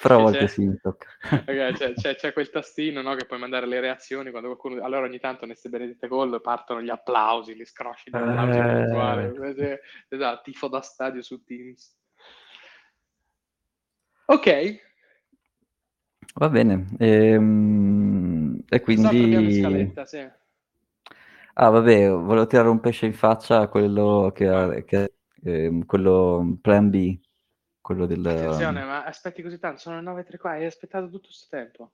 Però 0.00 0.18
a 0.18 0.22
volte 0.22 0.48
si 0.48 0.66
mi 0.66 0.78
tocca. 0.80 1.06
Okay, 1.50 1.72
c'è, 1.74 1.92
c'è, 1.92 2.16
c'è, 2.16 2.32
quel 2.32 2.50
tastino 2.50 3.02
no, 3.02 3.14
che 3.14 3.26
puoi 3.26 3.38
mandare 3.38 3.66
le 3.66 3.80
reazioni 3.80 4.30
quando 4.30 4.48
qualcuno... 4.48 4.82
Allora 4.82 5.06
ogni 5.06 5.20
tanto 5.20 5.46
nelle 5.46 5.58
benedette 5.68 6.08
call 6.08 6.40
partono 6.40 6.82
gli 6.82 6.88
applausi, 6.88 7.54
gli 7.54 7.64
scrosci 7.64 8.10
di 8.10 8.16
applausi 8.16 9.60
eh... 9.60 9.80
Esatto, 10.08 10.40
tifo 10.42 10.68
da 10.68 10.80
stadio 10.80 11.22
su 11.22 11.44
Teams. 11.44 11.96
Ok, 14.26 14.89
Va 16.34 16.48
bene. 16.48 16.86
Ehm, 16.98 18.62
e 18.68 18.80
quindi... 18.80 19.60
Scaletta, 19.60 20.04
sì. 20.04 20.28
Ah, 21.54 21.68
vabbè, 21.68 22.08
volevo 22.08 22.46
tirare 22.46 22.68
un 22.68 22.80
pesce 22.80 23.06
in 23.06 23.12
faccia 23.12 23.60
a 23.60 23.68
quello 23.68 24.30
che 24.34 24.48
ha, 24.48 24.82
che, 24.82 25.14
eh, 25.42 25.82
quello 25.84 26.58
plan 26.62 26.88
B, 26.88 27.18
quello 27.80 28.06
del... 28.06 28.24
Attenzione, 28.24 28.84
ma 28.84 29.04
aspetti 29.04 29.42
così 29.42 29.58
tanto, 29.58 29.80
sono 29.80 30.00
le 30.00 30.22
9.03 30.22 30.36
qua, 30.38 30.50
hai 30.52 30.64
aspettato 30.64 31.06
tutto 31.06 31.26
questo 31.26 31.46
tempo. 31.50 31.92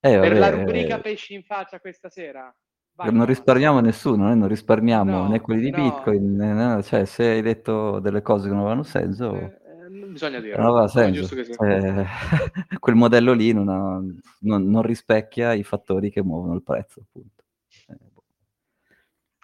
Eh, 0.00 0.18
per 0.18 0.36
la 0.36 0.50
rubrica 0.50 0.98
pesci 0.98 1.34
in 1.34 1.42
faccia 1.42 1.78
questa 1.78 2.08
sera. 2.08 2.54
Vai, 2.94 3.12
non 3.12 3.24
risparmiamo 3.24 3.80
nessuno, 3.80 4.24
noi 4.24 4.36
non 4.36 4.48
risparmiamo 4.48 5.10
no, 5.10 5.28
né 5.28 5.40
quelli 5.40 5.62
di 5.62 5.70
no. 5.70 5.82
Bitcoin, 5.82 6.36
né, 6.36 6.82
cioè 6.82 7.04
se 7.04 7.24
hai 7.24 7.42
detto 7.42 7.98
delle 8.00 8.20
cose 8.20 8.44
che 8.44 8.50
non 8.50 8.60
avevano 8.60 8.82
senso... 8.82 9.34
Eh, 9.34 9.59
bisogna 10.06 10.40
dirlo. 10.40 10.62
Non 10.62 10.76
aveva 10.76 10.88
senso. 10.88 11.34
Eh, 11.34 12.06
quel 12.78 12.94
modello 12.94 13.32
lì 13.32 13.52
non, 13.52 13.68
ha, 13.68 14.00
non, 14.40 14.70
non, 14.70 14.82
rispecchia 14.82 15.52
i 15.52 15.62
fattori 15.62 16.10
che 16.10 16.22
muovono 16.22 16.54
il 16.54 16.62
prezzo, 16.62 17.00
appunto. 17.00 17.44
Eh, 17.88 17.96
boh. 18.12 18.24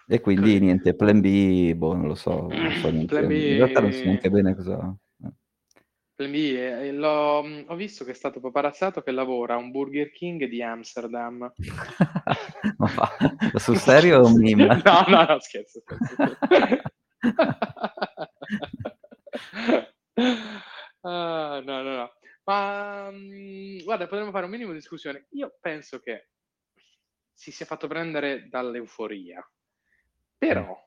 E 0.07 0.19
quindi 0.19 0.49
okay. 0.49 0.59
niente, 0.59 0.95
Plan 0.95 1.19
B, 1.19 1.73
boh, 1.73 1.93
non 1.93 2.07
lo 2.07 2.15
so. 2.15 2.47
Non 2.49 2.71
so 2.79 2.89
niente, 2.89 3.25
B... 3.25 3.31
In 3.31 3.57
realtà 3.57 3.81
non 3.81 3.91
so 3.91 4.03
neanche 4.03 4.29
bene 4.29 4.55
cosa... 4.55 4.95
Plan 6.17 6.31
B, 6.31 6.35
eh, 6.35 6.97
ho 6.99 7.75
visto 7.75 8.03
che 8.03 8.09
è 8.09 8.15
stato 8.15 8.39
paparazzato 8.39 9.01
che 9.01 9.11
lavora 9.11 9.53
a 9.53 9.57
un 9.57 9.69
Burger 9.69 10.09
King 10.11 10.45
di 10.45 10.63
Amsterdam. 10.63 11.53
Ma 12.77 12.87
fa, 12.87 13.09
sul 13.55 13.77
serio 13.77 14.21
o 14.21 14.25
un 14.25 14.41
meme? 14.41 14.65
no, 14.83 15.05
no, 15.07 15.25
no, 15.25 15.39
scherzo. 15.39 15.83
scherzo. 15.85 16.37
Ah, 21.01 21.61
no, 21.63 21.81
no, 21.81 21.95
no. 21.95 22.11
Ma 22.45 23.09
um, 23.09 23.83
guarda, 23.83 24.07
potremmo 24.07 24.31
fare 24.31 24.45
un 24.45 24.51
minimo 24.51 24.71
di 24.71 24.77
discussione. 24.77 25.27
Io 25.31 25.57
penso 25.59 25.99
che 25.99 26.29
si 27.33 27.51
sia 27.51 27.65
fatto 27.65 27.87
prendere 27.87 28.47
dall'euforia. 28.49 29.45
Però, 30.37 30.77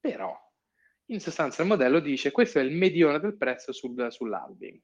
però, 0.00 0.36
in 1.06 1.20
sostanza 1.20 1.62
il 1.62 1.68
modello 1.68 2.00
dice 2.00 2.30
questo 2.30 2.58
è 2.58 2.62
il 2.62 2.72
medione 2.72 3.20
del 3.20 3.36
prezzo 3.36 3.72
sul, 3.72 4.06
sull'halving. 4.10 4.80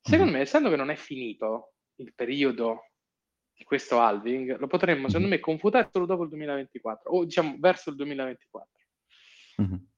Secondo 0.00 0.30
mm. 0.30 0.34
me, 0.34 0.40
essendo 0.40 0.70
che 0.70 0.76
non 0.76 0.90
è 0.90 0.96
finito 0.96 1.74
il 1.96 2.14
periodo 2.14 2.92
di 3.52 3.64
questo 3.64 4.00
halving, 4.00 4.58
lo 4.58 4.66
potremmo, 4.66 5.08
secondo 5.08 5.28
me, 5.28 5.38
confutare 5.38 5.90
solo 5.92 6.06
dopo 6.06 6.22
il 6.22 6.30
2024, 6.30 7.10
o 7.10 7.24
diciamo 7.24 7.56
verso 7.58 7.90
il 7.90 7.96
2024. 7.96 8.70
Mm-hmm. 9.60 9.89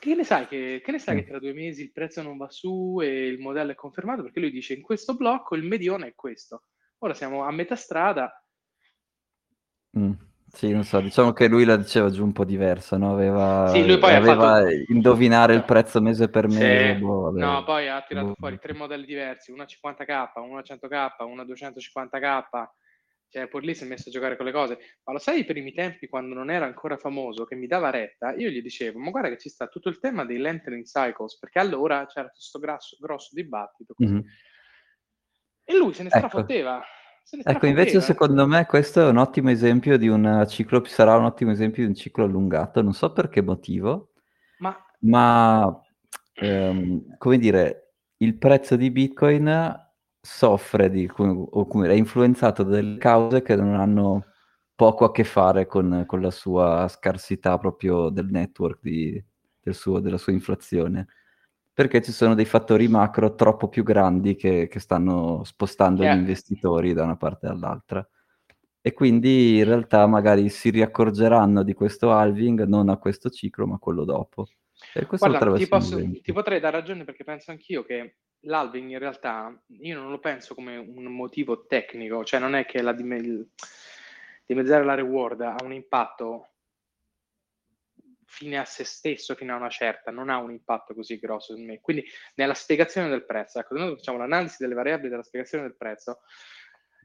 Che 0.00 0.14
ne 0.14 0.24
sai 0.24 0.46
che, 0.48 0.80
che, 0.82 0.92
ne 0.92 0.98
sai 0.98 1.16
che 1.16 1.24
tra 1.26 1.38
due 1.38 1.52
mesi 1.52 1.82
il 1.82 1.92
prezzo 1.92 2.22
non 2.22 2.38
va 2.38 2.48
su 2.48 3.00
e 3.02 3.26
il 3.26 3.38
modello 3.38 3.72
è 3.72 3.74
confermato? 3.74 4.22
Perché 4.22 4.40
lui 4.40 4.50
dice 4.50 4.72
in 4.72 4.80
questo 4.80 5.14
blocco 5.14 5.54
il 5.56 5.62
medione 5.62 6.06
è 6.06 6.14
questo. 6.14 6.62
Ora 7.00 7.12
siamo 7.12 7.44
a 7.44 7.50
metà 7.52 7.76
strada. 7.76 8.42
Mm. 9.98 10.12
Sì, 10.52 10.72
non 10.72 10.84
so, 10.84 11.00
diciamo 11.00 11.32
che 11.32 11.46
lui 11.46 11.64
la 11.64 11.76
diceva 11.76 12.10
giù 12.10 12.24
un 12.24 12.32
po' 12.32 12.44
diversa, 12.44 12.96
no? 12.96 13.12
Aveva, 13.12 13.68
sì, 13.68 13.86
lui 13.86 13.98
poi 13.98 14.14
aveva 14.14 14.62
fatto... 14.62 14.68
indovinare 14.88 15.54
il 15.54 15.64
prezzo 15.64 16.00
mese 16.00 16.28
per 16.28 16.48
mese. 16.48 16.94
Sì. 16.94 17.00
Boh, 17.00 17.30
no, 17.30 17.62
poi 17.62 17.88
ha 17.88 18.00
tirato 18.00 18.28
boh. 18.28 18.34
fuori 18.36 18.58
tre 18.58 18.72
modelli 18.72 19.06
diversi, 19.06 19.52
una 19.52 19.64
50k, 19.64 20.40
una 20.40 20.60
100k, 20.60 21.24
una 21.24 21.44
250k. 21.44 22.68
Cioè, 23.30 23.46
pur 23.46 23.62
lì 23.62 23.74
si 23.76 23.84
è 23.84 23.86
messo 23.86 24.08
a 24.08 24.12
giocare 24.12 24.36
con 24.36 24.44
le 24.44 24.50
cose. 24.50 24.78
Ma 25.04 25.12
lo 25.12 25.18
sai, 25.20 25.40
i 25.40 25.44
primi 25.44 25.72
tempi, 25.72 26.08
quando 26.08 26.34
non 26.34 26.50
era 26.50 26.66
ancora 26.66 26.96
famoso, 26.96 27.44
che 27.44 27.54
mi 27.54 27.68
dava 27.68 27.90
retta, 27.90 28.34
io 28.34 28.50
gli 28.50 28.60
dicevo, 28.60 28.98
ma 28.98 29.10
guarda 29.10 29.28
che 29.28 29.38
ci 29.38 29.48
sta 29.48 29.68
tutto 29.68 29.88
il 29.88 30.00
tema 30.00 30.24
dei 30.24 30.38
lengthening 30.38 30.84
cycles, 30.84 31.38
perché 31.38 31.60
allora 31.60 32.06
c'era 32.06 32.28
questo 32.28 32.58
grosso, 32.58 32.96
grosso 32.98 33.30
dibattito. 33.32 33.94
Mm-hmm. 34.02 34.20
E 35.64 35.76
lui 35.76 35.92
se 35.92 36.02
ne 36.02 36.08
ecco. 36.08 36.18
strafotteva. 36.18 36.82
Ecco, 37.44 37.66
invece 37.66 38.00
secondo 38.00 38.44
me 38.44 38.66
questo 38.66 39.02
è 39.02 39.08
un 39.08 39.18
ottimo 39.18 39.50
esempio 39.50 39.96
di 39.96 40.08
un 40.08 40.44
ciclo, 40.48 40.82
sarà 40.86 41.16
un 41.16 41.26
ottimo 41.26 41.52
esempio 41.52 41.84
di 41.84 41.88
un 41.88 41.94
ciclo 41.94 42.24
allungato, 42.24 42.82
non 42.82 42.92
so 42.92 43.12
per 43.12 43.28
che 43.28 43.40
motivo, 43.40 44.14
ma, 44.58 44.76
ma 45.02 45.80
ehm, 46.32 47.16
come 47.18 47.38
dire, 47.38 47.92
il 48.16 48.36
prezzo 48.36 48.74
di 48.74 48.90
Bitcoin 48.90 49.46
soffre 50.20 50.90
di, 50.90 51.10
o 51.16 51.66
come 51.66 51.88
è 51.88 51.92
influenzato 51.92 52.62
da 52.62 52.76
delle 52.76 52.98
cause 52.98 53.42
che 53.42 53.56
non 53.56 53.74
hanno 53.74 54.26
poco 54.74 55.04
a 55.04 55.12
che 55.12 55.24
fare 55.24 55.66
con, 55.66 56.04
con 56.06 56.20
la 56.20 56.30
sua 56.30 56.86
scarsità 56.88 57.58
proprio 57.58 58.08
del 58.10 58.26
network, 58.26 58.80
di, 58.82 59.22
del 59.60 59.74
suo, 59.74 60.00
della 60.00 60.18
sua 60.18 60.32
inflazione 60.32 61.06
perché 61.80 62.02
ci 62.02 62.12
sono 62.12 62.34
dei 62.34 62.44
fattori 62.44 62.88
macro 62.88 63.34
troppo 63.34 63.68
più 63.68 63.82
grandi 63.82 64.36
che, 64.36 64.68
che 64.68 64.78
stanno 64.78 65.42
spostando 65.44 66.02
yeah. 66.02 66.14
gli 66.14 66.18
investitori 66.18 66.92
da 66.92 67.04
una 67.04 67.16
parte 67.16 67.46
all'altra. 67.46 68.06
E 68.82 68.92
quindi 68.92 69.56
in 69.56 69.64
realtà 69.64 70.06
magari 70.06 70.50
si 70.50 70.68
riaccorgeranno 70.68 71.62
di 71.62 71.72
questo 71.72 72.12
halving 72.12 72.64
non 72.64 72.90
a 72.90 72.98
questo 72.98 73.30
ciclo, 73.30 73.66
ma 73.66 73.76
a 73.76 73.78
quello 73.78 74.04
dopo. 74.04 74.48
E 74.92 75.06
questo 75.06 75.26
Guarda, 75.26 75.56
ti, 75.56 75.66
posso, 75.68 75.96
ti 75.96 76.32
potrei 76.34 76.60
dare 76.60 76.76
ragione 76.76 77.04
perché 77.04 77.24
penso 77.24 77.50
anch'io 77.50 77.82
che 77.82 78.16
l'halving 78.40 78.90
in 78.90 78.98
realtà 78.98 79.54
io 79.80 79.98
non 79.98 80.10
lo 80.10 80.18
penso 80.18 80.54
come 80.54 80.76
un 80.76 81.04
motivo 81.04 81.66
tecnico, 81.66 82.24
cioè 82.24 82.40
non 82.40 82.54
è 82.54 82.64
che 82.64 82.82
la 82.82 82.92
dim- 82.92 83.46
dimezzare 84.46 84.84
la 84.84 84.94
reward 84.94 85.40
ha 85.42 85.56
un 85.62 85.72
impatto 85.72 86.46
fine 88.30 88.58
a 88.58 88.64
se 88.64 88.84
stesso 88.84 89.34
fino 89.34 89.52
a 89.52 89.56
una 89.56 89.68
certa, 89.68 90.12
non 90.12 90.30
ha 90.30 90.38
un 90.38 90.52
impatto 90.52 90.94
così 90.94 91.18
grosso 91.18 91.54
su 91.54 91.62
me. 91.62 91.80
Quindi 91.80 92.04
nella 92.36 92.54
spiegazione 92.54 93.08
del 93.08 93.26
prezzo, 93.26 93.58
ecco, 93.58 93.74
noi 93.76 93.96
facciamo 93.96 94.18
l'analisi 94.18 94.56
delle 94.60 94.74
variabili 94.74 95.08
della 95.08 95.24
spiegazione 95.24 95.64
del 95.64 95.76
prezzo, 95.76 96.20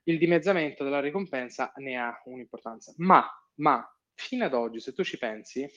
il 0.04 0.20
dimezzamento 0.20 0.84
della 0.84 1.00
ricompensa 1.00 1.72
ne 1.78 1.98
ha 1.98 2.22
un'importanza. 2.26 2.94
Ma, 2.98 3.28
ma 3.56 3.84
fino 4.14 4.46
ad 4.46 4.54
oggi, 4.54 4.80
se 4.80 4.94
tu 4.94 5.04
ci 5.04 5.18
pensi, 5.18 5.68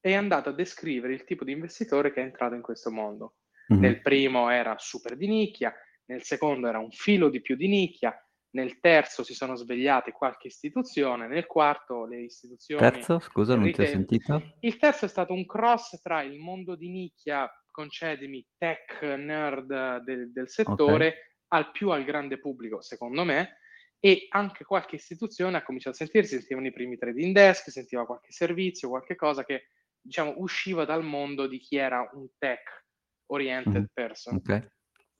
è 0.00 0.12
andato 0.12 0.48
a 0.48 0.52
descrivere 0.52 1.14
il 1.14 1.24
tipo 1.24 1.44
di 1.44 1.52
investitore 1.52 2.12
che 2.12 2.20
è 2.20 2.24
entrato 2.24 2.54
in 2.54 2.62
questo 2.62 2.90
mondo. 2.90 3.36
Mm-hmm. 3.72 3.82
Nel 3.82 4.00
primo 4.02 4.50
era 4.50 4.76
super 4.78 5.16
di 5.16 5.26
nicchia, 5.26 5.74
nel 6.06 6.22
secondo 6.22 6.68
era 6.68 6.78
un 6.78 6.90
filo 6.90 7.28
di 7.28 7.40
più 7.40 7.56
di 7.56 7.68
nicchia, 7.68 8.14
nel 8.54 8.78
terzo 8.78 9.24
si 9.24 9.34
sono 9.34 9.56
svegliate 9.56 10.12
qualche 10.12 10.46
istituzione, 10.46 11.26
nel 11.26 11.46
quarto 11.46 12.06
le 12.06 12.22
istituzioni... 12.22 12.80
Terzo? 12.80 13.18
Scusa, 13.18 13.56
non 13.56 13.70
ti 13.72 13.80
ho 13.80 13.86
sentito. 13.86 14.54
Il 14.60 14.76
terzo 14.76 15.06
è 15.06 15.08
stato 15.08 15.32
un 15.32 15.44
cross 15.44 16.00
tra 16.00 16.22
il 16.22 16.38
mondo 16.38 16.76
di 16.76 16.88
nicchia, 16.88 17.50
concedimi, 17.70 18.46
tech 18.56 19.02
nerd 19.02 20.04
del, 20.04 20.30
del 20.30 20.48
settore, 20.48 21.06
okay. 21.06 21.20
al 21.48 21.70
più 21.72 21.90
al 21.90 22.04
grande 22.04 22.38
pubblico, 22.38 22.80
secondo 22.80 23.24
me, 23.24 23.58
e 23.98 24.26
anche 24.30 24.64
qualche 24.64 24.96
istituzione 24.96 25.56
ha 25.56 25.64
cominciato 25.64 25.96
a 25.96 25.98
sentirsi, 25.98 26.36
sentivano 26.36 26.66
i 26.66 26.72
primi 26.72 26.96
trading 26.96 27.34
desk, 27.34 27.70
sentiva 27.70 28.06
qualche 28.06 28.30
servizio, 28.30 28.88
qualche 28.88 29.16
cosa 29.16 29.44
che, 29.44 29.70
diciamo, 30.00 30.34
usciva 30.36 30.84
dal 30.84 31.02
mondo 31.02 31.48
di 31.48 31.58
chi 31.58 31.76
era 31.76 32.08
un 32.12 32.28
tech 32.38 32.83
oriented 33.26 33.82
mm. 33.82 33.92
person. 33.92 34.36
Okay. 34.36 34.66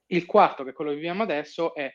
Il 0.06 0.26
quarto, 0.26 0.64
che 0.64 0.70
è 0.70 0.72
quello 0.72 0.90
che 0.90 0.96
viviamo 0.96 1.22
adesso, 1.22 1.74
è 1.74 1.92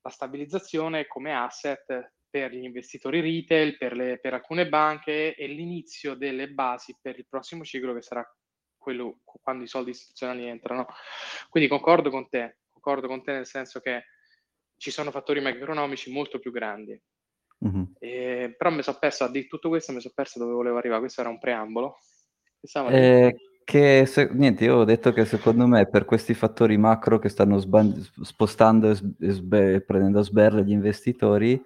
la 0.00 0.10
stabilizzazione 0.10 1.06
come 1.06 1.34
asset 1.34 2.12
per 2.28 2.52
gli 2.52 2.64
investitori 2.64 3.20
retail, 3.20 3.76
per, 3.76 3.94
le, 3.94 4.18
per 4.18 4.34
alcune 4.34 4.68
banche 4.68 5.34
e 5.34 5.46
l'inizio 5.46 6.14
delle 6.14 6.50
basi 6.50 6.96
per 7.00 7.16
il 7.18 7.26
prossimo 7.28 7.62
ciclo 7.62 7.94
che 7.94 8.02
sarà 8.02 8.28
quello 8.76 9.20
quando 9.24 9.64
i 9.64 9.68
soldi 9.68 9.90
istituzionali 9.90 10.46
entrano. 10.46 10.86
Quindi 11.48 11.68
concordo 11.68 12.10
con 12.10 12.28
te, 12.28 12.58
concordo 12.72 13.06
con 13.06 13.22
te 13.22 13.32
nel 13.32 13.46
senso 13.46 13.80
che 13.80 14.06
ci 14.76 14.90
sono 14.90 15.10
fattori 15.10 15.40
macroeconomici 15.40 16.10
molto 16.10 16.38
più 16.38 16.50
grandi. 16.50 17.00
Mm-hmm. 17.64 17.82
E, 17.98 18.54
però 18.58 18.70
mi 18.70 18.82
sono 18.82 18.98
perso, 18.98 19.28
di 19.28 19.46
tutto 19.46 19.68
questo 19.68 19.92
mi 19.92 20.00
sono 20.00 20.12
perso 20.14 20.38
dove 20.38 20.52
volevo 20.52 20.76
arrivare, 20.76 21.00
questo 21.00 21.20
era 21.20 21.30
un 21.30 21.38
preambolo. 21.38 21.98
Eh, 22.90 23.34
che 23.64 24.04
se, 24.06 24.28
niente, 24.32 24.64
io 24.64 24.76
ho 24.76 24.84
detto 24.84 25.12
che 25.12 25.24
secondo 25.24 25.66
me 25.66 25.86
per 25.86 26.04
questi 26.04 26.34
fattori 26.34 26.76
macro 26.76 27.18
che 27.18 27.28
stanno 27.28 27.58
sban- 27.58 28.06
spostando 28.22 28.90
e, 28.90 28.94
sbe- 29.30 29.80
prendendo 29.80 30.18
a 30.18 30.22
sberle 30.22 30.64
gli 30.64 30.72
investitori, 30.72 31.60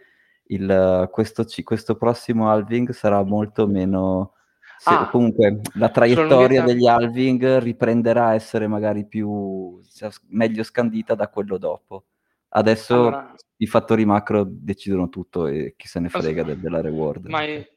il, 0.51 1.09
questo, 1.11 1.45
questo, 1.65 1.97
prossimo 1.97 2.51
halving 2.51 2.91
sarà 2.93 3.23
molto 3.23 3.67
meno... 3.67 4.35
Se, 4.79 4.91
ah, 4.91 5.09
comunque 5.09 5.61
la 5.75 5.89
traiettoria 5.89 6.63
degli 6.63 6.87
halving 6.87 7.59
riprenderà 7.59 8.27
a 8.29 8.35
essere 8.35 8.69
magari 8.69 9.05
più 9.07 9.81
meglio 10.29 10.63
scandita 10.63 11.17
da 11.17 11.27
quello 11.29 11.59
dopo. 11.59 12.05
Adesso 12.51 12.95
allora, 12.95 13.35
i 13.57 13.67
fattori 13.67 14.05
macro 14.05 14.47
decidono 14.49 15.09
tutto 15.09 15.49
e 15.49 15.75
chi 15.77 15.89
se 15.89 15.99
ne 15.99 16.09
frega 16.09 16.45
de- 16.45 16.61
della 16.61 16.81
reward. 16.81 17.27
Ma 17.27 17.43
è, 17.43 17.69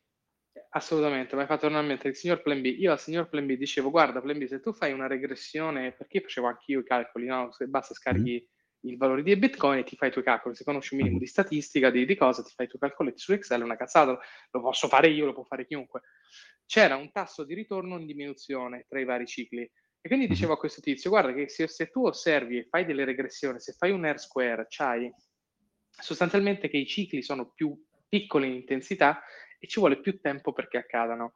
Assolutamente, 0.74 1.36
mi 1.36 1.42
hai 1.42 1.48
fatto 1.48 1.62
tornare 1.62 1.84
a 1.84 1.88
mente 1.88 2.08
il 2.08 2.16
signor 2.16 2.42
Plan 2.42 2.62
B. 2.62 2.66
Io 2.66 2.94
al 2.94 3.00
signor 3.00 3.28
Plan 3.28 3.46
B 3.46 3.58
dicevo, 3.58 3.90
guarda 3.90 4.22
Plan 4.22 4.38
B, 4.38 4.46
se 4.46 4.62
tu 4.62 4.72
fai 4.72 4.94
una 4.94 5.06
regressione, 5.06 5.92
perché 5.92 6.18
io 6.18 6.24
facevo 6.24 6.48
anch'io 6.48 6.80
i 6.80 6.84
calcoli, 6.86 7.26
no? 7.26 7.52
Se 7.52 7.66
basta 7.68 7.94
scarichi 7.94 8.42
mm. 8.42 8.90
il 8.90 8.96
valore 8.96 9.22
di 9.22 9.36
Bitcoin 9.36 9.80
e 9.80 9.84
ti 9.84 9.98
fai 9.98 10.08
i 10.08 10.12
tuoi 10.14 10.24
calcoli, 10.24 10.56
se 10.56 10.64
conosci 10.64 10.94
un 10.94 11.02
minimo 11.02 11.20
di 11.20 11.26
statistica, 11.26 11.90
di, 11.90 12.06
di 12.06 12.16
cosa, 12.16 12.42
ti 12.42 12.54
fai 12.56 12.68
i 12.68 12.70
tuoi 12.70 12.80
calcoli 12.80 13.12
su 13.16 13.34
Excel, 13.34 13.60
è 13.60 13.64
una 13.66 13.76
cazzata, 13.76 14.18
lo 14.52 14.62
posso 14.62 14.88
fare 14.88 15.10
io, 15.10 15.26
lo 15.26 15.34
può 15.34 15.44
fare 15.44 15.66
chiunque. 15.66 16.04
C'era 16.66 16.96
un 16.96 17.12
tasso 17.12 17.44
di 17.44 17.54
ritorno 17.54 18.00
in 18.00 18.06
diminuzione 18.06 18.86
tra 18.88 18.98
i 19.02 19.04
vari 19.04 19.26
cicli. 19.26 19.64
E 19.64 20.08
quindi 20.08 20.26
mm-hmm. 20.26 20.34
dicevo 20.34 20.54
a 20.54 20.58
questo 20.58 20.80
tizio, 20.80 21.10
guarda 21.10 21.34
che 21.34 21.50
se, 21.50 21.68
se 21.68 21.88
tu 21.88 22.06
osservi 22.06 22.60
e 22.60 22.68
fai 22.70 22.86
delle 22.86 23.04
regressioni, 23.04 23.60
se 23.60 23.74
fai 23.74 23.92
un 23.92 24.10
R 24.10 24.18
square, 24.18 24.68
c'hai 24.70 25.12
sostanzialmente 25.90 26.70
che 26.70 26.78
i 26.78 26.88
cicli 26.88 27.22
sono 27.22 27.52
più 27.54 27.78
piccoli 28.08 28.48
in 28.48 28.54
intensità 28.54 29.22
e 29.62 29.68
ci 29.68 29.80
vuole 29.80 30.00
più 30.00 30.20
tempo 30.20 30.52
perché 30.54 30.78
accadano. 30.78 31.36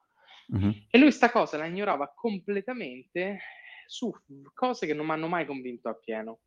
Mm-hmm. 0.54 0.72
E 0.90 0.98
lui 0.98 1.12
sta 1.12 1.30
cosa 1.30 1.58
la 1.58 1.66
ignorava 1.66 2.12
completamente 2.14 3.40
su 3.86 4.12
cose 4.54 4.88
che 4.88 4.96
non 4.96 5.06
mi 5.06 5.12
hanno 5.12 5.28
mai 5.28 5.46
convinto 5.46 5.90
appieno. 5.90 6.42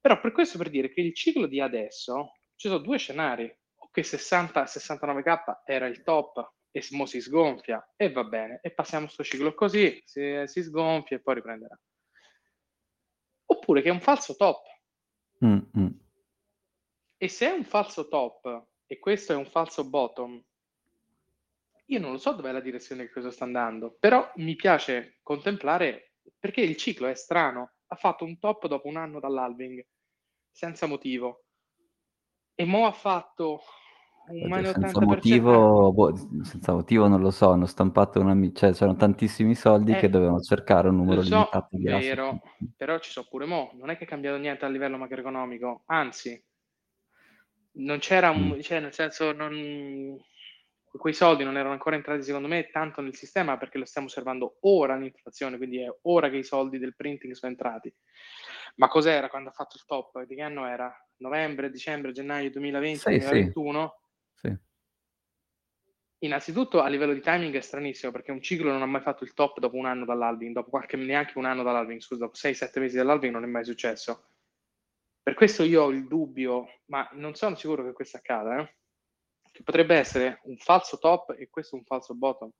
Però 0.00 0.20
per 0.20 0.32
questo 0.32 0.58
per 0.58 0.70
dire 0.70 0.92
che 0.92 1.00
il 1.00 1.14
ciclo 1.14 1.46
di 1.46 1.60
adesso 1.60 2.34
ci 2.54 2.68
sono 2.68 2.80
due 2.80 2.98
scenari, 2.98 3.52
o 3.76 3.88
che 3.90 4.02
60-69k 4.02 5.62
era 5.64 5.86
il 5.86 6.02
top 6.02 6.54
e 6.70 6.84
mo 6.90 7.06
si 7.06 7.20
sgonfia 7.20 7.92
e 7.96 8.10
va 8.12 8.24
bene, 8.24 8.60
e 8.62 8.70
passiamo 8.70 9.04
questo 9.04 9.24
ciclo 9.24 9.54
così, 9.54 10.00
si, 10.04 10.42
si 10.46 10.62
sgonfia 10.62 11.16
e 11.16 11.20
poi 11.20 11.34
riprenderà. 11.34 11.78
oppure 13.46 13.82
che 13.82 13.88
è 13.88 13.92
un 13.92 14.00
falso 14.00 14.36
top. 14.36 14.64
Mm-hmm. 15.44 15.88
E 17.16 17.28
se 17.28 17.48
è 17.48 17.52
un 17.52 17.64
falso 17.64 18.08
top 18.08 18.66
e 18.86 18.98
questo 18.98 19.32
è 19.32 19.36
un 19.36 19.46
falso 19.46 19.88
bottom, 19.88 20.42
io 21.86 21.98
non 21.98 22.12
lo 22.12 22.18
so 22.18 22.32
dov'è 22.32 22.52
la 22.52 22.60
direzione 22.60 23.04
che 23.04 23.12
questo 23.12 23.30
sta 23.30 23.44
andando, 23.44 23.96
però 23.98 24.30
mi 24.36 24.54
piace 24.54 25.18
contemplare 25.22 26.14
perché 26.38 26.60
il 26.60 26.76
ciclo 26.76 27.06
è 27.06 27.14
strano. 27.14 27.72
Ha 27.86 27.96
fatto 27.96 28.24
un 28.24 28.38
top 28.38 28.66
dopo 28.66 28.88
un 28.88 28.96
anno 28.96 29.20
dall'halving, 29.20 29.84
senza 30.50 30.86
motivo. 30.86 31.44
E 32.54 32.64
mo 32.64 32.86
ha 32.86 32.92
fatto 32.92 33.60
senza 34.24 35.00
motivo, 35.00 35.92
boh, 35.92 36.14
senza 36.44 36.72
motivo 36.72 37.08
non 37.08 37.20
lo 37.20 37.30
so, 37.30 37.50
hanno 37.50 37.66
stampato 37.66 38.20
una 38.20 38.34
cioè 38.52 38.72
c'erano 38.72 38.96
tantissimi 38.96 39.54
soldi 39.54 39.92
eh, 39.92 39.96
che 39.96 40.08
dovevano 40.08 40.40
cercare 40.40 40.88
un 40.88 40.96
numero 40.96 41.22
so, 41.22 41.34
limitato 41.34 41.68
di 41.76 41.82
vero, 41.82 42.40
però 42.76 42.98
ci 42.98 43.10
so 43.10 43.26
pure 43.28 43.46
mo, 43.46 43.72
non 43.74 43.90
è 43.90 43.96
che 43.96 44.04
è 44.04 44.06
cambiato 44.06 44.38
niente 44.38 44.64
a 44.64 44.68
livello 44.68 44.96
macroeconomico, 44.96 45.82
anzi 45.86 46.40
non 47.74 47.98
c'era 47.98 48.30
un, 48.30 48.54
mm. 48.56 48.60
cioè 48.60 48.80
nel 48.80 48.92
senso 48.92 49.32
non, 49.32 50.16
quei 50.98 51.14
soldi 51.14 51.44
non 51.44 51.56
erano 51.56 51.72
ancora 51.72 51.96
entrati 51.96 52.22
secondo 52.22 52.48
me 52.48 52.68
tanto 52.70 53.00
nel 53.00 53.14
sistema 53.14 53.56
perché 53.56 53.78
lo 53.78 53.84
stiamo 53.86 54.08
osservando 54.08 54.58
ora 54.60 54.96
l'inflazione, 54.96 55.56
quindi 55.56 55.80
è 55.80 55.88
ora 56.02 56.28
che 56.28 56.36
i 56.36 56.44
soldi 56.44 56.78
del 56.78 56.94
printing 56.94 57.32
sono 57.34 57.50
entrati. 57.52 57.92
Ma 58.76 58.88
cos'era 58.88 59.28
quando 59.28 59.50
ha 59.50 59.52
fatto 59.52 59.76
il 59.76 59.84
top? 59.84 60.22
Di 60.24 60.34
che 60.34 60.42
anno 60.42 60.66
era? 60.66 60.94
Novembre, 61.18 61.70
dicembre, 61.70 62.12
gennaio 62.12 62.50
2020, 62.50 62.98
sì, 62.98 63.18
2021? 63.18 64.00
Sì. 64.34 64.48
sì. 64.48 64.56
Innanzitutto 66.24 66.80
a 66.80 66.88
livello 66.88 67.14
di 67.14 67.20
timing 67.20 67.54
è 67.56 67.60
stranissimo 67.60 68.12
perché 68.12 68.30
un 68.30 68.40
ciclo 68.40 68.70
non 68.70 68.82
ha 68.82 68.86
mai 68.86 69.00
fatto 69.00 69.24
il 69.24 69.34
top 69.34 69.58
dopo 69.58 69.76
un 69.76 69.86
anno 69.86 70.04
dall'alving, 70.04 70.54
dopo 70.54 70.70
qualche, 70.70 70.96
neanche 70.96 71.36
un 71.36 71.46
anno 71.46 71.62
dall'alving, 71.62 72.00
scusa, 72.00 72.24
dopo 72.26 72.36
6-7 72.36 72.80
mesi 72.80 72.96
dall'alving 72.96 73.32
non 73.32 73.44
è 73.44 73.48
mai 73.48 73.64
successo. 73.64 74.26
Per 75.22 75.34
questo 75.34 75.62
io 75.62 75.84
ho 75.84 75.90
il 75.90 76.06
dubbio, 76.06 76.80
ma 76.86 77.08
non 77.12 77.34
sono 77.34 77.56
sicuro 77.56 77.84
che 77.84 77.92
questo 77.92 78.18
accada, 78.18 78.60
eh? 78.60 78.74
Che 79.52 79.62
potrebbe 79.62 79.94
essere 79.94 80.40
un 80.44 80.56
falso 80.56 80.98
top 80.98 81.36
e 81.38 81.48
questo 81.50 81.76
un 81.76 81.84
falso 81.84 82.14
bottom. 82.14 82.50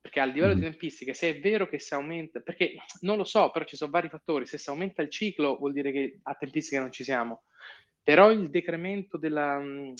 Perché 0.00 0.20
a 0.20 0.24
livello 0.24 0.54
mm. 0.54 0.56
di 0.56 0.62
tempistiche, 0.62 1.14
se 1.14 1.28
è 1.28 1.40
vero 1.40 1.68
che 1.68 1.78
si 1.78 1.94
aumenta, 1.94 2.40
perché 2.40 2.74
non 3.00 3.16
lo 3.16 3.24
so, 3.24 3.50
però 3.50 3.64
ci 3.64 3.76
sono 3.76 3.90
vari 3.90 4.08
fattori, 4.08 4.46
se 4.46 4.58
si 4.58 4.68
aumenta 4.68 5.02
il 5.02 5.10
ciclo 5.10 5.56
vuol 5.56 5.72
dire 5.72 5.92
che 5.92 6.18
a 6.22 6.34
tempistiche 6.34 6.80
non 6.80 6.90
ci 6.90 7.04
siamo, 7.04 7.44
però 8.02 8.30
il 8.32 8.50
decremento 8.50 9.18
della, 9.18 9.58
mm, 9.58 9.92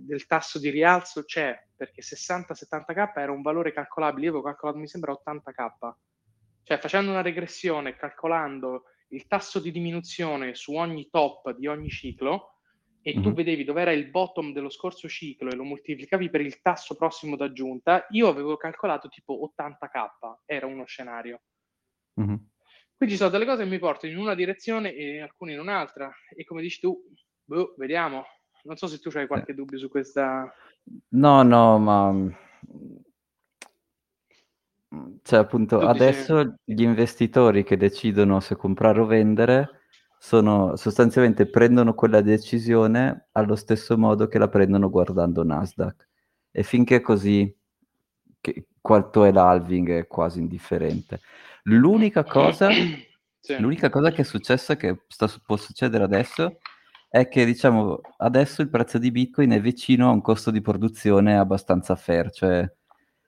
del 0.00 0.26
tasso 0.26 0.58
di 0.58 0.70
rialzo 0.70 1.24
c'è, 1.24 1.60
perché 1.76 2.02
60-70k 2.02 3.12
era 3.16 3.32
un 3.32 3.42
valore 3.42 3.72
calcolabile, 3.72 4.26
io 4.26 4.30
avevo 4.30 4.44
calcolato 4.44 4.78
mi 4.78 4.88
sembra 4.88 5.12
80k, 5.12 5.92
cioè 6.62 6.78
facendo 6.78 7.10
una 7.10 7.20
regressione, 7.20 7.96
calcolando 7.96 8.84
il 9.08 9.26
tasso 9.26 9.58
di 9.58 9.70
diminuzione 9.70 10.54
su 10.54 10.72
ogni 10.74 11.08
top 11.10 11.54
di 11.56 11.66
ogni 11.66 11.90
ciclo, 11.90 12.51
e 13.02 13.12
mm-hmm. 13.12 13.22
tu 13.22 13.32
vedevi 13.32 13.64
dove 13.64 13.80
era 13.80 13.92
il 13.92 14.08
bottom 14.08 14.52
dello 14.52 14.70
scorso 14.70 15.08
ciclo 15.08 15.50
e 15.50 15.56
lo 15.56 15.64
moltiplicavi 15.64 16.30
per 16.30 16.40
il 16.40 16.60
tasso 16.60 16.94
prossimo 16.94 17.36
d'aggiunta, 17.36 18.06
io 18.10 18.28
avevo 18.28 18.56
calcolato 18.56 19.08
tipo 19.08 19.52
80k, 19.58 20.42
era 20.46 20.66
uno 20.66 20.84
scenario. 20.84 21.42
Mm-hmm. 22.20 22.36
Qui 22.96 23.08
ci 23.08 23.16
sono 23.16 23.30
delle 23.30 23.44
cose 23.44 23.64
che 23.64 23.68
mi 23.68 23.80
portano 23.80 24.12
in 24.12 24.18
una 24.18 24.36
direzione 24.36 24.94
e 24.94 25.20
alcune 25.20 25.54
in 25.54 25.58
un'altra, 25.58 26.10
e 26.34 26.44
come 26.44 26.62
dici 26.62 26.78
tu, 26.78 26.96
boh, 27.44 27.74
vediamo. 27.76 28.24
Non 28.64 28.76
so 28.76 28.86
se 28.86 29.00
tu 29.00 29.10
hai 29.16 29.26
qualche 29.26 29.54
dubbio 29.54 29.76
su 29.76 29.88
questa... 29.88 30.54
No, 31.08 31.42
no, 31.42 31.78
ma... 31.78 32.38
Cioè, 35.22 35.38
appunto, 35.40 35.78
tu 35.78 35.84
adesso 35.84 36.44
dici... 36.44 36.56
gli 36.64 36.82
investitori 36.82 37.64
che 37.64 37.76
decidono 37.76 38.38
se 38.38 38.54
comprare 38.54 39.00
o 39.00 39.06
vendere 39.06 39.81
sono 40.24 40.76
sostanzialmente 40.76 41.46
prendono 41.46 41.94
quella 41.94 42.20
decisione 42.20 43.30
allo 43.32 43.56
stesso 43.56 43.98
modo 43.98 44.28
che 44.28 44.38
la 44.38 44.46
prendono 44.46 44.88
guardando 44.88 45.42
Nasdaq. 45.42 46.06
E 46.52 46.62
finché 46.62 46.96
è 46.96 47.00
così, 47.00 47.52
che, 48.40 48.68
quanto 48.80 49.24
è 49.24 49.32
l'halving 49.32 49.90
è 49.90 50.06
quasi 50.06 50.38
indifferente. 50.38 51.22
L'unica 51.64 52.22
cosa, 52.22 52.68
sì. 53.40 53.58
l'unica 53.58 53.90
cosa 53.90 54.12
che 54.12 54.22
è 54.22 54.24
successa, 54.24 54.76
che 54.76 55.02
sta, 55.08 55.28
può 55.44 55.56
succedere 55.56 56.04
adesso, 56.04 56.58
è 57.08 57.26
che 57.26 57.44
diciamo 57.44 58.00
adesso 58.18 58.62
il 58.62 58.70
prezzo 58.70 58.98
di 58.98 59.10
Bitcoin 59.10 59.50
è 59.50 59.60
vicino 59.60 60.08
a 60.08 60.12
un 60.12 60.20
costo 60.20 60.52
di 60.52 60.60
produzione 60.60 61.36
abbastanza 61.36 61.96
fair, 61.96 62.30
cioè, 62.30 62.72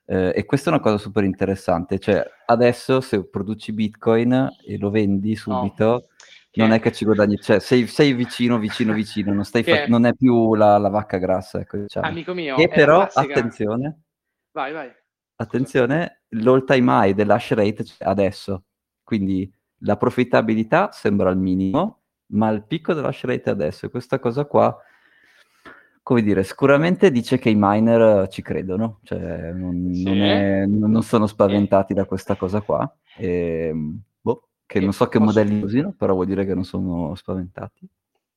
eh, 0.06 0.32
e 0.32 0.44
questa 0.44 0.70
è 0.70 0.72
una 0.72 0.82
cosa 0.82 0.98
super 0.98 1.24
interessante, 1.24 1.98
cioè 1.98 2.24
adesso 2.46 3.00
se 3.00 3.28
produci 3.28 3.72
Bitcoin 3.72 4.48
e 4.64 4.78
lo 4.78 4.90
vendi 4.90 5.34
subito, 5.34 5.84
no 5.84 6.12
non 6.54 6.72
è 6.72 6.80
che 6.80 6.92
ci 6.92 7.04
guadagni, 7.04 7.36
cioè 7.40 7.58
sei, 7.58 7.86
sei 7.86 8.12
vicino, 8.12 8.58
vicino, 8.58 8.92
vicino, 8.92 9.32
non, 9.32 9.44
fa- 9.44 9.86
non 9.88 10.06
è 10.06 10.14
più 10.14 10.54
la, 10.54 10.78
la, 10.78 10.88
vacca 10.88 11.18
grassa. 11.18 11.60
Ecco, 11.60 11.78
diciamo. 11.78 12.06
Amico 12.06 12.32
mio, 12.32 12.56
e 12.56 12.68
però, 12.68 13.08
attenzione, 13.12 14.02
vai, 14.52 14.72
vai. 14.72 14.90
Attenzione, 15.36 16.22
l'all 16.28 16.64
time 16.64 17.08
high 17.08 17.14
dell'hash 17.14 17.52
rate 17.54 17.84
adesso, 17.98 18.64
quindi 19.02 19.52
la 19.78 19.96
profittabilità 19.96 20.92
sembra 20.92 21.28
al 21.28 21.38
minimo, 21.38 22.02
ma 22.26 22.50
il 22.50 22.64
picco 22.64 22.94
dell'hash 22.94 23.24
rate 23.24 23.50
adesso. 23.50 23.90
Questa 23.90 24.20
cosa 24.20 24.44
qua, 24.44 24.78
come 26.04 26.22
dire, 26.22 26.44
sicuramente 26.44 27.10
dice 27.10 27.38
che 27.38 27.50
i 27.50 27.56
miner 27.58 28.28
ci 28.28 28.42
credono, 28.42 29.00
cioè 29.02 29.50
non, 29.50 29.92
sì. 29.92 30.04
non, 30.04 30.22
è, 30.22 30.66
non 30.66 31.02
sono 31.02 31.26
spaventati 31.26 31.94
da 31.94 32.04
questa 32.04 32.36
cosa 32.36 32.60
qua. 32.60 32.96
E, 33.16 33.68
ehm, 33.70 34.02
che 34.66 34.80
non 34.80 34.92
so 34.92 35.08
che 35.08 35.18
posso... 35.18 35.40
modelli 35.40 35.62
usino, 35.62 35.92
però 35.92 36.14
vuol 36.14 36.26
dire 36.26 36.44
che 36.44 36.54
non 36.54 36.64
sono 36.64 37.14
spaventati. 37.14 37.86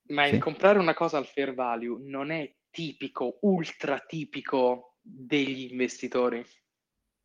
Ma 0.10 0.28
sì. 0.28 0.36
il 0.36 0.40
comprare 0.40 0.80
una 0.80 0.94
cosa 0.94 1.18
al 1.18 1.26
fair 1.26 1.54
value 1.54 2.00
non 2.02 2.32
è 2.32 2.54
tipico, 2.70 3.40
ultra 3.42 4.00
tipico 4.00 4.98
degli 5.02 5.70
investitori. 5.72 6.46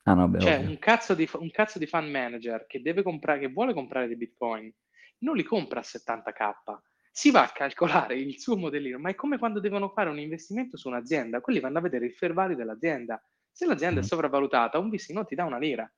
Ah, 0.04 0.14
no, 0.14 0.28
beh, 0.28 0.40
cioè, 0.40 0.56
un 0.56 0.78
cazzo, 0.78 1.14
di, 1.14 1.28
un 1.34 1.50
cazzo, 1.50 1.78
di, 1.78 1.86
fan 1.86 2.10
manager 2.10 2.66
che 2.66 2.82
deve 2.82 3.02
comprare, 3.02 3.38
che 3.38 3.48
vuole 3.48 3.72
comprare 3.72 4.08
dei 4.08 4.16
bitcoin, 4.16 4.72
non 5.18 5.36
li 5.36 5.44
compra 5.44 5.80
a 5.80 5.84
70k. 5.84 6.78
Si 7.12 7.30
va 7.30 7.42
a 7.42 7.52
calcolare 7.52 8.18
il 8.18 8.40
suo 8.40 8.56
modellino, 8.56 8.98
ma 8.98 9.10
è 9.10 9.14
come 9.14 9.38
quando 9.38 9.60
devono 9.60 9.90
fare 9.90 10.08
un 10.08 10.18
investimento 10.18 10.76
su 10.76 10.88
un'azienda. 10.88 11.40
Quelli 11.40 11.60
vanno 11.60 11.78
a 11.78 11.82
vedere 11.82 12.06
il 12.06 12.14
fair 12.14 12.32
value 12.32 12.56
dell'azienda. 12.56 13.22
Se 13.50 13.66
l'azienda 13.66 14.00
mm. 14.00 14.02
è 14.02 14.06
sopravvalutata, 14.06 14.78
un 14.78 14.88
VC 14.88 15.10
non 15.10 15.26
ti 15.26 15.34
dà 15.34 15.44
una 15.44 15.58
lira. 15.58 15.88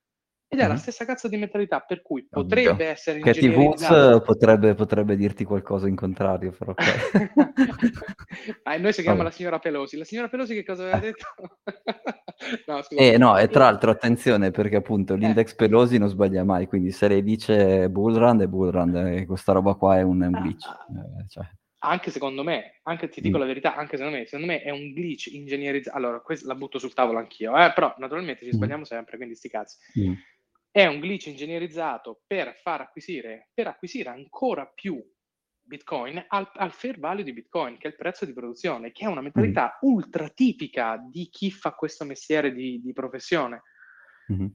Ed 0.55 0.61
è 0.61 0.65
mm 0.67 0.69
la 0.69 0.77
stessa 0.77 1.03
cazzo 1.03 1.27
di 1.27 1.35
mentalità, 1.35 1.81
per 1.81 2.01
cui 2.01 2.25
potrebbe 2.29 2.69
Oddio. 2.69 2.85
essere 2.85 3.19
Katie 3.19 3.49
Woods 3.49 4.21
potrebbe, 4.23 4.73
potrebbe, 4.73 5.17
dirti 5.17 5.43
qualcosa 5.43 5.89
in 5.89 5.95
contrario, 5.95 6.51
però 6.51 6.73
ah, 8.63 8.77
noi 8.77 8.93
seguiamo 8.93 9.17
Vabbè. 9.17 9.29
la 9.29 9.35
signora 9.35 9.59
Pelosi. 9.59 9.97
La 9.97 10.05
signora 10.05 10.29
Pelosi 10.29 10.53
che 10.53 10.63
cosa 10.63 10.83
aveva 10.83 10.99
detto? 10.99 11.25
no, 12.67 12.81
scusa, 12.83 13.01
eh, 13.01 13.17
no, 13.17 13.37
e 13.37 13.49
tra 13.49 13.65
l'altro 13.65 13.91
attenzione 13.91 14.51
perché 14.51 14.77
appunto 14.77 15.13
eh. 15.13 15.17
l'index 15.17 15.55
Pelosi 15.55 15.97
non 15.97 16.07
sbaglia 16.07 16.45
mai, 16.45 16.67
quindi 16.67 16.91
se 16.91 17.09
lei 17.09 17.21
dice 17.21 17.89
bullrun 17.89 18.39
è 18.41 18.47
bullrun, 18.47 18.95
e 18.95 19.25
questa 19.25 19.51
roba 19.51 19.73
qua 19.73 19.97
è 19.97 20.03
un, 20.03 20.21
è 20.21 20.27
un 20.27 20.39
glitch. 20.41 20.67
Ah. 20.67 20.85
Eh, 20.89 21.27
cioè 21.27 21.45
anche 21.85 22.09
secondo 22.09 22.43
me, 22.43 22.79
anche 22.83 23.09
ti 23.09 23.21
dico 23.21 23.37
mm. 23.37 23.39
la 23.39 23.45
verità, 23.45 23.75
anche 23.75 23.95
secondo 23.95 24.17
me, 24.17 24.25
secondo 24.25 24.47
me 24.47 24.61
è 24.61 24.71
un 24.71 24.91
glitch 24.91 25.27
ingegnerizzato. 25.27 25.95
Allora, 25.95 26.19
questo 26.19 26.47
la 26.47 26.55
butto 26.55 26.79
sul 26.79 26.93
tavolo 26.93 27.19
anch'io, 27.19 27.55
eh? 27.57 27.71
però 27.73 27.93
naturalmente 27.99 28.43
ci 28.43 28.51
mm. 28.51 28.55
sbagliamo 28.55 28.81
mm. 28.81 28.85
sempre, 28.85 29.17
quindi 29.17 29.35
sti 29.35 29.49
cazzi. 29.49 29.77
Mm 29.99 30.13
è 30.75 30.85
un 30.87 30.99
glitch 30.99 31.27
ingegnerizzato 31.27 32.23
per 32.27 32.53
far 32.61 32.81
acquisire, 32.81 33.47
per 33.53 33.67
acquisire 33.67 34.09
ancora 34.09 34.65
più 34.65 35.01
Bitcoin 35.61 36.21
al, 36.27 36.51
al, 36.53 36.73
fair 36.73 36.99
value 36.99 37.23
di 37.23 37.31
Bitcoin, 37.31 37.77
che 37.77 37.87
è 37.87 37.91
il 37.91 37.95
prezzo 37.95 38.25
di 38.25 38.33
produzione, 38.33 38.91
che 38.91 39.05
è 39.05 39.07
una 39.07 39.21
mentalità 39.21 39.67
mm. 39.77 39.89
ultra 39.89 40.27
tipica 40.27 40.97
di 40.97 41.29
chi 41.29 41.49
fa 41.49 41.71
questo 41.71 42.03
mestiere 42.03 42.51
di, 42.51 42.81
di 42.81 42.91
professione. 42.91 43.61
Mm-hmm 44.33 44.47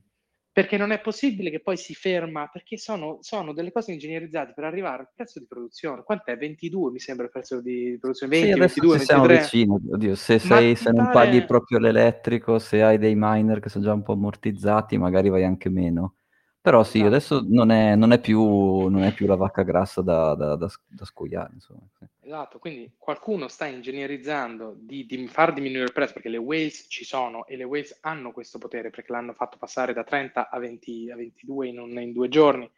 perché 0.53 0.77
non 0.77 0.91
è 0.91 1.01
possibile 1.01 1.51
che 1.51 1.61
poi 1.61 1.77
si 1.77 1.95
ferma, 1.95 2.49
perché 2.53 2.77
sono, 2.77 3.19
sono, 3.21 3.53
delle 3.53 3.71
cose 3.71 3.93
ingegnerizzate 3.93 4.53
per 4.53 4.65
arrivare 4.65 5.03
al 5.03 5.09
prezzo 5.15 5.39
di 5.39 5.47
produzione. 5.47 6.03
Quant'è? 6.03 6.37
22 6.37 6.91
mi 6.91 6.99
sembra 6.99 7.27
il 7.27 7.31
prezzo 7.31 7.61
di 7.61 7.97
produzione, 8.01 8.33
20, 8.41 8.53
sì, 8.53 8.59
22, 8.59 8.97
23. 8.97 9.07
siamo 9.07 9.27
vicini, 9.27 9.79
oddio, 9.93 10.15
se, 10.17 10.39
sei, 10.39 10.75
se 10.75 10.91
non 10.91 11.11
pare... 11.11 11.13
paghi 11.13 11.45
proprio 11.45 11.79
l'elettrico, 11.79 12.59
se 12.59 12.83
hai 12.83 12.99
dei 12.99 13.15
miner 13.17 13.61
che 13.61 13.69
sono 13.69 13.85
già 13.85 13.93
un 13.93 14.03
po' 14.03 14.13
ammortizzati, 14.13 14.99
magari 14.99 15.29
vai 15.29 15.45
anche 15.45 15.69
meno. 15.69 16.17
Però 16.63 16.85
sì, 16.85 16.99
esatto. 16.99 17.15
adesso 17.15 17.45
non 17.49 17.71
è, 17.71 17.97
non, 17.97 18.13
è 18.13 18.21
più, 18.21 18.89
non 18.89 19.03
è, 19.03 19.15
più, 19.15 19.27
la 19.27 19.35
vacca 19.35 19.63
grassa 19.63 20.03
da, 20.03 20.35
da, 20.35 20.57
da, 20.57 20.71
da 20.89 21.05
scoiare. 21.07 21.55
Insomma. 21.55 21.89
Esatto, 22.21 22.59
quindi 22.59 22.93
qualcuno 22.99 23.49
sta 23.49 23.65
ingegnerizzando 23.65 24.77
di, 24.79 25.07
di, 25.07 25.27
far 25.27 25.55
diminuire 25.55 25.85
il 25.85 25.93
prezzo 25.93 26.13
perché 26.13 26.29
le 26.29 26.37
waves 26.37 26.85
ci 26.91 27.05
sono 27.05 27.47
e 27.47 27.57
le 27.57 27.65
waves 27.65 27.99
hanno 28.03 28.33
questo 28.33 28.59
potere 28.59 28.91
perché 28.91 29.11
l'hanno 29.11 29.33
fatto 29.33 29.57
passare 29.57 29.95
da 29.95 30.05
30 30.05 30.51
a, 30.51 30.59
20, 30.59 31.11
a 31.11 31.17
22 31.17 31.69
in, 31.69 31.79
un, 31.79 31.99
in 31.99 32.13
due 32.13 32.29
giorni. 32.29 32.71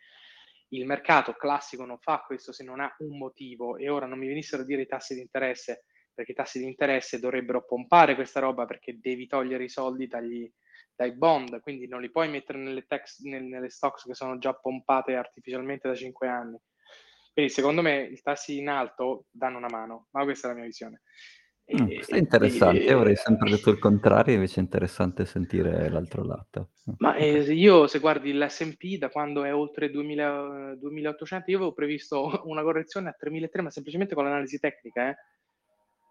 Il 0.68 0.86
mercato 0.86 1.32
classico 1.32 1.84
non 1.84 1.98
fa 1.98 2.22
questo 2.24 2.52
se 2.52 2.62
non 2.62 2.78
ha 2.78 2.94
un 3.00 3.18
motivo 3.18 3.76
e 3.76 3.88
ora 3.88 4.06
non 4.06 4.18
mi 4.18 4.28
venissero 4.28 4.62
a 4.62 4.64
dire 4.64 4.82
i 4.82 4.86
tassi 4.86 5.14
di 5.14 5.20
interesse 5.20 5.86
perché 6.14 6.32
i 6.32 6.34
tassi 6.36 6.60
di 6.60 6.66
interesse 6.66 7.18
dovrebbero 7.18 7.64
pompare 7.64 8.14
questa 8.14 8.38
roba 8.38 8.64
perché 8.64 8.98
devi 9.00 9.26
togliere 9.26 9.64
i 9.64 9.68
soldi 9.68 10.06
dagli, 10.06 10.50
dai 10.94 11.12
bond, 11.12 11.60
quindi 11.60 11.88
non 11.88 12.00
li 12.00 12.10
puoi 12.10 12.28
mettere 12.28 12.58
nelle, 12.58 12.84
text, 12.86 13.22
nel, 13.24 13.44
nelle 13.44 13.70
stocks 13.70 14.04
che 14.04 14.14
sono 14.14 14.38
già 14.38 14.52
pompate 14.54 15.14
artificialmente 15.14 15.88
da 15.88 15.94
5 15.94 16.28
anni. 16.28 16.58
Quindi 17.32 17.50
secondo 17.50 17.80
me 17.82 18.02
i 18.02 18.20
tassi 18.20 18.58
in 18.58 18.68
alto 18.68 19.26
danno 19.30 19.58
una 19.58 19.68
mano, 19.70 20.08
ma 20.10 20.24
questa 20.24 20.48
è 20.48 20.50
la 20.50 20.56
mia 20.56 20.66
visione. 20.66 21.02
Mm, 21.80 21.86
questo 21.86 22.16
è 22.16 22.18
interessante, 22.18 22.84
e, 22.84 22.92
avrei 22.92 23.16
sempre 23.16 23.48
detto 23.48 23.70
il 23.70 23.78
contrario, 23.78 24.34
invece 24.34 24.60
è 24.60 24.62
interessante 24.62 25.24
sentire 25.24 25.88
l'altro 25.88 26.24
lato. 26.24 26.72
Ma 26.98 27.14
eh, 27.14 27.40
io 27.54 27.86
se 27.86 28.00
guardi 28.00 28.32
l'S&P 28.32 28.98
da 28.98 29.08
quando 29.08 29.44
è 29.44 29.54
oltre 29.54 29.90
2000, 29.90 30.74
2800, 30.76 31.50
io 31.50 31.56
avevo 31.56 31.72
previsto 31.72 32.42
una 32.44 32.62
correzione 32.62 33.08
a 33.08 33.16
3003, 33.18 33.62
ma 33.62 33.70
semplicemente 33.70 34.14
con 34.14 34.24
l'analisi 34.24 34.58
tecnica, 34.58 35.08
eh? 35.08 35.16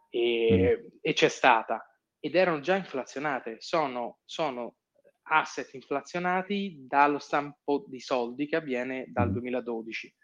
e, 0.10 0.82
mm. 0.82 0.88
e, 1.02 1.14
c'è 1.14 1.28
stata. 1.28 1.86
Ed 2.24 2.36
erano 2.36 2.60
già 2.62 2.78
inflazionate, 2.78 3.58
sono, 3.60 4.20
sono 4.24 4.76
asset 5.24 5.74
inflazionati 5.74 6.86
dallo 6.88 7.20
stampo 7.20 7.84
di 7.88 8.00
soldi 8.00 8.48
che 8.48 8.56
avviene 8.56 9.06
dal 9.10 9.30
mm. 9.30 9.34
2012, 9.34 10.16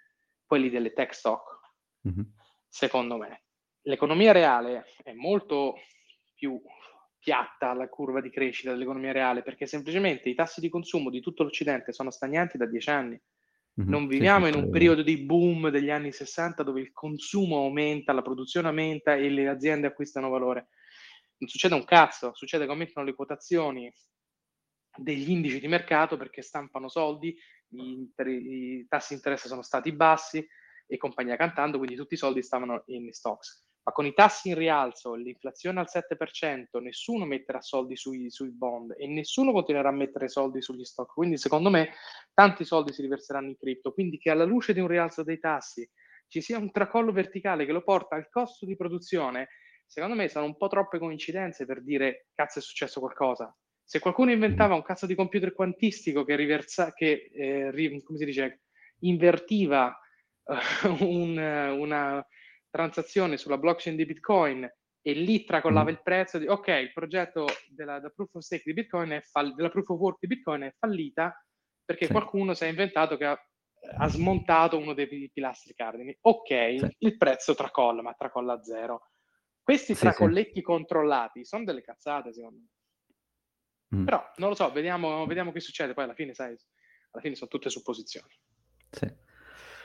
quelli 0.46 0.70
delle 0.70 0.94
tech 0.94 1.14
stock, 1.14 1.60
mm-hmm. 2.08 2.24
secondo 2.70 3.18
me 3.18 3.42
l'economia 3.88 4.32
reale 4.32 4.86
è 5.04 5.14
molto 5.14 5.76
più 6.36 6.62
piatta 7.18 7.74
la 7.74 7.90
curva 7.90 8.22
di 8.22 8.30
crescita 8.30 8.72
dell'economia 8.72 9.12
reale 9.12 9.42
perché 9.42 9.66
semplicemente 9.66 10.30
i 10.30 10.36
tassi 10.36 10.62
di 10.62 10.70
consumo 10.70 11.10
di 11.10 11.20
tutto 11.20 11.44
l'Occidente 11.44 11.92
sono 11.92 12.12
stagnanti 12.12 12.58
da 12.58 12.66
dieci 12.66 12.90
anni. 12.90 13.20
Mm-hmm. 13.80 13.90
Non 13.90 14.08
viviamo 14.08 14.46
sì, 14.46 14.52
in 14.52 14.64
un 14.64 14.70
periodo 14.70 15.02
di 15.02 15.18
boom 15.18 15.70
degli 15.70 15.90
anni 15.90 16.12
60 16.12 16.64
dove 16.64 16.82
il 16.82 16.92
consumo 16.94 17.58
aumenta, 17.58 18.14
la 18.14 18.22
produzione 18.22 18.68
aumenta 18.68 19.16
e 19.16 19.30
le 19.30 19.48
aziende 19.48 19.88
acquistano 19.88 20.30
valore. 20.30 20.70
Non 21.40 21.50
succede 21.50 21.76
un 21.76 21.86
cazzo, 21.86 22.34
succede 22.34 22.66
che 22.66 22.72
aumentano 22.72 23.06
le 23.06 23.14
quotazioni 23.14 23.92
degli 24.98 25.30
indici 25.30 25.60
di 25.60 25.68
mercato 25.68 26.18
perché 26.18 26.42
stampano 26.42 26.90
soldi, 26.90 27.38
i, 27.70 28.12
i 28.16 28.86
tassi 28.88 29.10
di 29.10 29.16
interesse 29.16 29.48
sono 29.48 29.62
stati 29.62 29.92
bassi 29.92 30.46
e 30.88 30.98
compagnia 30.98 31.36
cantando, 31.36 31.78
quindi 31.78 31.96
tutti 31.96 32.16
i 32.16 32.18
soldi 32.18 32.42
stavano 32.42 32.84
in 32.88 33.12
stocks 33.14 33.68
ma 33.88 33.94
con 33.94 34.06
i 34.06 34.14
tassi 34.14 34.50
in 34.50 34.56
rialzo, 34.56 35.14
l'inflazione 35.14 35.80
al 35.80 35.88
7%, 35.90 36.82
nessuno 36.82 37.24
metterà 37.24 37.62
soldi 37.62 37.96
sui, 37.96 38.30
sui, 38.30 38.52
bond 38.52 38.94
e 38.98 39.08
nessuno 39.08 39.54
continuerà 39.54 39.88
a 39.88 39.94
mettere 39.94 40.28
soldi 40.28 40.62
sugli 40.62 40.84
stock. 40.84 41.14
Quindi 41.14 41.38
secondo 41.38 41.70
me 41.70 41.94
tanti 42.34 42.66
soldi 42.66 42.92
si 42.92 43.02
riverseranno 43.02 43.48
in 43.48 43.56
cripto. 43.56 43.94
Quindi 43.94 44.18
che 44.18 44.30
alla 44.30 44.44
luce 44.44 44.74
di 44.74 44.82
un 44.82 44.90
rialzo 44.90 45.24
dei 45.24 45.40
tassi 45.40 45.90
ci 46.28 46.42
sia 46.42 46.58
un 46.58 46.70
tracollo 46.70 47.14
verticale 47.14 47.66
che 47.66 47.72
lo 47.72 47.82
porta 47.82 48.18
al 48.18 48.28
costo 48.30 48.66
di 48.66 48.76
produzione, 48.76 49.48
secondo 49.88 50.16
me 50.16 50.28
sono 50.28 50.46
un 50.46 50.58
po' 50.58 50.68
troppe 50.68 51.00
coincidenze 51.00 51.66
per 51.66 51.82
dire 51.82 52.28
cazzo 52.36 52.60
è 52.60 52.62
successo 52.62 53.00
qualcosa. 53.00 53.56
Se 53.84 54.00
qualcuno 54.00 54.32
inventava 54.32 54.76
un 54.76 54.84
cazzo 54.84 55.06
di 55.06 55.16
computer 55.16 55.54
quantistico 55.54 56.26
che, 56.26 56.36
riversa, 56.36 56.94
che 56.94 57.32
eh, 57.34 57.72
ri, 57.72 58.04
come 58.04 58.18
si 58.18 58.26
dice, 58.26 58.64
invertiva 59.00 59.98
uh, 60.44 61.04
un, 61.04 61.38
una 61.38 62.26
transazione 62.70 63.38
sulla 63.38 63.58
blockchain 63.58 63.96
di 63.96 64.06
Bitcoin 64.06 64.70
e 65.02 65.14
lì 65.14 65.46
tracollava 65.46 65.90
mm. 65.90 65.94
il 65.94 66.02
prezzo 66.04 66.38
di 66.38 66.48
ok, 66.48 66.68
il 66.68 66.92
progetto 66.92 67.46
della, 67.70 68.00
della, 68.00 68.12
proof 68.14 68.36
of 68.36 68.44
stake 68.44 68.64
di 68.66 68.74
Bitcoin 68.74 69.12
è 69.12 69.22
fall- 69.22 69.56
della 69.56 69.70
proof 69.70 69.88
of 69.90 70.00
work 70.00 70.18
di 70.20 70.28
Bitcoin 70.28 70.64
è 70.64 70.74
fallita 70.78 71.34
perché 71.86 72.08
sì. 72.08 72.12
qualcuno 72.12 72.54
si 72.54 72.66
è 72.66 72.68
inventato 72.68 73.16
che 73.16 73.24
ha, 73.24 73.40
ha, 74.00 74.08
smontato 74.10 74.78
uno 74.78 74.94
dei 74.94 75.32
pilastri 75.34 75.74
cardini. 75.74 76.14
Ok, 76.22 76.48
sì. 76.50 76.96
il 77.00 77.16
prezzo 77.16 77.56
tracolla, 77.56 78.02
ma 78.02 78.14
tracolla 78.14 78.54
a 78.54 78.64
zero. 78.64 79.12
Questi 79.68 79.96
sì, 79.96 80.00
tracolletti 80.00 80.62
controllati 80.62 81.44
sono 81.44 81.66
delle 81.66 81.82
cazzate, 81.82 82.32
secondo 82.32 82.60
me. 83.92 84.00
Mm. 84.00 84.06
Però 84.06 84.24
non 84.38 84.48
lo 84.48 84.56
so, 84.56 84.72
vediamo, 84.72 85.26
vediamo 85.26 85.52
che 85.52 85.60
succede. 85.60 85.94
Poi 85.94 86.06
alla 86.06 86.14
fine, 86.14 86.34
sai, 86.34 86.56
alla 87.12 87.22
fine 87.22 87.36
sono 87.36 87.50
tutte 87.50 87.70
supposizioni. 87.70 88.32
Sì. 88.90 89.14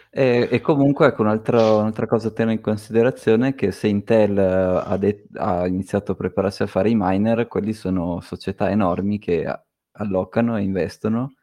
E, 0.09 0.49
e 0.53 0.61
comunque 0.61 1.09
ecco 1.09 1.23
un'altra, 1.23 1.73
un'altra 1.73 2.07
cosa 2.07 2.29
da 2.29 2.35
tenere 2.35 2.55
in 2.55 2.63
considerazione 2.63 3.49
è 3.49 3.55
che 3.57 3.73
se 3.73 3.89
Intel 3.89 4.39
eh, 4.39 4.83
ha, 4.87 4.97
de- 4.99 5.27
ha 5.33 5.67
iniziato 5.67 6.13
a 6.13 6.15
prepararsi 6.15 6.63
a 6.63 6.69
fare 6.69 6.89
i 6.89 6.95
miner, 6.97 7.49
quelli 7.49 7.73
sono 7.73 8.21
società 8.21 8.71
enormi 8.71 9.19
che 9.19 9.53
allocano 9.91 10.57
e 10.59 10.63
investono 10.63 11.35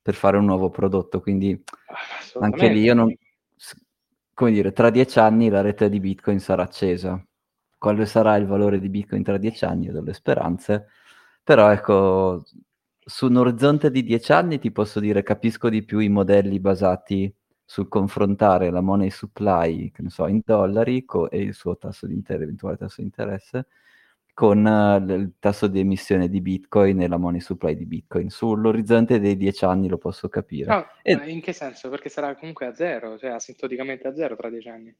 per 0.00 0.14
fare 0.14 0.38
un 0.38 0.46
nuovo 0.46 0.70
prodotto, 0.70 1.20
quindi 1.20 1.62
anche 2.40 2.68
lì 2.68 2.80
io 2.80 2.94
non... 2.94 3.14
come 4.32 4.50
dire, 4.50 4.72
tra 4.72 4.88
dieci 4.88 5.18
anni 5.18 5.50
la 5.50 5.60
rete 5.60 5.90
di 5.90 6.00
Bitcoin 6.00 6.40
sarà 6.40 6.62
accesa. 6.62 7.22
Quale 7.82 8.06
sarà 8.06 8.36
il 8.36 8.46
valore 8.46 8.78
di 8.78 8.88
Bitcoin 8.88 9.24
tra 9.24 9.38
dieci 9.38 9.64
anni? 9.64 9.88
Ho 9.88 9.92
delle 9.92 10.12
speranze, 10.12 10.86
però 11.42 11.68
ecco, 11.72 12.44
su 13.04 13.26
un 13.26 13.38
orizzonte 13.38 13.90
di 13.90 14.04
dieci 14.04 14.30
anni 14.30 14.60
ti 14.60 14.70
posso 14.70 15.00
dire 15.00 15.24
capisco 15.24 15.68
di 15.68 15.82
più 15.82 15.98
i 15.98 16.08
modelli 16.08 16.60
basati 16.60 17.34
sul 17.64 17.88
confrontare 17.88 18.70
la 18.70 18.82
money 18.82 19.10
supply, 19.10 19.90
che 19.90 20.02
ne 20.02 20.10
so, 20.10 20.28
in 20.28 20.42
dollari 20.44 21.04
co- 21.04 21.28
e 21.28 21.40
il 21.40 21.54
suo 21.54 21.76
tasso 21.76 22.06
di 22.06 22.14
interesse, 22.14 22.44
eventuale 22.44 22.76
tasso 22.76 23.00
di 23.00 23.06
interesse, 23.08 23.66
con 24.32 24.64
uh, 24.64 25.12
il 25.12 25.32
tasso 25.40 25.66
di 25.66 25.80
emissione 25.80 26.28
di 26.28 26.40
Bitcoin 26.40 27.00
e 27.00 27.08
la 27.08 27.16
money 27.16 27.40
supply 27.40 27.74
di 27.74 27.86
Bitcoin. 27.86 28.30
Sull'orizzonte 28.30 29.18
dei 29.18 29.36
dieci 29.36 29.64
anni 29.64 29.88
lo 29.88 29.98
posso 29.98 30.28
capire. 30.28 30.72
No, 30.72 30.86
e... 31.02 31.14
in 31.32 31.40
che 31.40 31.52
senso? 31.52 31.88
Perché 31.88 32.10
sarà 32.10 32.36
comunque 32.36 32.66
a 32.66 32.74
zero, 32.74 33.18
cioè 33.18 33.30
asintoticamente 33.30 34.06
a 34.06 34.14
zero 34.14 34.36
tra 34.36 34.48
dieci 34.48 34.68
anni. 34.68 34.96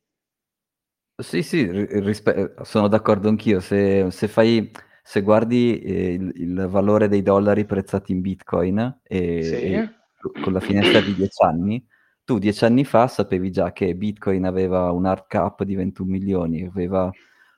Sì, 1.17 1.43
sì, 1.43 1.71
rispe- 1.71 2.55
sono 2.63 2.89
d'accordo 2.89 3.29
anch'io. 3.29 3.61
Se, 3.61 4.11
se, 4.11 4.29
fai, 4.29 4.71
se 5.03 5.23
guardi 5.23 5.79
eh, 5.81 6.13
il, 6.15 6.33
il, 6.37 6.67
valore 6.69 7.09
dei 7.09 7.23
dollari 7.23 7.65
prezzati 7.65 8.13
in 8.13 8.21
Bitcoin 8.21 9.01
e, 9.03 9.43
sì. 9.43 9.55
e 9.55 9.91
con 10.43 10.53
la 10.53 10.61
finestra 10.61 11.01
di 11.01 11.15
dieci 11.15 11.43
anni, 11.43 11.85
tu 12.25 12.39
dieci 12.39 12.65
anni 12.65 12.85
fa 12.85 13.09
sapevi 13.09 13.51
già 13.51 13.73
che 13.73 13.95
Bitcoin 13.95 14.45
aveva 14.45 14.91
un 14.93 15.05
hard 15.05 15.27
cap 15.27 15.65
di 15.65 15.75
21 15.75 16.11
milioni, 16.11 16.65
aveva 16.65 17.11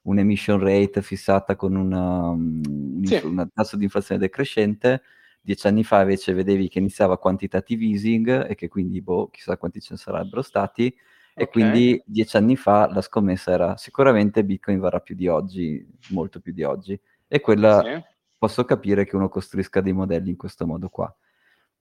un'emission 0.02 0.59
rate 0.59 1.02
fissata 1.02 1.57
con 1.57 1.76
una, 1.76 2.28
un, 2.28 3.00
sì. 3.05 3.20
un 3.22 3.48
tasso 3.52 3.76
di 3.76 3.84
inflazione 3.84 4.20
decrescente, 4.20 5.02
dieci 5.40 5.66
anni 5.66 5.84
fa 5.84 6.00
invece 6.00 6.32
vedevi 6.32 6.68
che 6.68 6.78
iniziava 6.78 7.18
quantitative 7.18 7.84
easing 7.84 8.48
e 8.48 8.55
che 8.55 8.68
quindi, 8.68 9.00
boh, 9.00 9.28
chissà 9.28 9.57
quanti 9.57 9.80
ce 9.80 9.88
ne 9.92 9.98
sarebbero 9.98 10.42
stati, 10.42 10.94
okay. 11.35 11.45
e 11.45 11.49
quindi 11.49 12.03
dieci 12.07 12.37
anni 12.37 12.57
fa 12.57 12.89
la 12.91 13.03
scommessa 13.03 13.51
era 13.51 13.76
sicuramente 13.76 14.45
Bitcoin 14.45 14.78
varrà 14.78 15.01
più 15.01 15.14
di 15.14 15.28
oggi, 15.28 15.87
molto 16.11 16.41
più 16.41 16.53
di 16.53 16.62
oggi, 16.62 16.99
e 17.28 17.41
quella 17.41 17.82
sì. 17.82 18.03
posso 18.39 18.64
capire 18.64 19.05
che 19.05 19.16
uno 19.16 19.28
costruisca 19.28 19.80
dei 19.80 19.93
modelli 19.93 20.30
in 20.30 20.37
questo 20.37 20.66
modo 20.66 20.89
qua. 20.89 21.14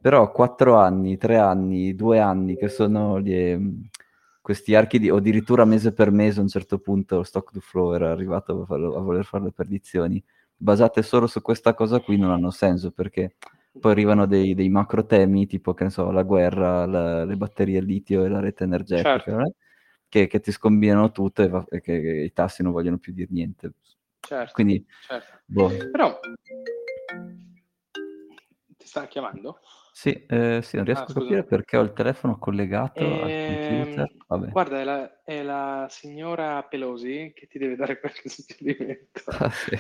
Però 0.02 0.32
quattro 0.32 0.76
anni, 0.76 1.18
tre 1.18 1.38
anni, 1.38 1.96
due 1.96 2.20
anni, 2.20 2.58
che 2.58 2.68
sono 2.68 3.22
gli, 3.22 3.34
ehm, 3.34 3.88
questi 4.42 4.76
archi 4.76 5.00
di, 5.00 5.10
o 5.10 5.16
addirittura 5.16 5.64
mese 5.64 5.94
per 5.94 6.12
mese 6.12 6.40
a 6.40 6.42
un 6.42 6.50
certo 6.50 6.78
punto 6.78 7.16
lo 7.16 7.24
stock 7.24 7.54
to 7.54 7.62
flow 7.62 7.94
era 7.94 8.12
arrivato 8.12 8.64
a, 8.64 8.66
farlo, 8.66 8.98
a 8.98 9.00
voler 9.00 9.24
fare 9.24 9.46
le 9.46 9.54
predizioni, 9.54 10.22
basate 10.58 11.02
solo 11.02 11.28
su 11.28 11.42
questa 11.42 11.74
cosa 11.74 12.02
qui 12.02 12.18
non 12.18 12.32
hanno 12.32 12.52
senso 12.52 12.92
perché 12.92 13.36
poi 13.80 13.92
arrivano 13.92 14.26
dei, 14.26 14.54
dei 14.54 14.70
macro 14.70 15.06
temi 15.06 15.48
tipo 15.48 15.74
che 15.74 15.86
ne 15.86 15.90
so, 15.90 16.12
la 16.12 16.24
guerra, 16.24 16.86
la, 16.86 17.26
le 17.26 17.36
batterie 17.36 17.80
al 17.80 17.86
litio 17.86 18.24
e 18.24 18.30
la 18.30 18.40
rete 18.40 18.64
energetica, 18.64 19.20
certo. 19.20 19.40
eh? 19.40 19.54
che, 20.08 20.28
che, 20.28 20.40
ti 20.40 20.52
scombinano 20.52 21.12
tutto 21.12 21.42
e, 21.42 21.48
va, 21.48 21.66
e 21.70 21.82
che, 21.82 22.00
che, 22.02 22.10
i 22.22 22.34
tassi 22.34 22.62
non 22.62 22.72
vogliono 22.72 22.98
più 22.98 23.14
dire 23.14 23.30
niente. 23.32 23.74
Certo, 24.20 24.54
Quindi, 24.54 24.86
certo. 25.02 25.42
Boh. 25.46 25.70
Però 25.92 26.20
ti 28.78 28.88
sta 28.88 29.08
chiamando? 29.08 29.60
Sì, 29.92 30.26
eh, 30.28 30.62
sì, 30.64 30.76
non 30.76 30.86
riesco 30.86 31.04
Ah, 31.04 31.06
a 31.10 31.14
capire 31.14 31.44
perché 31.44 31.78
ho 31.78 31.82
il 31.82 31.94
telefono 31.94 32.38
collegato 32.40 33.22
Ehm, 33.26 34.08
guarda, 34.52 34.80
è 34.80 34.84
la, 34.84 35.24
è 35.24 35.44
la 35.44 35.88
signora 35.90 36.64
Pelosi 36.64 37.32
che 37.36 37.48
ti 37.48 37.60
deve 37.60 37.76
dare 37.76 38.00
qualche 38.00 38.28
suggerimento. 38.30 39.22
Ah, 39.26 39.50
sì. 39.52 39.76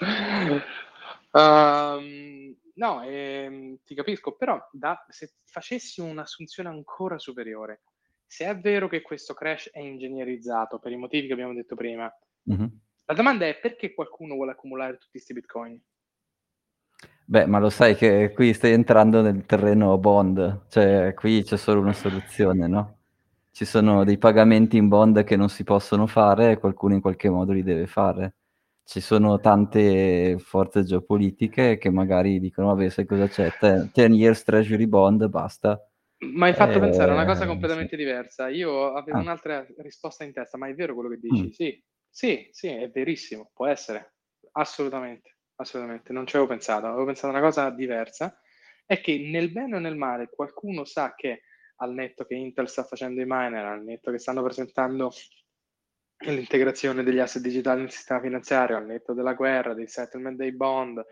Um, 1.32 2.54
no, 2.74 3.02
ehm, 3.02 3.78
ti 3.84 3.94
capisco, 3.94 4.36
però 4.36 4.58
da- 4.70 5.04
se 5.08 5.32
facessi 5.44 6.00
un'assunzione 6.00 6.68
ancora 6.68 7.18
superiore, 7.18 7.82
se 8.26 8.46
è 8.46 8.58
vero 8.58 8.88
che 8.88 9.02
questo 9.02 9.34
crash 9.34 9.70
è 9.72 9.80
ingegnerizzato 9.80 10.78
per 10.78 10.92
i 10.92 10.96
motivi 10.96 11.26
che 11.26 11.32
abbiamo 11.32 11.54
detto 11.54 11.74
prima, 11.74 12.10
Mhm. 12.44 12.80
la 13.06 13.14
domanda 13.14 13.46
è 13.46 13.58
perché 13.58 13.94
qualcuno 13.94 14.34
vuole 14.34 14.52
accumulare 14.52 14.94
tutti 14.94 15.10
questi 15.12 15.32
bitcoin? 15.32 15.80
Beh, 17.24 17.46
ma 17.46 17.58
lo 17.58 17.70
sai 17.70 17.94
che 17.96 18.32
qui 18.34 18.52
stai 18.52 18.72
entrando 18.72 19.22
nel 19.22 19.46
terreno 19.46 19.96
bond, 19.96 20.66
cioè 20.68 21.14
qui 21.14 21.42
c'è 21.42 21.56
solo 21.56 21.80
una 21.80 21.92
soluzione, 21.94 22.66
no? 22.66 22.98
Ci 23.50 23.64
sono 23.64 24.04
dei 24.04 24.18
pagamenti 24.18 24.76
in 24.76 24.88
bond 24.88 25.24
che 25.24 25.36
non 25.36 25.48
si 25.48 25.64
possono 25.64 26.06
fare 26.06 26.52
e 26.52 26.58
qualcuno 26.58 26.94
in 26.94 27.00
qualche 27.00 27.30
modo 27.30 27.52
li 27.52 27.62
deve 27.62 27.86
fare. 27.86 28.34
Ci 28.84 29.00
sono 29.00 29.38
tante 29.38 30.36
forze 30.38 30.82
geopolitiche 30.82 31.78
che 31.78 31.90
magari 31.90 32.40
dicono, 32.40 32.68
vabbè, 32.68 32.88
sai 32.88 33.06
cosa 33.06 33.28
c'è? 33.28 33.50
10 33.58 34.14
years 34.14 34.42
treasury 34.42 34.86
bond, 34.86 35.26
basta. 35.28 35.80
Ma 36.18 36.46
hai 36.46 36.54
fatto 36.54 36.78
eh, 36.78 36.80
pensare 36.80 37.10
a 37.10 37.14
una 37.14 37.24
cosa 37.24 37.46
completamente 37.46 37.96
sì. 37.96 38.02
diversa. 38.02 38.48
Io 38.48 38.92
avevo 38.92 39.18
ah. 39.18 39.22
un'altra 39.22 39.66
risposta 39.78 40.24
in 40.24 40.32
testa, 40.32 40.58
ma 40.58 40.68
è 40.68 40.74
vero 40.74 40.94
quello 40.94 41.08
che 41.08 41.18
dici? 41.18 41.44
Mm. 41.44 41.48
Sì, 41.48 41.84
sì, 42.08 42.48
sì, 42.50 42.68
è 42.68 42.90
verissimo, 42.90 43.50
può 43.54 43.66
essere, 43.66 44.14
assolutamente 44.52 45.32
assolutamente, 45.62 46.12
non 46.12 46.26
ci 46.26 46.36
avevo 46.36 46.50
pensato, 46.50 46.86
avevo 46.86 47.06
pensato 47.06 47.28
a 47.28 47.38
una 47.38 47.40
cosa 47.40 47.70
diversa, 47.70 48.38
è 48.84 49.00
che 49.00 49.18
nel 49.18 49.50
bene 49.50 49.76
o 49.76 49.78
nel 49.78 49.96
male 49.96 50.28
qualcuno 50.28 50.84
sa 50.84 51.14
che 51.14 51.42
al 51.76 51.94
netto 51.94 52.24
che 52.24 52.34
Intel 52.34 52.68
sta 52.68 52.84
facendo 52.84 53.20
i 53.20 53.26
miner, 53.26 53.64
al 53.64 53.82
netto 53.82 54.10
che 54.10 54.18
stanno 54.18 54.42
presentando 54.42 55.10
l'integrazione 56.30 57.02
degli 57.02 57.18
asset 57.18 57.42
digitali 57.42 57.80
nel 57.80 57.90
sistema 57.90 58.20
finanziario, 58.20 58.76
al 58.76 58.86
netto 58.86 59.12
della 59.12 59.34
guerra, 59.34 59.74
dei 59.74 59.88
settlement 59.88 60.36
dei 60.36 60.52
bond, 60.52 61.02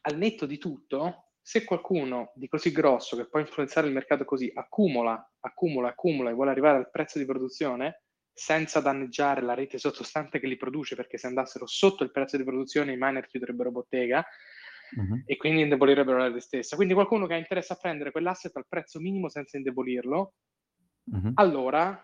al 0.00 0.16
netto 0.16 0.46
di 0.46 0.58
tutto, 0.58 1.32
se 1.40 1.64
qualcuno 1.64 2.32
di 2.34 2.48
così 2.48 2.72
grosso 2.72 3.16
che 3.16 3.26
può 3.26 3.40
influenzare 3.40 3.86
il 3.86 3.94
mercato 3.94 4.24
così 4.24 4.50
accumula, 4.54 5.32
accumula, 5.40 5.88
accumula 5.88 6.30
e 6.30 6.34
vuole 6.34 6.50
arrivare 6.50 6.76
al 6.76 6.90
prezzo 6.90 7.18
di 7.18 7.24
produzione 7.24 8.02
senza 8.32 8.80
danneggiare 8.80 9.40
la 9.40 9.54
rete 9.54 9.78
sottostante 9.78 10.40
che 10.40 10.46
li 10.46 10.56
produce, 10.56 10.94
perché 10.94 11.18
se 11.18 11.26
andassero 11.26 11.66
sotto 11.66 12.04
il 12.04 12.10
prezzo 12.10 12.36
di 12.36 12.44
produzione 12.44 12.92
i 12.92 12.98
miner 12.98 13.26
chiuderebbero 13.26 13.70
bottega 13.70 14.24
uh-huh. 14.94 15.22
e 15.24 15.36
quindi 15.36 15.62
indebolirebbero 15.62 16.18
la 16.18 16.26
rete 16.26 16.40
stessa. 16.40 16.76
Quindi 16.76 16.94
qualcuno 16.94 17.26
che 17.26 17.34
ha 17.34 17.38
interesse 17.38 17.72
a 17.72 17.76
prendere 17.76 18.10
quell'asset 18.10 18.54
al 18.56 18.66
prezzo 18.68 19.00
minimo 19.00 19.28
senza 19.28 19.56
indebolirlo, 19.56 20.34
uh-huh. 21.04 21.32
allora 21.34 22.00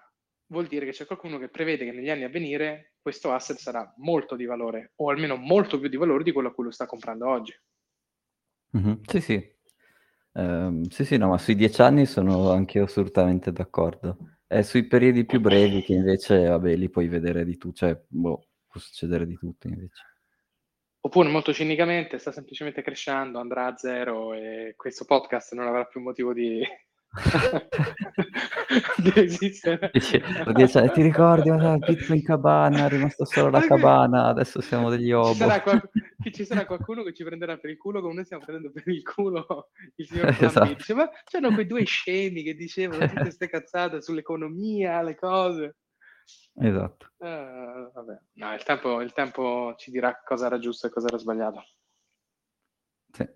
vuol 0.46 0.66
dire 0.66 0.84
che 0.84 0.92
c'è 0.92 1.06
qualcuno 1.06 1.38
che 1.38 1.48
prevede 1.48 1.84
che 1.84 1.92
negli 1.92 2.10
anni 2.10 2.24
a 2.24 2.28
venire 2.28 2.94
questo 3.00 3.32
asset 3.32 3.56
sarà 3.56 3.92
molto 3.98 4.36
di 4.36 4.44
valore, 4.44 4.92
o 4.96 5.10
almeno 5.10 5.36
molto 5.36 5.78
più 5.78 5.88
di 5.88 5.96
valore 5.96 6.24
di 6.24 6.32
quello 6.32 6.48
a 6.48 6.52
cui 6.52 6.64
lo 6.64 6.70
sta 6.70 6.86
comprando 6.86 7.28
oggi. 7.28 7.54
Uh-huh. 8.70 9.00
Sì, 9.06 9.20
sì. 9.20 9.52
Um, 10.32 10.82
sì, 10.88 11.04
sì, 11.04 11.16
no, 11.16 11.28
ma 11.28 11.38
sui 11.38 11.54
dieci 11.54 11.80
anni 11.80 12.06
sono 12.06 12.50
anche 12.50 12.78
io 12.78 12.84
assolutamente 12.84 13.52
d'accordo. 13.52 14.16
È 14.46 14.62
sui 14.62 14.86
periodi 14.86 15.24
più 15.24 15.40
brevi 15.40 15.82
che 15.82 15.94
invece, 15.94 16.46
vabbè, 16.46 16.74
li 16.74 16.90
puoi 16.90 17.08
vedere 17.08 17.44
di 17.44 17.56
tutto, 17.56 17.76
cioè, 17.76 18.02
boh, 18.06 18.48
può 18.66 18.80
succedere 18.80 19.26
di 19.26 19.36
tutto 19.36 19.68
invece. 19.68 20.02
Oppure 21.00 21.28
molto 21.28 21.52
cinicamente 21.52 22.18
sta 22.18 22.32
semplicemente 22.32 22.82
crescendo, 22.82 23.38
andrà 23.38 23.66
a 23.66 23.76
zero 23.76 24.32
e 24.32 24.74
questo 24.76 25.04
podcast 25.04 25.52
non 25.52 25.66
avrà 25.66 25.84
più 25.84 26.00
motivo 26.00 26.32
di. 26.32 26.62
Dice, 30.52 30.90
ti 30.92 31.02
ricordi 31.02 31.48
il 31.48 31.78
Bitcoin 31.86 32.22
cabana, 32.22 32.86
è 32.86 32.88
rimasto 32.88 33.24
solo 33.24 33.50
la 33.50 33.60
cabana, 33.60 34.26
adesso 34.26 34.60
siamo 34.60 34.90
degli 34.90 35.12
obo. 35.12 35.32
Ci 35.32 35.38
sarà, 35.38 35.62
qual- 35.62 35.90
ci 36.32 36.44
sarà, 36.44 36.66
qualcuno 36.66 37.04
che 37.04 37.14
ci 37.14 37.22
prenderà 37.22 37.56
per 37.56 37.70
il 37.70 37.76
culo 37.76 38.00
come 38.00 38.14
noi 38.14 38.24
stiamo 38.24 38.42
prendendo 38.44 38.72
per 38.72 38.88
il 38.88 39.02
culo 39.04 39.68
il 39.96 40.06
signor 40.06 40.36
esatto. 40.40 40.74
Dice, 40.74 40.94
ma 40.94 41.08
c'erano 41.24 41.54
quei 41.54 41.66
due 41.66 41.84
scemi 41.84 42.42
che 42.42 42.54
dicevano 42.54 43.06
tutte 43.06 43.20
queste 43.20 43.48
cazzate 43.48 44.02
sull'economia, 44.02 45.02
le 45.02 45.14
cose. 45.14 45.76
Esatto. 46.56 47.10
Uh, 47.18 47.90
no, 48.32 48.54
il 48.54 48.62
tempo, 48.64 49.00
il 49.00 49.12
tempo 49.12 49.74
ci 49.76 49.90
dirà 49.90 50.20
cosa 50.24 50.46
era 50.46 50.58
giusto 50.58 50.86
e 50.86 50.90
cosa 50.90 51.06
era 51.06 51.18
sbagliato. 51.18 51.64
Sì. 53.12 53.28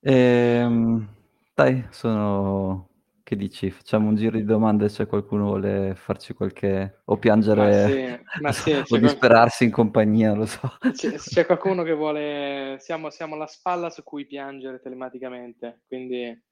Ehm... 0.00 1.20
Dai, 1.54 1.86
sono... 1.90 2.88
Che 3.22 3.36
dici? 3.36 3.70
Facciamo 3.70 4.08
un 4.08 4.16
giro 4.16 4.36
di 4.38 4.44
domande 4.44 4.88
se 4.88 5.06
qualcuno 5.06 5.44
vuole 5.44 5.94
farci 5.94 6.32
qualche... 6.32 7.02
o 7.04 7.18
piangere 7.18 8.24
ma 8.40 8.52
sì, 8.52 8.72
ma 8.72 8.72
sì, 8.72 8.72
o 8.94 8.96
disperarsi 8.96 9.58
qual... 9.58 9.68
in 9.68 9.74
compagnia, 9.74 10.32
lo 10.32 10.46
so. 10.46 10.78
C'è, 10.92 11.12
c'è 11.12 11.44
qualcuno 11.44 11.82
che 11.82 11.92
vuole... 11.92 12.78
Siamo, 12.80 13.10
siamo 13.10 13.36
la 13.36 13.46
spalla 13.46 13.90
su 13.90 14.02
cui 14.02 14.26
piangere 14.26 14.80
telematicamente, 14.80 15.82
quindi 15.86 16.42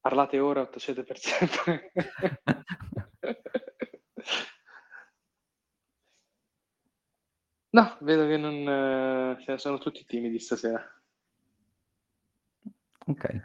parlate 0.00 0.40
ora 0.40 0.62
o 0.62 0.68
tacete 0.68 1.04
per 1.04 1.18
sempre. 1.18 1.92
no, 7.70 7.96
vedo 8.00 8.26
che 8.26 8.36
non... 8.36 9.38
Cioè, 9.40 9.56
sono 9.56 9.78
tutti 9.78 10.04
timidi 10.04 10.40
stasera. 10.40 10.84
Ok. 13.06 13.40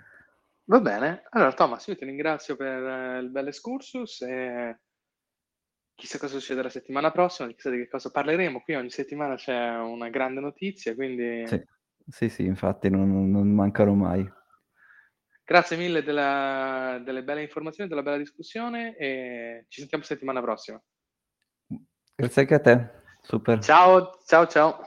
Va 0.66 0.80
bene. 0.80 1.24
Allora, 1.30 1.54
Thomas, 1.54 1.88
io 1.88 1.96
ti 1.96 2.06
ringrazio 2.06 2.56
per 2.56 2.84
eh, 2.84 3.20
il 3.20 3.30
bel 3.30 3.48
excursus 3.48 4.22
e 4.22 4.80
chissà 5.96 6.20
cosa 6.20 6.38
succederà 6.38 6.70
settimana 6.70 7.12
prossima, 7.12 7.50
chissà 7.50 7.70
di 7.70 7.78
che 7.78 7.88
cosa 7.88 8.12
parleremo. 8.12 8.62
Qui 8.62 8.76
ogni 8.76 8.90
settimana 8.90 9.36
c'è 9.36 9.78
una 9.78 10.10
grande 10.10 10.42
notizia, 10.42 10.94
quindi... 10.94 11.48
Sì, 11.48 11.64
sì, 12.08 12.30
sì 12.30 12.46
infatti 12.46 12.90
non, 12.90 13.32
non 13.32 13.48
mancano 13.50 13.96
mai. 13.96 14.30
Grazie 15.44 15.78
mille 15.78 16.04
della, 16.04 17.02
delle 17.04 17.24
belle 17.24 17.42
informazioni, 17.42 17.90
della 17.90 18.04
bella 18.04 18.18
discussione 18.18 18.98
e 18.98 19.66
ci 19.70 19.80
sentiamo 19.80 20.04
settimana 20.04 20.42
prossima. 20.42 20.82
Grazie 22.16 22.42
anche 22.42 22.54
a 22.54 22.60
te. 22.60 22.90
Super. 23.22 23.60
Ciao, 23.60 24.20
ciao, 24.26 24.46
ciao. 24.48 24.82